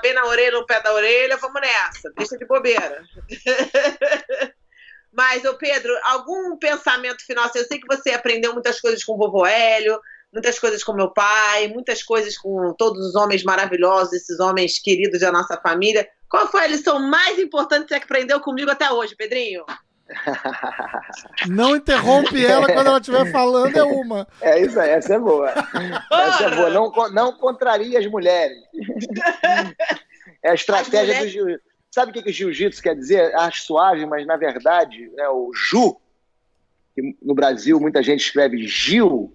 [0.00, 2.12] bem na orelha, no pé da orelha, vamos nessa.
[2.16, 3.02] Deixa de bobeira.
[5.16, 7.50] Mas, ô Pedro, algum pensamento final?
[7.54, 9.98] Eu sei que você aprendeu muitas coisas com o vovô Hélio,
[10.30, 15.20] muitas coisas com meu pai, muitas coisas com todos os homens maravilhosos, esses homens queridos
[15.20, 16.06] da nossa família.
[16.28, 19.64] Qual foi a lição mais importante que você aprendeu comigo até hoje, Pedrinho?
[21.48, 24.28] Não interrompe ela quando ela estiver falando, é uma.
[24.40, 25.50] É isso aí, essa é boa.
[26.12, 26.70] Essa é boa.
[26.70, 28.58] Não, não contraria as mulheres.
[30.42, 31.34] É a estratégia mulheres...
[31.34, 31.60] do
[31.96, 33.34] Sabe o que, que jiu-jitsu quer dizer?
[33.34, 35.96] Acho suave, mas na verdade é o ju,
[36.94, 39.34] que no Brasil muita gente escreve Gil,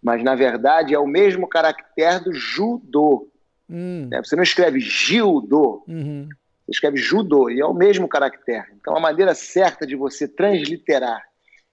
[0.00, 3.28] mas na verdade é o mesmo caractere do judô.
[3.68, 4.08] Hum.
[4.12, 6.28] É, você não escreve Gildo, uhum.
[6.64, 8.68] você escreve judô, e é o mesmo caractere.
[8.80, 11.20] Então a maneira certa de você transliterar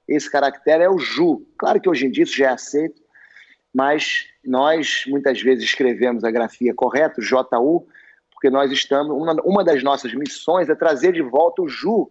[0.07, 1.45] esse caractere é o ju.
[1.55, 2.99] Claro que hoje em dia isso já é aceito,
[3.71, 7.85] mas nós muitas vezes escrevemos a grafia correta, JU,
[8.39, 9.15] porque nós estamos.
[9.15, 12.09] Uma, uma das nossas missões é trazer de volta o Ju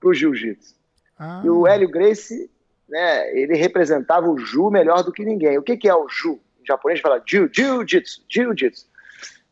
[0.00, 0.74] para o jiu-jitsu.
[1.18, 1.42] Ah.
[1.44, 2.50] E o Hélio Gracie,
[2.88, 5.58] né, ele representava o Ju melhor do que ninguém.
[5.58, 6.40] O que, que é o Ju?
[6.60, 8.86] Em japonês fala Jiu-Jitsu, Jiu-Jitsu.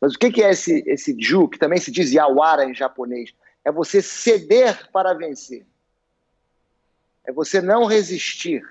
[0.01, 3.35] Mas o que, que é esse, esse Ju, que também se diz Yawara em japonês?
[3.63, 5.67] É você ceder para vencer.
[7.27, 8.63] É você não resistir.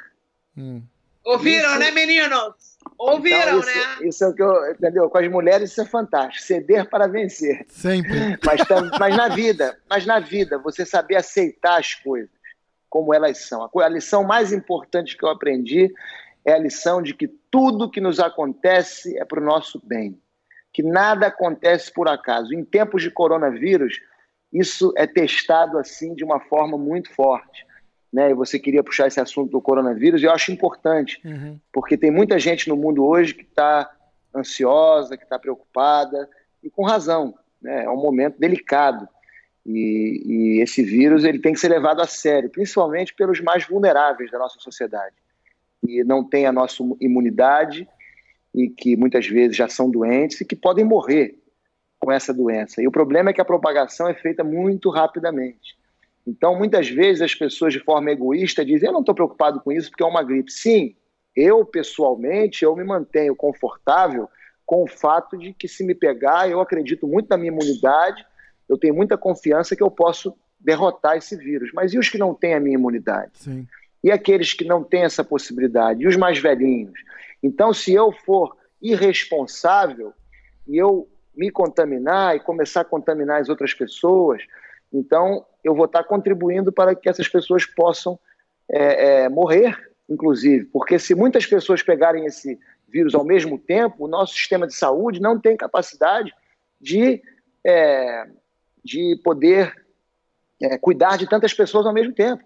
[0.58, 0.82] Hum.
[1.24, 1.80] Ouviram, Isso...
[1.80, 2.69] né, meninos?
[3.00, 4.08] Ouviram, então, isso, né?
[4.10, 5.10] Isso é o que eu, entendeu?
[5.10, 7.66] Com as mulheres isso é fantástico, ceder para vencer.
[7.70, 8.38] Sempre.
[8.46, 8.62] Mas,
[9.00, 12.30] mas na vida, mas na vida, você saber aceitar as coisas
[12.90, 13.64] como elas são.
[13.64, 15.94] A, a lição mais importante que eu aprendi
[16.44, 20.20] é a lição de que tudo que nos acontece é para o nosso bem,
[20.74, 22.54] que nada acontece por acaso.
[22.54, 24.02] Em tempos de coronavírus,
[24.52, 27.69] isso é testado assim de uma forma muito forte
[28.12, 28.32] né?
[28.32, 31.60] E você queria puxar esse assunto do coronavírus, eu acho importante, uhum.
[31.72, 33.90] porque tem muita gente no mundo hoje que está
[34.36, 36.30] ansiosa, que está preocupada,
[36.64, 37.34] e com razão.
[37.62, 37.86] Né?
[37.86, 39.08] É um momento delicado.
[39.66, 44.32] E, e, esse vírus ele tem que ser levado a sério, principalmente pelos mais vulneráveis
[44.32, 45.16] da nossa sociedade,
[45.88, 47.88] e não tem a nossa imunidade
[48.54, 51.38] e que muitas vezes já são doentes e que podem morrer
[52.00, 52.82] com essa doença.
[52.82, 55.78] E o problema é que a propagação é feita muito rapidamente.
[56.30, 59.90] Então, muitas vezes as pessoas de forma egoísta dizem: "Eu não estou preocupado com isso
[59.90, 60.52] porque é uma gripe".
[60.52, 60.96] Sim,
[61.36, 64.30] eu pessoalmente eu me mantenho confortável
[64.66, 68.24] com o fato de que se me pegar, eu acredito muito na minha imunidade,
[68.68, 71.72] eu tenho muita confiança que eu posso derrotar esse vírus.
[71.74, 73.32] Mas e os que não têm a minha imunidade?
[73.34, 73.68] Sim.
[74.04, 76.04] E aqueles que não têm essa possibilidade?
[76.04, 77.00] E os mais velhinhos?
[77.42, 80.14] Então, se eu for irresponsável
[80.68, 84.44] e eu me contaminar e começar a contaminar as outras pessoas,
[84.92, 88.20] então, eu vou estar contribuindo para que essas pessoas possam
[88.70, 89.78] é, é, morrer,
[90.10, 94.74] inclusive, porque se muitas pessoas pegarem esse vírus ao mesmo tempo, o nosso sistema de
[94.74, 96.34] saúde não tem capacidade
[96.82, 97.22] de,
[97.64, 98.28] é,
[98.84, 99.74] de poder
[100.62, 102.44] é, cuidar de tantas pessoas ao mesmo tempo.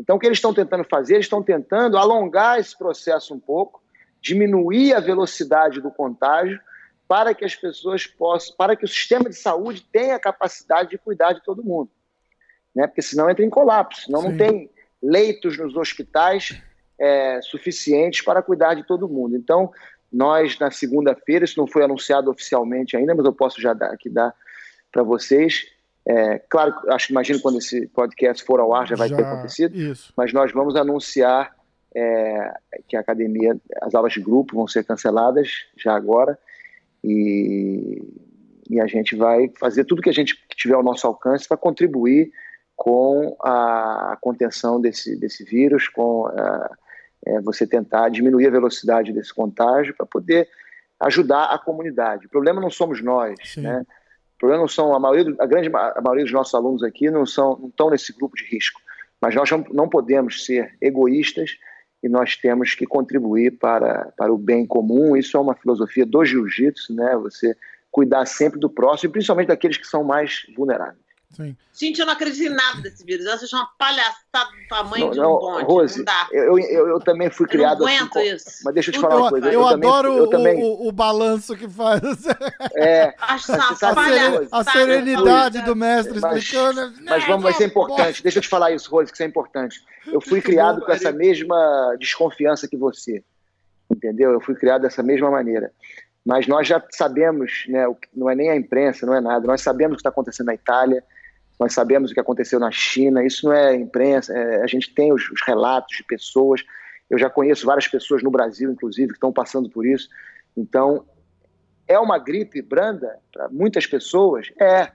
[0.00, 1.14] Então, o que eles estão tentando fazer?
[1.14, 3.82] Eles estão tentando alongar esse processo um pouco,
[4.20, 6.60] diminuir a velocidade do contágio
[7.08, 10.98] para que as pessoas possam, para que o sistema de saúde tenha a capacidade de
[10.98, 11.90] cuidar de todo mundo.
[12.74, 12.86] Né?
[12.86, 14.28] Porque senão entra em colapso, senão Sim.
[14.28, 14.70] não tem
[15.02, 16.60] leitos nos hospitais
[16.98, 19.36] é, suficientes para cuidar de todo mundo.
[19.36, 19.70] Então,
[20.12, 24.08] nós, na segunda-feira, isso não foi anunciado oficialmente ainda, mas eu posso já dar, aqui
[24.08, 24.34] dar
[24.90, 25.66] para vocês.
[26.08, 29.24] É, claro, acho que imagino quando esse podcast for ao ar já vai já, ter
[29.24, 30.12] acontecido, isso.
[30.16, 31.54] mas nós vamos anunciar
[31.94, 32.54] é,
[32.86, 36.38] que a academia, as aulas de grupo vão ser canceladas já agora,
[37.06, 38.02] e
[38.68, 42.32] e a gente vai fazer tudo que a gente tiver ao nosso alcance para contribuir
[42.74, 46.76] com a contenção desse, desse vírus, com a,
[47.24, 50.48] é, você tentar diminuir a velocidade desse contágio para poder
[51.00, 52.26] ajudar a comunidade.
[52.26, 53.62] O problema não somos nós, Sim.
[53.62, 53.84] né?
[54.34, 57.24] O problema não são a maioria, a grande a maioria dos nossos alunos aqui não
[57.24, 58.80] são, não estão nesse grupo de risco.
[59.20, 61.56] Mas nós não podemos ser egoístas
[62.06, 65.16] e nós temos que contribuir para, para o bem comum.
[65.16, 67.16] Isso é uma filosofia do jiu-jitsu, né?
[67.16, 67.56] Você
[67.90, 71.05] cuidar sempre do próximo, e principalmente daqueles que são mais vulneráveis.
[71.34, 71.56] Sim.
[71.74, 73.26] Gente, eu não acredito em nada desse vírus.
[73.26, 75.64] Essa é uma palhaçada do tamanho não, de um não, bonde.
[75.64, 78.34] Rose, eu, eu, eu, também fui criado eu não aguento assim.
[78.34, 78.58] Isso.
[78.64, 79.46] Mas deixa eu te falar uma coisa.
[79.48, 80.64] Eu, eu adoro também, o, também...
[80.64, 82.00] O, o, balanço que faz.
[82.74, 83.14] É.
[83.18, 83.36] A,
[84.52, 86.92] a serenidade do mestre mas, explicando.
[87.04, 88.22] Mas vamos, vai ser importante.
[88.22, 89.82] Deixa eu te falar isso, Rose, que isso é importante.
[90.06, 93.22] Eu fui criado com essa mesma desconfiança que você.
[93.90, 94.32] Entendeu?
[94.32, 95.72] Eu fui criado dessa mesma maneira
[96.26, 99.92] mas nós já sabemos, né, não é nem a imprensa, não é nada, nós sabemos
[99.92, 101.04] o que está acontecendo na Itália,
[101.58, 105.12] nós sabemos o que aconteceu na China, isso não é imprensa, é, a gente tem
[105.12, 106.62] os, os, relatos de pessoas,
[107.08, 110.08] eu já conheço várias pessoas no Brasil, inclusive, que estão passando por isso.
[110.56, 111.04] Então,
[111.86, 114.50] é uma gripe branda para muitas pessoas?
[114.60, 114.90] É.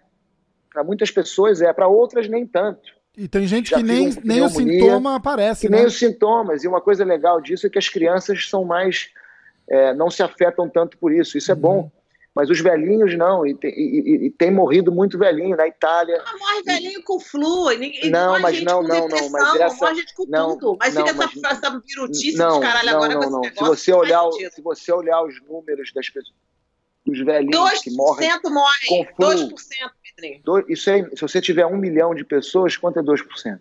[0.69, 2.81] Para muitas pessoas é, para outras nem tanto.
[3.17, 5.61] E tem gente já que nem, nem o sintoma aparece.
[5.61, 5.79] Que né?
[5.79, 6.63] nem os sintomas.
[6.63, 9.09] E uma coisa legal disso é que as crianças são mais.
[9.69, 11.37] É, não se afetam tanto por isso.
[11.37, 11.61] Isso é uhum.
[11.61, 11.91] bom
[12.33, 16.15] mas os velhinhos não, e tem, e, e tem morrido muito velhinho na Itália.
[16.25, 20.13] Ah, morre velhinho com flu, e, não, mas não, não, não, mas essa, morre gente
[20.15, 23.13] com não, tudo, mas não, fica mas, essa, essa virutice não, de caralho não, agora
[23.13, 23.41] não, com não.
[23.41, 23.65] negócio.
[23.65, 26.35] Se você, olhar, se você olhar os números das pessoas,
[27.05, 29.55] dos velhinhos que morrem morre, com flu, 2%,
[30.15, 30.41] Pedrinho.
[30.69, 33.59] isso aí, se você tiver um milhão de pessoas, quanto é 2%?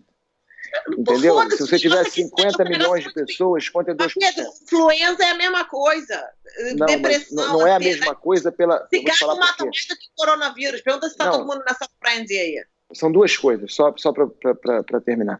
[0.97, 1.39] Entendeu?
[1.51, 4.13] Se você tiver 50 milhões de pessoas, quanto é 2%?
[4.19, 6.29] Pedro, influenza é a mesma coisa.
[6.75, 7.47] Não, Depressão.
[7.47, 8.87] Não, é a mesma coisa pela.
[8.87, 10.81] Cigarro mata mais do que coronavírus.
[10.81, 12.65] Pergunta se está todo mundo nessa frenzy aí.
[12.93, 15.39] São duas coisas, só, só para terminar.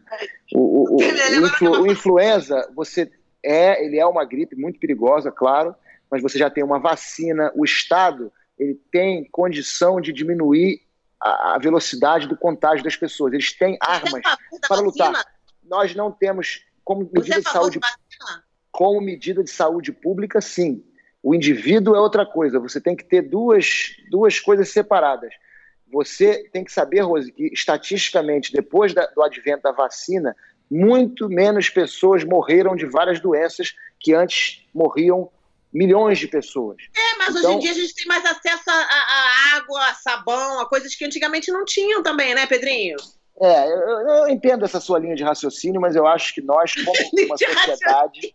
[0.54, 3.10] O, o, o, o, influ, o influenza, você
[3.42, 5.74] é, ele é uma gripe muito perigosa, claro,
[6.10, 10.81] mas você já tem uma vacina, o Estado ele tem condição de diminuir
[11.22, 13.32] a, a velocidade do contágio das pessoas.
[13.32, 14.22] Eles têm armas
[14.68, 15.24] para lutar.
[15.64, 17.80] Nós não temos como medida de saúde
[18.70, 20.82] como medida de saúde pública, sim.
[21.22, 22.58] O indivíduo é outra coisa.
[22.58, 25.32] Você tem que ter duas, duas coisas separadas.
[25.92, 30.34] Você tem que saber, Rose, que estatisticamente, depois da, do advento da vacina,
[30.70, 35.30] muito menos pessoas morreram de várias doenças que antes morriam
[35.72, 36.76] milhões de pessoas.
[36.94, 39.80] É, mas então, hoje em então dia a gente tem mais acesso a, a, água,
[39.88, 42.96] a sabão, a coisas que antigamente não tinham também, né, Pedrinho?
[43.40, 46.92] É, eu, eu entendo essa sua linha de raciocínio, mas eu acho que nós, como
[47.26, 48.34] uma sociedade,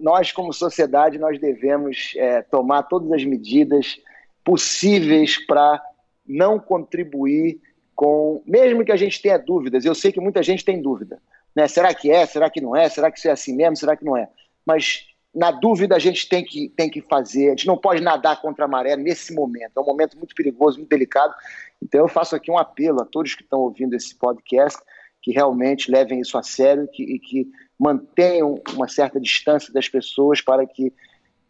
[0.00, 3.98] nós como sociedade, nós devemos é, tomar todas as medidas
[4.44, 5.82] possíveis para
[6.26, 7.60] não contribuir
[7.94, 11.20] com, mesmo que a gente tenha dúvidas, eu sei que muita gente tem dúvida,
[11.54, 11.68] né?
[11.68, 12.24] Será que é?
[12.26, 12.88] Será que não é?
[12.88, 13.76] Será que isso é assim mesmo?
[13.76, 14.28] Será que não é?
[14.64, 18.40] Mas na dúvida a gente tem que, tem que fazer, a gente não pode nadar
[18.40, 21.34] contra a maré nesse momento, é um momento muito perigoso, muito delicado.
[21.82, 24.78] Então eu faço aqui um apelo a todos que estão ouvindo esse podcast
[25.22, 27.48] que realmente levem isso a sério que, e que
[27.78, 30.92] mantenham uma certa distância das pessoas para que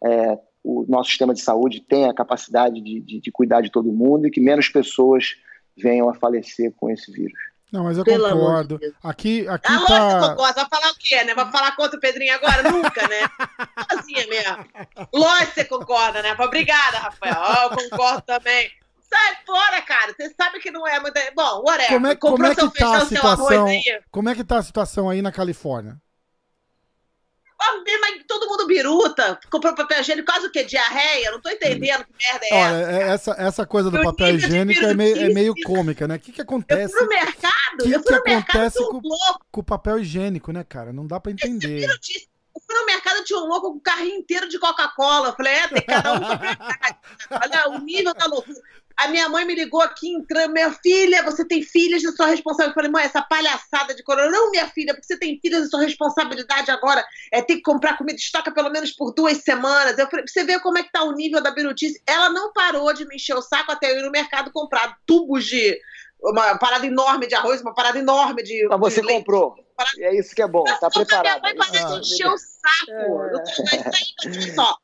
[0.03, 3.91] é, o nosso sistema de saúde tenha a capacidade de, de, de cuidar de todo
[3.91, 5.35] mundo e que menos pessoas
[5.75, 7.52] venham a falecer com esse vírus.
[7.73, 8.77] Não, mas eu Pelo concordo.
[8.77, 9.97] De aqui, aqui ah, tá...
[9.97, 10.53] lógico concordo.
[10.53, 11.33] Vai falar o quê, né?
[11.33, 12.71] Vai falar contra o Pedrinho agora?
[12.71, 13.27] Nunca, né?
[13.91, 14.65] Sozinha mesmo.
[15.11, 16.35] Lógico que você concorda, né?
[16.37, 17.35] Obrigada, Rafael.
[17.35, 18.69] Oh, eu concordo também.
[19.09, 20.13] Sai fora, cara.
[20.13, 21.19] Você sabe que não é muito...
[21.35, 21.89] Bom, whatever.
[21.89, 23.67] Como é, como é que tá a situação...
[24.11, 25.97] Como é que tá a situação aí na Califórnia?
[28.01, 30.63] Mas todo mundo biruta, comprou papel higiênico, quase o que?
[30.63, 31.31] Diarreia?
[31.31, 33.31] Não tô entendendo que merda é Olha, essa.
[33.31, 36.15] essa, essa coisa do papel higiênico é meio, é meio cômica, né?
[36.15, 36.93] O que, que acontece?
[36.93, 39.01] Eu fui no mercado, que eu fui que no mercado, acontece com,
[39.51, 40.91] com, o papel higiênico, né, cara?
[40.91, 41.83] Não dá pra entender.
[41.83, 45.29] Eu fui no mercado, tinha um louco com um carrinho inteiro de Coca-Cola.
[45.29, 46.19] Eu falei, é, tem cada um
[47.31, 48.59] Olha o nível da loucura.
[48.95, 52.69] A minha mãe me ligou aqui entrando, minha filha, você tem filhas, eu sou responsável.
[52.69, 54.29] Eu falei, mãe, essa palhaçada de corona.
[54.29, 57.97] Não, minha filha, porque você tem filhas, a sua responsabilidade agora é ter que comprar
[57.97, 59.97] comida, estoca pelo menos por duas semanas.
[59.97, 62.01] Eu falei, você vê como é que tá o nível da birutice.
[62.05, 65.45] Ela não parou de me encher o saco até eu ir no mercado comprar tubos
[65.45, 65.79] de.
[66.21, 68.65] Uma parada enorme de arroz, uma parada enorme de.
[68.69, 69.55] Mas você de comprou.
[69.75, 69.97] Parada...
[69.99, 71.41] É isso que é bom, tá preparado.
[71.41, 73.23] Minha mãe parou de encher o saco.
[74.23, 74.51] É...
[74.55, 74.77] Só.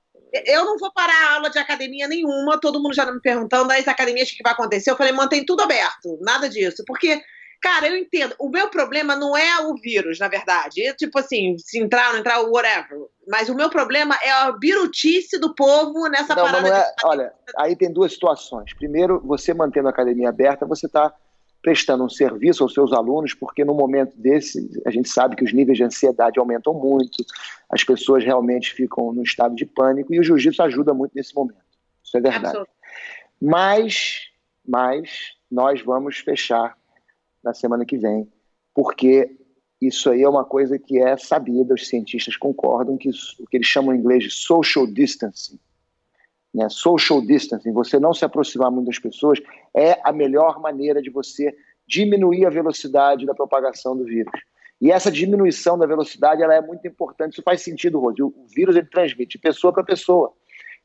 [0.45, 3.87] Eu não vou parar a aula de academia nenhuma, todo mundo já me perguntando, as
[3.87, 4.91] academias o que vai acontecer?
[4.91, 7.21] Eu falei, mantém tudo aberto, nada disso, porque
[7.61, 8.33] Cara, eu entendo.
[8.39, 10.81] O meu problema não é o vírus, na verdade.
[10.81, 12.99] Eu, tipo assim, se entrar, não entrar, whatever.
[13.27, 16.69] Mas o meu problema é a birutice do povo nessa não, parada.
[16.69, 17.05] Não é, de...
[17.05, 18.73] Olha, aí tem duas situações.
[18.73, 21.13] Primeiro, você mantendo a academia aberta, você está
[21.61, 25.53] prestando um serviço aos seus alunos, porque no momento desse, a gente sabe que os
[25.53, 27.23] níveis de ansiedade aumentam muito,
[27.69, 31.59] as pessoas realmente ficam no estado de pânico, e o jiu-jitsu ajuda muito nesse momento.
[32.03, 32.65] Isso é verdade.
[33.41, 34.29] Mas,
[34.65, 36.77] mas, nós vamos fechar
[37.43, 38.31] na semana que vem,
[38.73, 39.35] porque
[39.81, 43.67] isso aí é uma coisa que é sabida, os cientistas concordam que o que eles
[43.67, 45.59] chamam em inglês de social distancing,
[46.53, 46.67] né?
[46.69, 49.39] Social distancing, você não se aproximar muito das pessoas,
[49.73, 51.55] é a melhor maneira de você
[51.87, 54.31] diminuir a velocidade da propagação do vírus.
[54.81, 57.33] E essa diminuição da velocidade ela é muito importante.
[57.33, 58.21] Isso faz sentido, Rose.
[58.21, 60.31] O vírus ele transmite de pessoa para pessoa.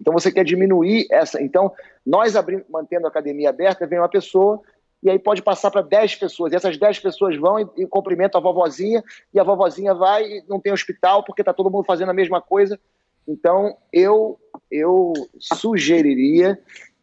[0.00, 1.40] Então você quer diminuir essa.
[1.40, 1.72] Então,
[2.04, 4.60] nós abrindo, mantendo a academia aberta, vem uma pessoa
[5.02, 6.52] e aí pode passar para 10 pessoas.
[6.52, 10.44] E essas 10 pessoas vão e, e cumprimentam a vovozinha, e a vovozinha vai e
[10.48, 12.80] não tem hospital porque está todo mundo fazendo a mesma coisa.
[13.26, 14.38] Então, eu,
[14.70, 16.58] eu sugeriria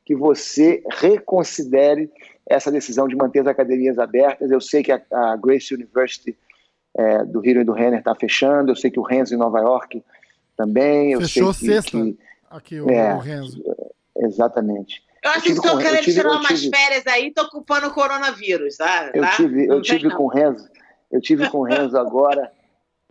[0.05, 2.11] que você reconsidere
[2.47, 4.51] essa decisão de manter as academias abertas.
[4.51, 6.37] Eu sei que a, a Grace University
[6.95, 9.59] é, do Rio e do Renner está fechando, eu sei que o Renzo em Nova
[9.59, 10.03] York
[10.57, 11.17] também.
[11.21, 12.17] Fechou sei que, sexta, que,
[12.49, 13.63] aqui o, é, o Renzo.
[14.17, 15.03] Exatamente.
[15.23, 19.11] Eu acho que estão querendo tirar umas tive, férias aí, estou ocupando o coronavírus, tá?
[19.13, 20.67] Eu tive, eu tive com o Renzo,
[21.11, 22.51] eu tive com o Renzo agora,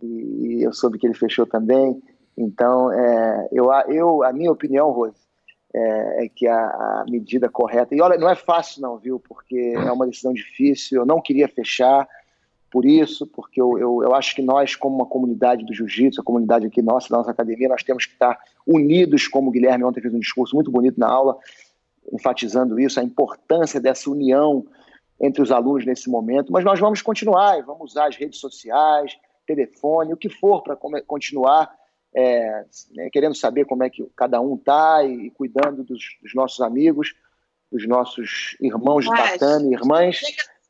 [0.03, 2.01] e eu soube que ele fechou também.
[2.37, 5.15] Então, é, eu, eu, a minha opinião, Rose,
[5.73, 7.95] é, é que a, a, medida correta.
[7.95, 9.19] E olha, não é fácil, não, viu?
[9.19, 10.99] Porque é uma decisão difícil.
[10.99, 12.07] Eu não queria fechar
[12.69, 16.23] por isso, porque eu, eu, eu acho que nós, como uma comunidade do jiu-jitsu, a
[16.23, 20.01] comunidade aqui nossa, da nossa academia, nós temos que estar unidos, como o Guilherme ontem
[20.01, 21.37] fez um discurso muito bonito na aula,
[22.11, 24.65] enfatizando isso, a importância dessa união
[25.19, 26.51] entre os alunos nesse momento.
[26.51, 31.69] Mas nós vamos continuar vamos usar as redes sociais, telefone, o que for para continuar
[32.15, 36.33] é, né, querendo saber como é que cada um está e, e, cuidando dos, dos,
[36.35, 37.13] nossos amigos,
[37.71, 40.21] dos nossos irmãos de tatame, irmãs.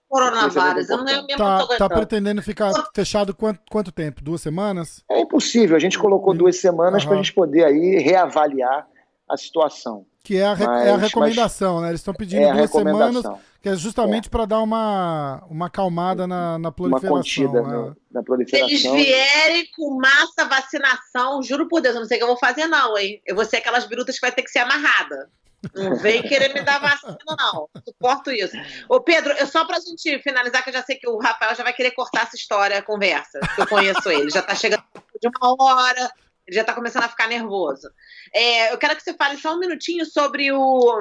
[0.07, 4.22] Coronavírus, eu não mesmo tá, tá pretendendo ficar fechado quanto, quanto tempo?
[4.22, 5.01] Duas semanas?
[5.09, 5.76] É impossível.
[5.76, 7.09] A gente colocou duas semanas uhum.
[7.09, 8.85] para a gente poder aí reavaliar
[9.30, 10.05] a situação.
[10.22, 11.89] Que é a, re mas, é a recomendação, né?
[11.89, 13.23] Eles estão pedindo é duas semanas,
[13.61, 14.29] que é justamente é.
[14.29, 17.11] para dar uma, uma acalmada na, na proliferação.
[17.11, 17.95] Uma contida né?
[18.11, 18.67] na proliferação.
[18.67, 22.29] Se eles vierem com massa vacinação, juro por Deus, eu não sei o que eu
[22.29, 23.21] vou fazer não, hein?
[23.25, 25.29] Eu vou ser aquelas birutas que vai ter que ser amarrada.
[25.75, 27.69] Não vem querer me dar vacina, não.
[27.85, 28.57] Suporto isso.
[28.89, 31.63] Ô, Pedro, eu, só pra gente finalizar, que eu já sei que o Rafael já
[31.63, 34.31] vai querer cortar essa história, a conversa, que eu conheço ele.
[34.31, 34.83] Já tá chegando
[35.21, 36.11] de uma hora,
[36.47, 37.88] ele já está começando a ficar nervoso.
[38.33, 40.99] É, eu quero que você fale só um minutinho sobre o.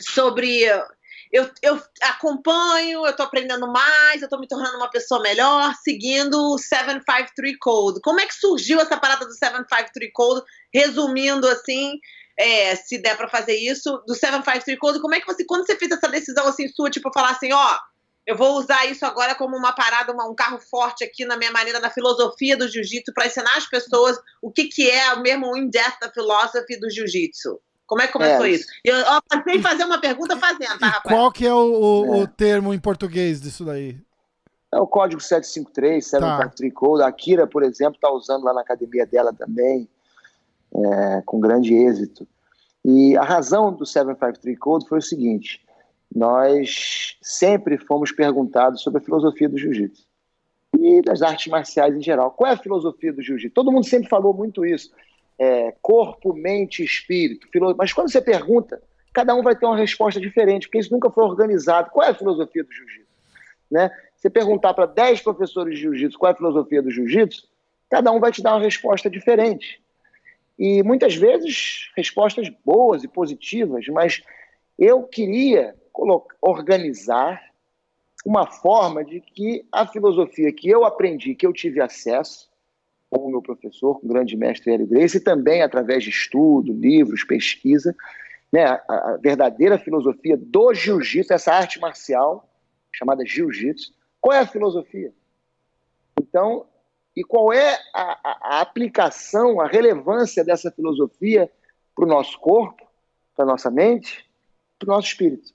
[0.00, 0.64] Sobre.
[1.32, 6.34] Eu, eu acompanho, eu estou aprendendo mais, eu estou me tornando uma pessoa melhor, seguindo
[6.54, 8.00] o 753 Code.
[8.00, 10.44] Como é que surgiu essa parada do 753 Code?
[10.72, 11.98] Resumindo assim,
[12.36, 15.76] é, se der para fazer isso, do 753 Code, como é que você, quando você
[15.76, 17.78] fez essa decisão assim sua, tipo, falar assim, ó,
[18.26, 21.52] eu vou usar isso agora como uma parada, uma, um carro forte aqui na minha
[21.52, 25.56] maneira, na filosofia do jiu-jitsu, para ensinar as pessoas o que, que é mesmo o
[25.56, 27.60] in-depth philosophy do jiu-jitsu.
[27.86, 28.50] Como é que começou é.
[28.50, 28.66] isso?
[28.84, 31.14] Eu, eu passei fazer uma pergunta fazendo, tá, rapaz?
[31.14, 32.22] Qual que é o, o, é.
[32.22, 33.96] o, termo em português disso daí?
[34.72, 36.80] É o código 753, 753 tá.
[36.80, 37.02] Code.
[37.02, 39.88] A Kira, por exemplo, está usando lá na academia dela também,
[40.74, 42.26] é, com grande êxito.
[42.84, 45.64] E a razão do 753 Code foi o seguinte:
[46.14, 50.04] nós sempre fomos perguntados sobre a filosofia do jiu-jitsu
[50.78, 52.32] e das artes marciais em geral.
[52.32, 53.54] Qual é a filosofia do jiu-jitsu?
[53.54, 54.90] Todo mundo sempre falou muito isso.
[55.38, 57.48] É, corpo, mente, espírito.
[57.50, 57.74] Filo...
[57.76, 58.82] Mas quando você pergunta,
[59.12, 61.90] cada um vai ter uma resposta diferente, porque isso nunca foi organizado.
[61.90, 63.06] Qual é a filosofia do jiu-jitsu?
[63.70, 63.90] Né?
[64.16, 67.48] Você perguntar para 10 professores de jiu-jitsu qual é a filosofia do jiu-jitsu,
[67.90, 69.80] cada um vai te dar uma resposta diferente.
[70.58, 74.22] E muitas vezes respostas boas e positivas, mas
[74.78, 75.74] eu queria
[76.40, 77.42] organizar
[78.24, 82.48] uma forma de que a filosofia que eu aprendi, que eu tive acesso
[83.10, 86.72] com o meu professor, com o grande mestre Hélio Grace, e também através de estudo,
[86.72, 87.94] livros, pesquisa,
[88.52, 92.48] né, a, a verdadeira filosofia do jiu-jitsu, essa arte marcial
[92.92, 93.92] chamada jiu-jitsu.
[94.20, 95.12] Qual é a filosofia?
[96.20, 96.66] Então,
[97.14, 101.50] e qual é a, a, aplicação, a relevância dessa filosofia
[101.94, 102.86] para o nosso corpo,
[103.34, 104.28] para a nossa mente,
[104.78, 105.54] para o nosso espírito?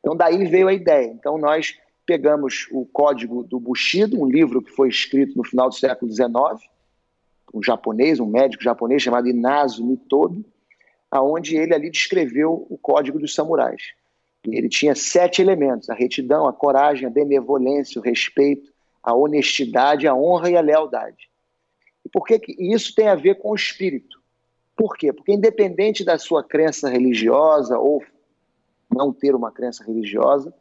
[0.00, 1.06] Então, daí veio a ideia.
[1.06, 5.74] Então, nós pegamos o código do Bushido, um livro que foi escrito no final do
[5.74, 6.70] século XIX,
[7.54, 10.44] um japonês, um médico japonês chamado Inazu Mitobi,
[11.10, 13.82] aonde ele ali descreveu o código dos samurais.
[14.44, 18.72] Ele tinha sete elementos: a retidão, a coragem, a benevolência, o respeito,
[19.02, 21.30] a honestidade, a honra e a lealdade.
[22.04, 24.20] E por que, que isso tem a ver com o espírito?
[24.74, 25.12] Por quê?
[25.12, 28.02] Porque independente da sua crença religiosa ou
[28.90, 30.52] não ter uma crença religiosa,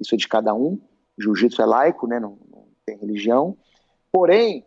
[0.00, 0.80] isso é de cada um.
[1.18, 2.18] Jiu-jitsu é laico, né?
[2.18, 3.56] não, não tem religião.
[4.10, 4.64] Porém,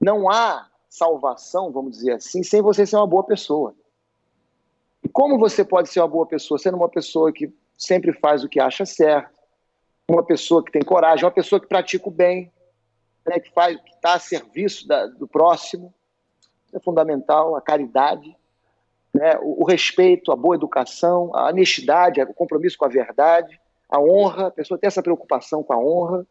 [0.00, 3.74] não há salvação, vamos dizer assim, sem você ser uma boa pessoa.
[5.02, 6.58] E como você pode ser uma boa pessoa?
[6.58, 9.36] Sendo uma pessoa que sempre faz o que acha certo,
[10.08, 12.52] uma pessoa que tem coragem, uma pessoa que pratica o bem,
[13.26, 15.92] né, que faz, que está a serviço da, do próximo,
[16.72, 18.36] é fundamental, a caridade,
[19.12, 24.00] né, o, o, respeito, a boa educação, a honestidade, o compromisso com a verdade, a
[24.00, 26.26] honra, a pessoa tem essa preocupação com a honra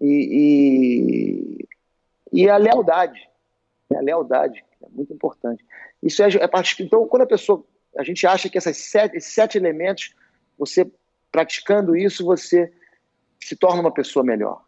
[0.00, 1.66] e,
[2.32, 3.28] e, e a lealdade,
[3.90, 5.64] né, a lealdade, é muito importante.
[6.02, 7.64] Isso é, é parte, então, quando a pessoa,
[7.96, 10.14] a gente acha que essas sete, esses sete elementos,
[10.58, 10.90] você
[11.30, 12.72] praticando isso, você
[13.40, 14.64] se torna uma pessoa melhor,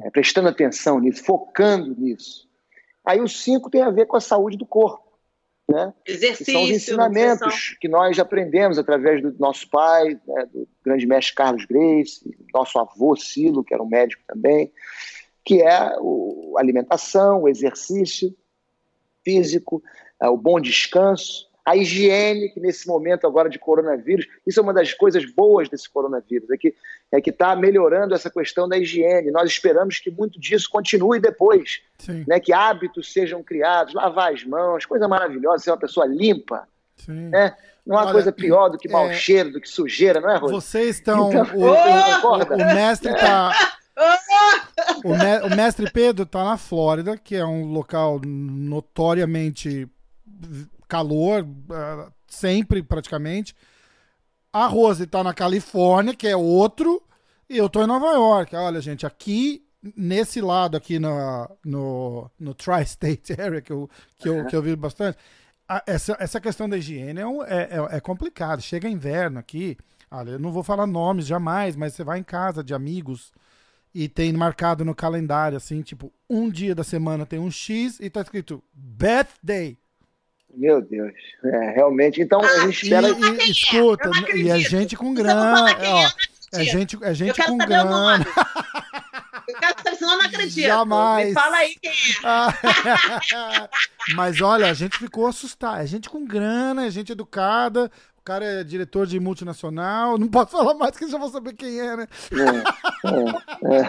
[0.00, 2.48] é, prestando atenção nisso, focando nisso.
[3.04, 5.03] Aí os cinco tem a ver com a saúde do corpo.
[5.66, 5.94] Né?
[6.06, 6.44] Exercício.
[6.44, 7.76] Que são os ensinamentos nutrição.
[7.80, 12.20] que nós aprendemos através do nosso pai, né, do grande mestre Carlos Grace,
[12.52, 14.70] nosso avô Silo, que era um médico também,
[15.44, 15.96] que é a
[16.58, 18.34] alimentação, o exercício
[19.24, 19.82] físico,
[20.20, 24.74] é, o bom descanso, a higiene, que nesse momento agora de coronavírus, isso é uma
[24.74, 26.74] das coisas boas desse coronavírus, é que
[27.10, 29.30] é que está melhorando essa questão da higiene.
[29.30, 31.80] Nós esperamos que muito disso continue depois,
[32.26, 32.40] né?
[32.40, 36.66] Que hábitos sejam criados, lavar as mãos, coisa maravilhosa, ser uma pessoa limpa,
[36.96, 37.28] Sim.
[37.28, 37.54] né?
[37.86, 39.14] Não há Olha, coisa pior do que mau é...
[39.14, 40.48] cheiro, do que sujeira, não é, Rô?
[40.48, 41.30] Vocês estão.
[41.30, 41.46] Então...
[41.54, 43.52] O, o, o, o mestre está
[45.04, 49.88] o, me, o, mestre Pedro está na Flórida, que é um local notoriamente
[50.88, 53.54] calor, uh, sempre praticamente.
[54.52, 57.02] A Rose está na Califórnia, que é outro,
[57.48, 58.54] e eu estou em Nova York.
[58.54, 59.64] Olha, gente, aqui
[59.96, 61.10] nesse lado aqui no,
[61.64, 65.18] no, no Tri-State Area, que eu, que, eu, que eu vi bastante,
[65.68, 68.62] a, essa, essa questão da higiene é, é, é, é complicado.
[68.62, 69.76] Chega inverno aqui,
[70.10, 73.32] olha, eu não vou falar nomes jamais, mas você vai em casa de amigos
[73.94, 78.10] e tem marcado no calendário, assim, tipo, um dia da semana tem um X e
[78.10, 79.78] tá escrito Birthday.
[80.56, 81.12] Meu Deus,
[81.44, 82.20] é, realmente.
[82.20, 83.08] Então a gente espera.
[83.08, 85.70] E, e, escuta, e a gente com grana.
[86.52, 88.24] É, é gente, é gente com grana.
[89.46, 90.66] Eu quero saber, senão eu não acredito.
[90.66, 91.28] Jamais.
[91.28, 93.68] Me fala aí quem é.
[94.14, 95.80] Mas olha, a gente ficou assustado.
[95.80, 97.90] É gente com grana, é gente educada.
[98.24, 100.16] O cara é diretor de multinacional.
[100.16, 102.08] Não posso falar mais que já vou saber quem é, né?
[102.32, 102.38] É,
[103.70, 103.84] é.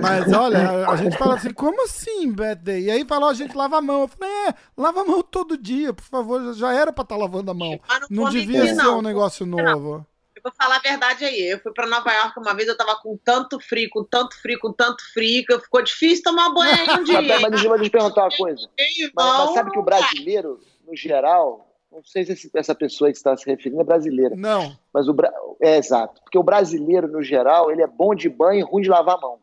[0.00, 2.84] Mas olha, a gente fala assim, como assim, Bad Day?
[2.84, 4.00] E aí falou, a gente lava a mão.
[4.00, 6.54] Eu falei, é, lava a mão todo dia, por favor.
[6.54, 7.78] Já era pra estar tá lavando a mão.
[8.08, 9.00] Não, não devia ser não.
[9.00, 10.06] um negócio novo.
[10.34, 11.42] Eu vou falar a verdade aí.
[11.42, 14.58] Eu fui para Nova York uma vez, eu tava com tanto frio, com tanto frio,
[14.58, 17.20] com tanto frio, que ficou difícil tomar banho um dia.
[17.20, 18.66] mas, mas deixa eu te perguntar uma coisa.
[18.78, 20.58] Mas, mas, sabe que o brasileiro,
[20.88, 24.34] no geral, não sei se essa pessoa que está se referindo é brasileira.
[24.36, 24.76] Não.
[24.92, 25.14] Mas o
[25.60, 28.88] é exato, porque o brasileiro, no geral, ele é bom de banho e ruim de
[28.88, 29.38] lavar a mão.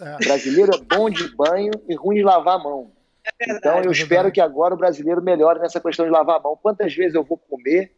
[0.00, 0.16] É.
[0.16, 2.92] O brasileiro é bom de banho e ruim de lavar a mão.
[3.24, 6.36] É verdade, então eu é espero que agora o brasileiro melhore nessa questão de lavar
[6.36, 6.58] a mão.
[6.60, 7.92] Quantas vezes eu vou comer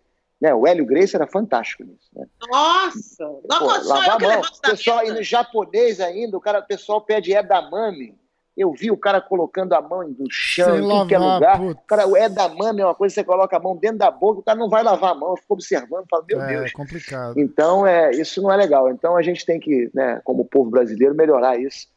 [0.45, 0.55] né?
[0.55, 2.11] O Hélio Grace era fantástico nisso.
[2.15, 2.27] Né?
[2.51, 3.25] Nossa!
[3.25, 4.43] Pô, lavar a mão.
[4.63, 8.15] pessoal, e no japonês ainda, o cara, o pessoal pede edamame.
[8.57, 11.59] Eu vi o cara colocando a mão no chão, em qualquer lugar.
[11.59, 11.83] Putz.
[11.83, 14.41] O, cara, o edamame é uma coisa que você coloca a mão dentro da boca,
[14.41, 16.71] o cara não vai lavar a mão, eu fico observando, falo, meu é, Deus.
[16.71, 17.39] É complicado.
[17.39, 18.89] Então, é, isso não é legal.
[18.91, 21.89] Então, a gente tem que, né, como povo brasileiro, melhorar isso.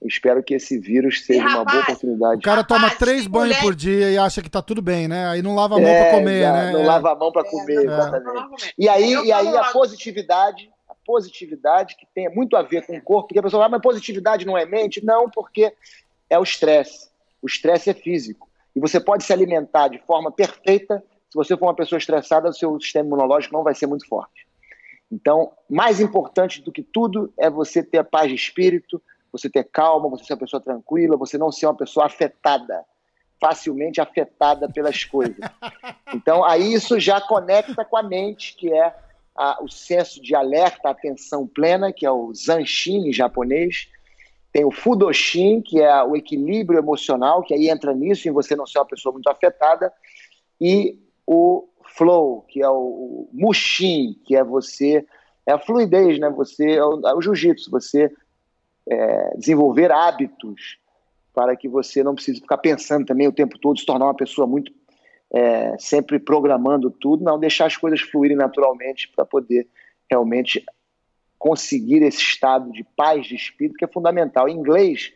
[0.00, 2.38] Espero que esse vírus seja rapaz, uma boa oportunidade.
[2.38, 3.62] O cara toma rapaz, três banhos mulher...
[3.62, 5.26] por dia e acha que tá tudo bem, né?
[5.28, 6.72] Aí não lava a mão é, para comer, né?
[6.72, 6.86] Não é.
[6.86, 8.74] lava a mão para comer, é, exatamente.
[8.78, 10.70] E aí, e aí a positividade,
[11.08, 14.44] positividade que tem muito a ver com o corpo, porque a pessoa fala, mas positividade
[14.44, 15.02] não é mente?
[15.02, 15.72] Não, porque
[16.28, 17.08] é o estresse.
[17.40, 18.46] O estresse é físico.
[18.76, 21.02] E você pode se alimentar de forma perfeita.
[21.30, 24.46] Se você for uma pessoa estressada, o seu sistema imunológico não vai ser muito forte.
[25.10, 29.00] Então, mais importante do que tudo é você ter paz de espírito,
[29.32, 32.84] você ter calma, você ser uma pessoa tranquila, você não ser uma pessoa afetada,
[33.40, 35.38] facilmente afetada pelas coisas.
[36.14, 38.94] Então, aí isso já conecta com a mente, que é
[39.38, 43.88] a, o senso de alerta, atenção plena, que é o Zanshin em japonês.
[44.52, 48.66] Tem o Fudoshin, que é o equilíbrio emocional, que aí entra nisso, em você não
[48.66, 49.92] ser uma pessoa muito afetada.
[50.60, 55.06] E o Flow, que é o, o Mushin, que é você
[55.46, 56.28] é a fluidez, né?
[56.30, 58.12] Você é o, é o jiu-jitsu, você
[58.86, 60.78] é, desenvolver hábitos
[61.32, 64.46] para que você não precise ficar pensando também o tempo todo, se tornar uma pessoa
[64.46, 64.72] muito
[65.32, 69.68] é, sempre programando tudo, não deixar as coisas fluírem naturalmente para poder
[70.10, 70.64] realmente
[71.38, 74.48] conseguir esse estado de paz de espírito que é fundamental.
[74.48, 75.12] Em inglês,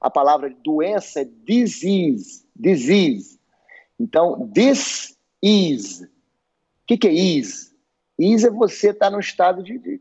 [0.00, 3.40] a palavra doença é disease, disease.
[3.98, 6.02] Então, this is.
[6.02, 7.74] O que, que é is?
[8.18, 10.00] Is é você estar tá no estado de, de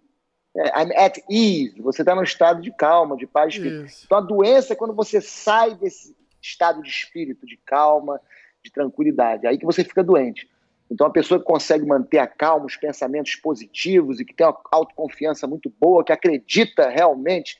[0.55, 3.85] é, I'm at ease, você está no estado de calma, de paz de espírito.
[3.85, 4.05] Isso.
[4.05, 8.21] Então a doença é quando você sai desse estado de espírito, de calma,
[8.63, 9.45] de tranquilidade.
[9.45, 10.49] Aí que você fica doente.
[10.89, 14.59] Então, a pessoa que consegue manter a calma, os pensamentos positivos e que tem uma
[14.71, 17.57] autoconfiança muito boa, que acredita realmente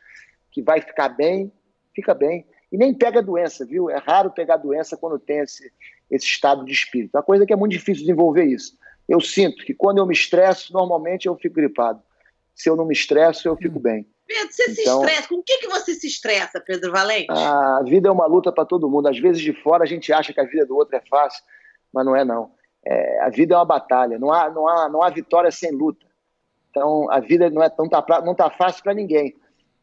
[0.52, 1.52] que vai ficar bem,
[1.96, 2.46] fica bem.
[2.72, 3.90] E nem pega doença, viu?
[3.90, 5.72] É raro pegar doença quando tem esse,
[6.10, 7.16] esse estado de espírito.
[7.16, 8.78] Uma coisa que é muito difícil desenvolver isso.
[9.08, 12.02] Eu sinto que quando eu me estresso, normalmente eu fico gripado.
[12.56, 14.08] Se eu não me estresso, eu fico bem.
[14.28, 15.28] Pedro, você então, se estressa.
[15.28, 17.28] Com o que, que você se estressa, Pedro Valente?
[17.30, 19.08] A vida é uma luta para todo mundo.
[19.08, 21.44] Às vezes de fora a gente acha que a vida do outro é fácil,
[21.94, 22.52] mas não é não.
[22.86, 24.18] É, a vida é uma batalha.
[24.20, 26.06] Não há, não há, não há vitória sem luta.
[26.70, 29.36] Então a vida não é tão tá, não tá fácil para ninguém.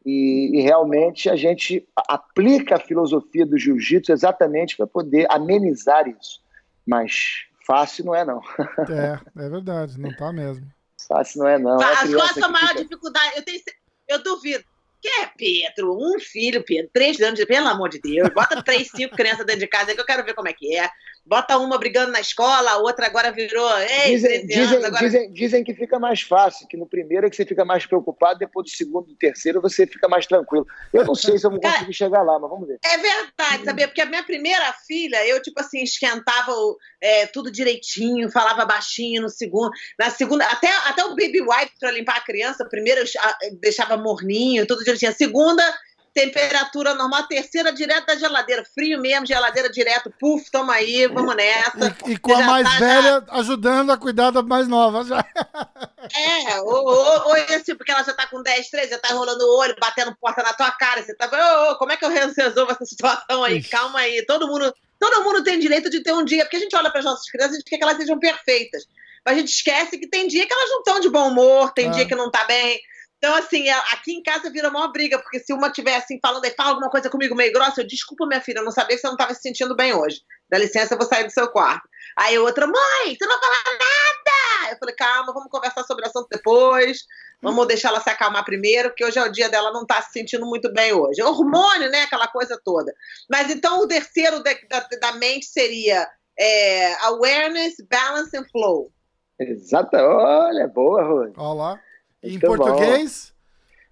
[0.05, 6.41] E, e, realmente a gente aplica a filosofia do jiu-jitsu exatamente para poder amenizar isso.
[6.85, 8.41] Mas fácil não é não.
[8.89, 10.65] É, é verdade, não tá mesmo.
[11.11, 11.79] Fácil não é não.
[11.79, 12.83] Fácil, é a sua maior fica...
[12.83, 13.33] dificuldade?
[13.35, 13.61] Eu tenho
[14.07, 14.63] eu duvido.
[15.01, 15.97] Que é, Pedro?
[15.97, 18.29] Um filho, Pedro, três anos, pelo amor de Deus.
[18.29, 20.89] Bota três, cinco crianças dentro de casa que eu quero ver como é que é.
[21.25, 23.69] Bota uma brigando na escola, a outra agora virou.
[24.07, 25.05] Dizem, dizem, anos, agora...
[25.05, 28.39] dizem, dizem, que fica mais fácil, que no primeiro é que você fica mais preocupado,
[28.39, 30.65] depois do segundo, do terceiro, você fica mais tranquilo.
[30.91, 32.79] Eu não sei se eu vou conseguir chegar lá, mas vamos ver.
[32.83, 33.87] É verdade, sabia?
[33.87, 36.51] Porque a minha primeira filha, eu, tipo assim, esquentava
[36.99, 39.71] é, tudo direitinho, falava baixinho no segundo.
[39.99, 44.65] Na segunda, até, até o baby wipe para limpar a criança, primeiro eu deixava morninho,
[44.65, 45.11] tudo direitinho.
[45.11, 45.63] A segunda
[46.13, 51.95] temperatura normal, terceira direto da geladeira, frio mesmo, geladeira direto, puf, toma aí, vamos nessa.
[52.05, 53.39] E, e com a mais tá velha já...
[53.39, 55.25] ajudando a cuidar da mais nova já.
[56.13, 59.39] É, ou, ou, ou esse, porque ela já tá com 10, 13, já tá enrolando
[59.43, 62.09] o olho, batendo porta na tua cara, você tá, ô, ô, como é que eu
[62.09, 63.59] resolvo essa situação aí?
[63.59, 63.69] Ixi.
[63.69, 66.75] Calma aí, todo mundo, todo mundo tem direito de ter um dia, porque a gente
[66.75, 68.87] olha para as nossas crianças e quer que elas sejam perfeitas.
[69.23, 71.87] Mas a gente esquece que tem dia que elas não estão de bom humor, tem
[71.89, 71.91] ah.
[71.91, 72.81] dia que não tá bem,
[73.21, 76.49] então, assim, aqui em casa vira uma briga, porque se uma estiver assim falando e
[76.49, 79.05] fala alguma coisa comigo meio grossa, eu desculpa, minha filha, eu não sabia que você
[79.05, 80.21] não estava se sentindo bem hoje.
[80.49, 81.87] Dá licença, eu vou sair do seu quarto.
[82.17, 84.71] Aí outra, mãe, você não fala nada!
[84.71, 87.05] Eu falei, calma, vamos conversar sobre o assunto depois.
[87.43, 90.13] Vamos deixar ela se acalmar primeiro, porque hoje é o dia dela não tá se
[90.13, 91.21] sentindo muito bem hoje.
[91.21, 92.01] É hormônio, né?
[92.01, 92.91] Aquela coisa toda.
[93.29, 98.91] Mas então o terceiro da, da, da mente seria é, awareness, balance and flow.
[99.39, 99.95] Exato.
[99.95, 101.33] Olha, boa, Rose.
[101.37, 101.81] Olha lá.
[102.23, 103.33] Em português?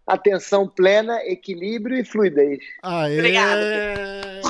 [0.06, 0.14] Bom.
[0.14, 2.60] Atenção plena, equilíbrio e fluidez.
[2.82, 3.20] Aê!
[3.20, 4.42] Obrigada.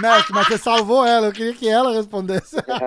[0.00, 2.56] Mestre, mas você salvou ela, eu queria que ela respondesse.
[2.66, 2.78] nem, nem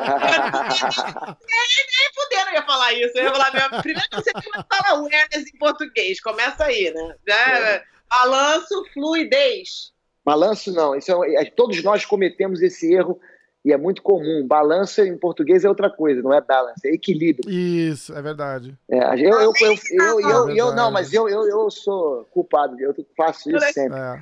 [2.16, 3.18] puderam ia falar isso.
[3.18, 7.16] Eu ia falar, minha, primeiro você tem que falar awareness em português, começa aí, né?
[7.28, 7.84] Já, é.
[8.10, 9.91] Balanço, fluidez.
[10.24, 13.20] Balanço não, isso é, todos nós cometemos esse erro
[13.64, 14.45] e é muito comum.
[14.48, 17.49] Balança em português é outra coisa, não é balance, é equilíbrio.
[17.49, 18.77] Isso, é verdade.
[18.90, 22.95] É, eu, eu, eu, eu, eu, eu, não, mas eu, eu, eu sou culpado, eu
[23.15, 23.98] faço isso sempre.
[23.98, 24.19] É.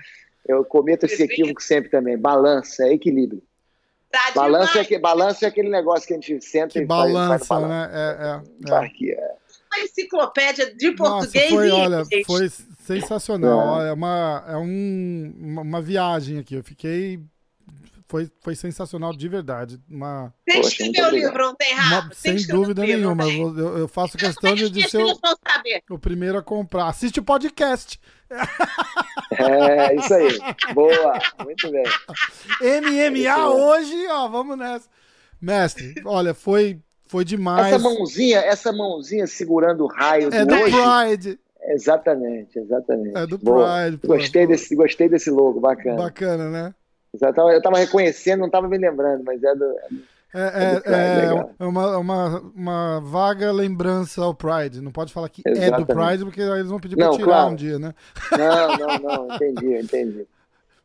[0.48, 2.18] Eu cometo esse equívoco sempre também.
[2.18, 3.44] Balança, é equilíbrio.
[4.10, 7.48] Tá balança, é, balança é aquele negócio que a gente senta que e balança, faz,
[7.48, 7.90] faz né?
[7.92, 8.86] É, é, é.
[8.86, 9.36] Aqui, é.
[9.70, 12.50] Uma enciclopédia de português Nossa, foi, olha, foi
[12.80, 13.82] sensacional.
[13.82, 16.56] É, uma, é um, uma, uma viagem aqui.
[16.56, 17.20] Eu fiquei
[18.08, 19.80] foi, foi sensacional de verdade.
[19.90, 20.34] Uma...
[20.46, 22.14] Tem que escrever o livro, não tem errado.
[22.14, 23.26] Sem dúvida nenhuma.
[23.26, 25.14] Eu, eu, faço questão de, de ser o,
[25.92, 26.88] o, primeiro a comprar.
[26.88, 28.00] Assiste o podcast.
[29.38, 30.40] É, isso aí.
[30.74, 31.84] Boa, muito bem.
[32.62, 34.90] MMA é hoje, ó, vamos nessa.
[35.40, 37.68] Mestre, olha, foi, foi demais.
[37.68, 41.40] Essa mãozinha, essa mãozinha segurando o raio é do, do Pride.
[41.62, 43.18] Exatamente, exatamente.
[43.18, 43.98] É do Pride.
[44.02, 45.98] Pô, gostei, desse, gostei desse logo, bacana.
[45.98, 46.76] Bacana, né?
[47.14, 49.66] Eu estava reconhecendo, não estava me lembrando, mas é do.
[50.34, 54.82] É, é, é, é uma, uma, uma vaga lembrança ao Pride.
[54.82, 55.74] Não pode falar que Exatamente.
[55.74, 57.52] é do Pride, porque eles vão pedir para tirar claro.
[57.52, 57.94] um dia, né?
[58.38, 60.28] Não, não, não, entendi, entendi.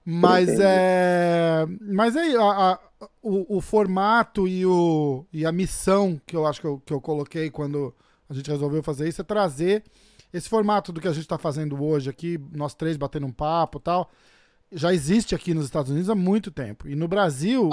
[0.05, 0.63] Mas entendi.
[0.65, 1.67] é.
[1.81, 2.79] Mas aí, a, a,
[3.21, 7.01] o, o formato e, o, e a missão que eu acho que eu, que eu
[7.01, 7.93] coloquei quando
[8.31, 9.83] a gente resolveu fazer isso é trazer
[10.33, 13.79] esse formato do que a gente está fazendo hoje aqui, nós três batendo um papo
[13.79, 14.11] e tal
[14.73, 16.89] já existe aqui nos Estados Unidos há muito tempo.
[16.89, 17.71] E no Brasil.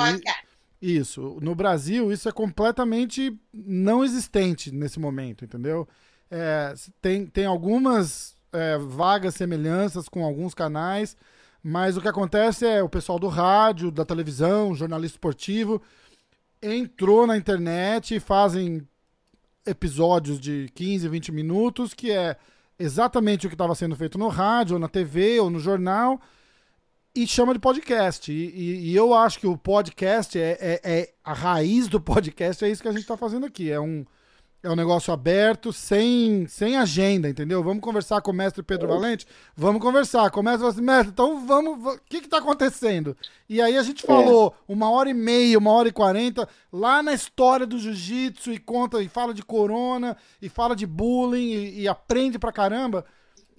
[0.81, 1.37] Isso.
[1.41, 5.87] No Brasil, isso é completamente não existente nesse momento, entendeu?
[6.31, 11.17] É, tem, tem algumas é, vagas semelhanças com alguns canais,
[11.61, 15.81] mas o que acontece é o pessoal do rádio, da televisão, jornalista esportivo,
[16.61, 18.87] entrou na internet e fazem
[19.65, 22.37] episódios de 15, 20 minutos, que é
[22.77, 26.19] exatamente o que estava sendo feito no rádio, ou na TV, ou no jornal,
[27.23, 28.31] e chama de podcast.
[28.31, 32.63] E, e, e eu acho que o podcast é, é, é, a raiz do podcast,
[32.63, 33.69] é isso que a gente está fazendo aqui.
[33.69, 34.05] É um,
[34.63, 37.61] é um negócio aberto, sem, sem agenda, entendeu?
[37.61, 39.27] Vamos conversar com o mestre Pedro Valente?
[39.53, 40.31] Vamos conversar.
[40.31, 41.95] Começa assim, mestre, então vamos.
[41.95, 43.17] O que está acontecendo?
[43.49, 44.71] E aí a gente falou é.
[44.73, 49.03] uma hora e meia, uma hora e quarenta, lá na história do jiu-jitsu, e conta,
[49.03, 53.05] e fala de corona, e fala de bullying, e, e aprende pra caramba,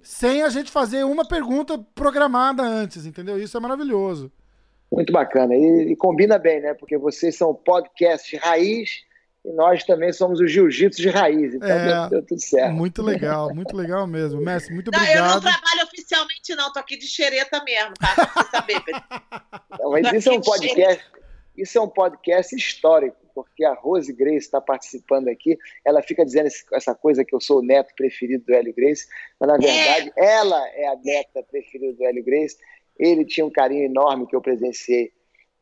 [0.02, 3.38] sem a gente fazer uma pergunta programada antes, entendeu?
[3.38, 4.30] Isso é maravilhoso.
[4.90, 5.54] Muito bacana.
[5.54, 6.74] E, e combina bem, né?
[6.74, 9.04] Porque vocês são podcast raiz
[9.44, 12.74] e nós também somos o jiu-jitsu de raiz, então é, deu, tudo certo.
[12.74, 14.40] Muito legal, muito legal mesmo.
[14.40, 15.16] Mestre, muito obrigado.
[15.16, 18.14] Não, eu não trabalho oficialmente, não, tô aqui de xereta mesmo, tá?
[18.14, 18.82] Pra você saber,
[19.78, 21.04] Não, mas isso é um podcast.
[21.56, 25.58] Isso é um podcast histórico, porque a Rose Grace está participando aqui.
[25.84, 29.06] Ela fica dizendo essa coisa que eu sou o neto preferido do Hélio Grace,
[29.38, 30.24] mas na verdade é.
[30.24, 32.56] ela é a neta preferida do Hélio Grace.
[32.98, 35.12] Ele tinha um carinho enorme que eu presenciei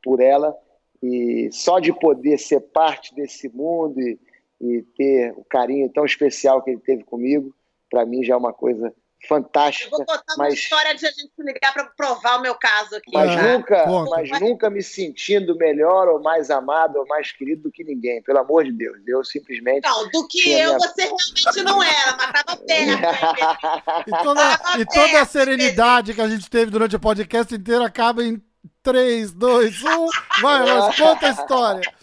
[0.03, 0.57] por ela
[1.03, 4.19] e só de poder ser parte desse mundo e,
[4.61, 7.55] e ter o carinho tão especial que ele teve comigo,
[7.91, 8.93] para mim já é uma coisa
[9.27, 9.86] fantástica.
[9.86, 10.36] Eu vou contar mas...
[10.36, 13.11] uma história de a gente ligar para provar o meu caso aqui.
[13.12, 13.43] Mas, tá?
[13.43, 18.23] nunca, mas nunca me sentindo melhor ou mais amado ou mais querido do que ninguém,
[18.23, 18.97] pelo amor de Deus.
[19.07, 19.85] Eu simplesmente.
[19.85, 20.78] Não, do que eu, minha...
[20.78, 24.07] você realmente não era, mas tava perto.
[24.07, 28.23] e toda, e toda a serenidade que a gente teve durante o podcast inteiro acaba
[28.23, 28.40] em
[28.82, 30.07] 3, 2, 1.
[30.43, 31.99] Vai, mas conta a história.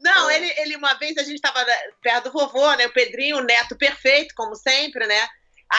[0.00, 1.64] Não, ele, ele uma vez a gente estava
[2.02, 2.86] perto do vovô, né?
[2.86, 5.28] O Pedrinho, o neto perfeito, como sempre, né?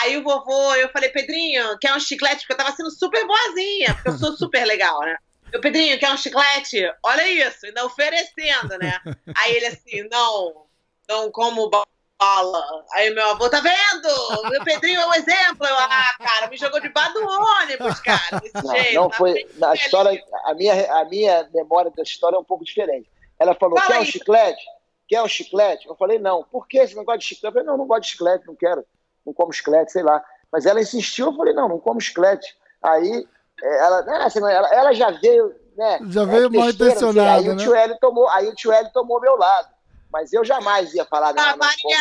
[0.02, 2.41] Aí o vovô, eu falei, Pedrinho, quer um chiclete?
[2.41, 5.15] Porque eu tava sendo super boazinha, porque eu sou super legal, né?
[5.52, 6.82] Eu, Pedrinho, quer um chiclete?
[7.06, 8.99] Olha isso, ainda oferecendo, né?
[9.38, 10.65] Aí ele assim, não,
[11.07, 11.70] não como
[12.24, 12.86] fala.
[12.94, 14.49] Aí meu avô, tá vendo?
[14.49, 15.68] Meu Pedrinho é um exemplo.
[15.68, 18.40] Eu, ah, cara, me jogou debaixo do ônibus, cara.
[18.40, 18.95] Desse não, jeito.
[18.95, 19.48] Não foi.
[19.57, 23.10] Na história, a minha, a minha memória da história é um pouco diferente.
[23.40, 24.64] Ela falou: Fala quer um chiclete?
[25.07, 25.88] Quer um chiclete?
[25.88, 26.44] Eu falei: não.
[26.44, 27.45] Por que você não gosta de chiclete?
[27.45, 28.86] Eu falei: não, não gosto de chiclete, não quero.
[29.26, 30.24] Não como chiclete, sei lá.
[30.52, 32.56] Mas ela insistiu, eu falei: não, não como chiclete.
[32.82, 33.28] Aí
[33.62, 35.54] é, ela, né, assim, ela, ela já veio.
[35.76, 37.40] Né, já veio é, mal intencionada.
[37.40, 37.54] Aí, né?
[37.54, 39.70] o tio Hélio tomou, aí o tio Hélio tomou meu lado.
[40.12, 41.95] Mas eu jamais ia falar, não, não, como,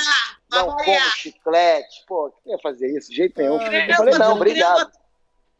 [0.51, 2.05] não como chiclete.
[2.07, 3.09] Pô, que ia fazer isso?
[3.09, 3.59] De jeito nenhum.
[3.59, 4.93] Eu falei, não, obrigado.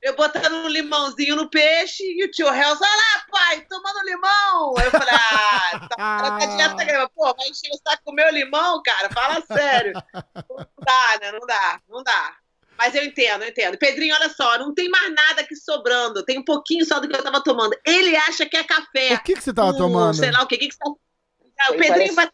[0.03, 4.75] Eu botando um limãozinho no peixe e o tio Hells, olha lá, pai, tomando limão.
[4.85, 8.83] Eu falei, ah, tá, tá dieta, pô, vai encher o saco com o meu limão,
[8.83, 9.93] cara, fala sério.
[10.13, 12.37] Não dá, né, não dá, não dá.
[12.77, 13.79] Mas eu entendo, eu entendo.
[13.79, 16.25] Pedrinho, olha só, não tem mais nada aqui sobrando.
[16.25, 17.77] Tem um pouquinho só do que eu tava tomando.
[17.87, 19.15] Ele acha que é café.
[19.15, 20.15] O que, que você tava tomando?
[20.17, 20.59] Sei lá o que.
[20.59, 22.15] que, que você tá o Pedrinho parece...
[22.15, 22.31] vai.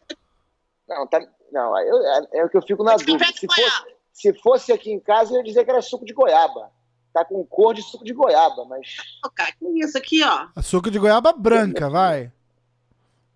[0.87, 1.19] Não, tá...
[1.51, 3.25] não eu, é, é o que eu fico na dúvida.
[3.25, 6.71] Se fosse, se fosse aqui em casa, eu ia dizer que era suco de goiaba.
[7.13, 8.97] Tá com cor de suco de goiaba, mas.
[9.25, 10.47] Oh, cara, que isso aqui, ó?
[10.61, 12.31] Suco de goiaba branca, vai.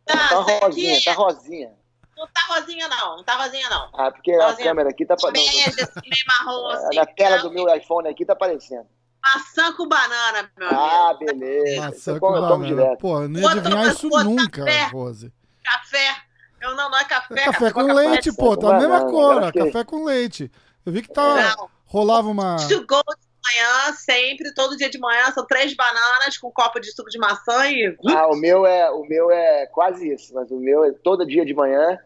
[0.05, 1.05] Tá, tá rosinha, aqui...
[1.05, 1.71] tá rosinha.
[2.15, 3.17] Não tá rosinha, não.
[3.17, 3.89] Não tá rosinha, não.
[3.93, 4.51] Ah, porque rosinha.
[4.51, 5.75] a câmera aqui tá aparecendo.
[5.75, 6.95] meio marrom, assim.
[6.95, 8.85] Na tela do meu iPhone aqui tá aparecendo.
[9.23, 10.81] Maçã com banana, meu amigo.
[10.83, 11.81] Ah, beleza.
[11.81, 12.97] Maçã com banana.
[12.97, 15.31] Pô, eu não ia adivinhar isso nunca, Rose
[15.63, 16.15] café.
[16.61, 17.41] Eu não, não é café.
[17.41, 18.57] É café com leite, pô.
[18.57, 20.51] Tá a mesma cor, café com leite.
[20.85, 21.55] Eu vi que tá,
[21.85, 22.57] rolava uma.
[22.67, 26.79] To go de manhã, sempre, todo dia de manhã, são três bananas com um copo
[26.79, 27.95] de suco de maçã e.
[28.07, 31.45] Ah, o meu é, o meu é quase isso, mas o meu é todo dia
[31.45, 31.99] de manhã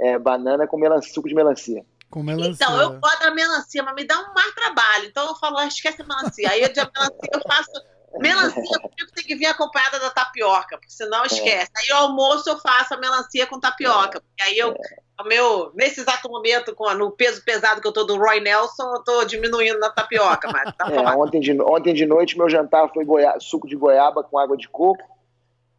[0.00, 1.84] é banana com melancia, suco de melancia.
[2.10, 2.52] Com melancia.
[2.52, 5.06] Então, eu gosto da melancia, mas me dá um mais trabalho.
[5.06, 6.50] Então eu falo, ah, esquece a melancia.
[6.50, 7.70] Aí de melancia eu faço
[8.18, 11.70] Melancia comigo tem que vir acompanhada da tapioca, porque senão esquece.
[11.76, 11.80] É.
[11.80, 15.22] Aí o almoço eu faço a melancia com tapioca, porque aí eu, é.
[15.22, 18.94] o meu, nesse exato momento, com no peso pesado que eu tô do Roy Nelson,
[18.94, 20.50] eu tô diminuindo na tapioca.
[20.52, 24.22] Mas tá é, ontem, de, ontem de noite meu jantar foi goia, suco de goiaba
[24.22, 25.04] com água de coco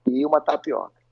[0.07, 1.03] e uma tapioca.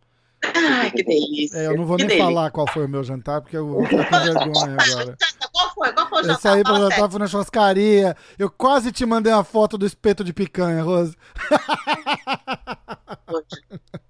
[0.44, 1.58] Ai, que delícia.
[1.58, 2.34] É, eu não vou que nem delícia.
[2.34, 5.18] falar qual foi o meu jantar, porque eu vou ficar com vergonha agora.
[5.62, 5.94] Qual foi?
[5.94, 6.36] Qual foi o jantar?
[6.36, 8.18] Eu saí pra jantar, fui na churrascaria.
[8.40, 11.16] Eu quase te mandei uma foto do espeto de picanha, Rose.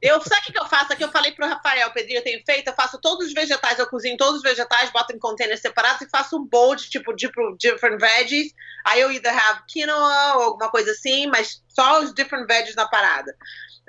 [0.02, 0.94] Eu, sabe o que eu faço?
[0.94, 3.88] Aqui eu falei pro Rafael, Pedrinho, eu tenho feito, eu faço todos os vegetais, eu
[3.88, 8.00] cozinho todos os vegetais, boto em containers separados e faço um bowl de tipo, different
[8.00, 8.52] veggies.
[8.86, 12.88] Aí eu either have quinoa ou alguma coisa assim, mas só os different veggies na
[12.88, 13.36] parada.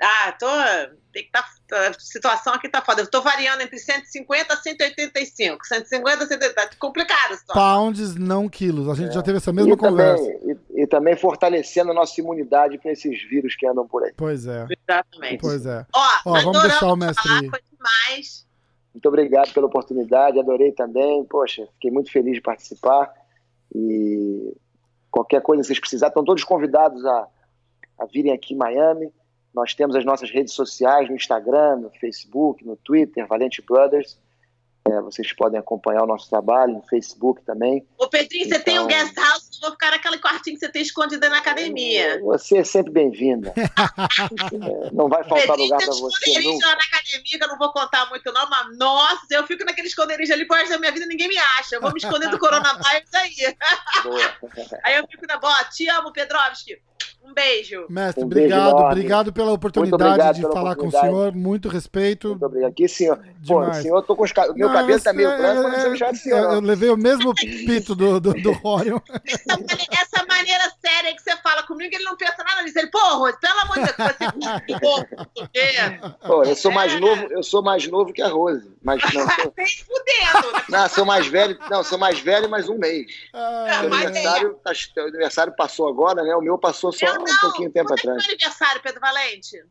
[0.01, 0.47] Ah, tô.
[1.13, 3.01] Tem que tá, a situação aqui tá foda.
[3.01, 5.65] Eu tô variando entre 150 a 185.
[5.65, 6.53] 150 a 180.
[6.55, 8.89] Tá complicado a Pounds, não quilos.
[8.89, 9.13] A gente é.
[9.13, 10.23] já teve essa mesma e conversa.
[10.23, 14.11] Também, e, e, também fortalecendo a nossa imunidade para esses vírus que andam por aí.
[14.17, 14.65] Pois é.
[14.89, 15.39] Exatamente.
[15.39, 15.85] Pois é.
[15.93, 17.27] Ó, Ó vamos deixar o mestre.
[17.27, 18.47] Falar, demais.
[18.93, 21.23] Muito obrigado pela oportunidade, adorei também.
[21.25, 23.11] Poxa, fiquei muito feliz de participar.
[23.73, 24.55] E
[25.11, 27.27] qualquer coisa que vocês precisarem, estão todos convidados a,
[27.99, 29.11] a virem aqui em Miami.
[29.53, 34.17] Nós temos as nossas redes sociais no Instagram, no Facebook, no Twitter, Valente Brothers.
[34.85, 37.87] É, vocês podem acompanhar o nosso trabalho no Facebook também.
[37.97, 38.57] Ô, Pedrinho, então...
[38.57, 41.29] você tem um então- guest house, eu vou ficar naquele quartinho que você tem escondido
[41.29, 42.19] na academia.
[42.21, 43.53] Você é sempre bem-vinda.
[43.55, 46.67] é, não vai faltar Pedrinho, lugar para você nunca.
[46.67, 49.87] lá na academia, que eu não vou contar muito não, mas nossa, eu fico naquele
[49.87, 51.75] esconderijo ali por resto da minha vida ninguém me acha.
[51.75, 53.55] Eu vou me esconder do coronavírus aí.
[54.03, 54.37] Boa.
[54.83, 55.63] aí eu fico na boa.
[55.65, 56.77] Te amo, Pedrovski.
[57.23, 57.85] Um beijo.
[57.89, 61.07] Mestre, um obrigado, beijo obrigado pela oportunidade obrigado de pela falar oportunidade.
[61.07, 61.35] com o senhor.
[61.35, 62.27] Muito respeito.
[62.29, 62.71] Muito obrigado.
[62.71, 63.19] Aqui, senhor.
[63.47, 66.07] Pô, o senhor, tô com os meu não, cabelo tá meio é, branco, mas não
[66.07, 66.53] é, senhor.
[66.53, 68.51] Eu levei o mesmo pito do, do, do.
[69.25, 69.53] Essa,
[69.91, 72.77] essa, maneira séria que você fala comigo, ele não pensa nada nisso.
[72.77, 74.13] Ele, pô, Rose, pelo amor de Deus, você
[76.27, 76.99] Pô, eu sou mais é.
[76.99, 78.71] novo, eu sou mais novo que a Rose.
[78.83, 79.27] Mas não.
[79.43, 79.51] Sou...
[79.51, 80.53] Tem fudendo.
[80.53, 80.63] Né?
[80.69, 81.57] Não, sou mais velho.
[81.69, 83.11] Não, sou mais velho, mais um mês.
[83.33, 86.35] Ah, o aniversário, tá, o aniversário passou agora, né?
[86.35, 88.17] O meu passou só um pouquinho tempo Quando atrás.
[88.17, 89.63] É seu aniversário, Pedro Valente?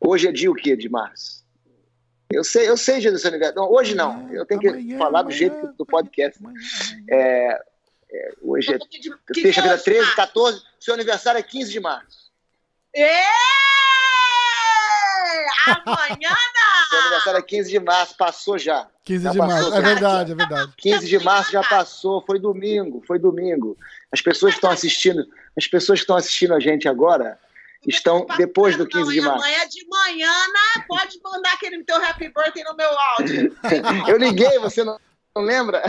[0.00, 1.44] Hoje é dia o quê de março?
[2.30, 3.60] Eu sei, eu sei dia do seu aniversário.
[3.60, 4.32] Não, hoje não.
[4.32, 6.38] Eu tenho que amanhã, falar do jeito do podcast.
[7.10, 7.58] É,
[8.10, 8.78] é, hoje é
[9.34, 10.62] sexta-feira 13, 14.
[10.80, 12.28] Seu aniversário é 15 de março.
[12.94, 13.22] É!
[15.66, 16.88] Amanhã não!
[16.88, 18.88] Seu aniversário é 15 de março, passou já.
[19.04, 20.72] 15 já de março, é verdade, é verdade.
[20.78, 23.76] 15 de março já passou, foi domingo, foi domingo.
[24.10, 25.26] As pessoas que estão assistindo,
[25.56, 27.38] as pessoas que estão assistindo a gente agora
[27.86, 29.44] estão depois do 15 de março.
[29.44, 30.84] Amanhã de manhã, né?
[30.88, 33.56] pode mandar aquele teu happy birthday no meu áudio.
[34.08, 34.98] Eu liguei, você não,
[35.38, 35.82] não lembra?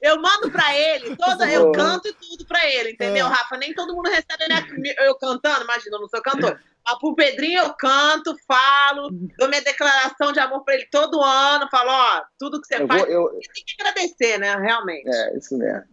[0.00, 3.28] Eu mando pra ele, toda, eu canto e tudo pra ele, entendeu, é.
[3.28, 3.56] Rafa?
[3.56, 6.60] Nem todo mundo recebe né, eu cantando, imagina, eu não sou cantor.
[6.84, 11.68] Mas pro Pedrinho eu canto, falo, dou minha declaração de amor pra ele todo ano,
[11.70, 13.28] falo, ó, tudo que você eu faz, vou, eu...
[13.30, 15.08] tem que agradecer, né, realmente.
[15.08, 15.84] É, isso mesmo.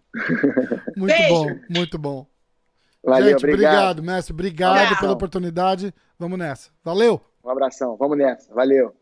[0.95, 1.33] Muito Beijo.
[1.33, 2.27] bom, muito bom.
[3.03, 3.73] Valeu, Gente, obrigado.
[3.73, 4.33] obrigado, mestre.
[4.33, 5.93] Obrigado pela oportunidade.
[6.17, 6.69] Vamos nessa.
[6.83, 7.19] Valeu.
[7.43, 7.97] Um abração.
[7.97, 8.53] Vamos nessa.
[8.53, 8.95] Valeu.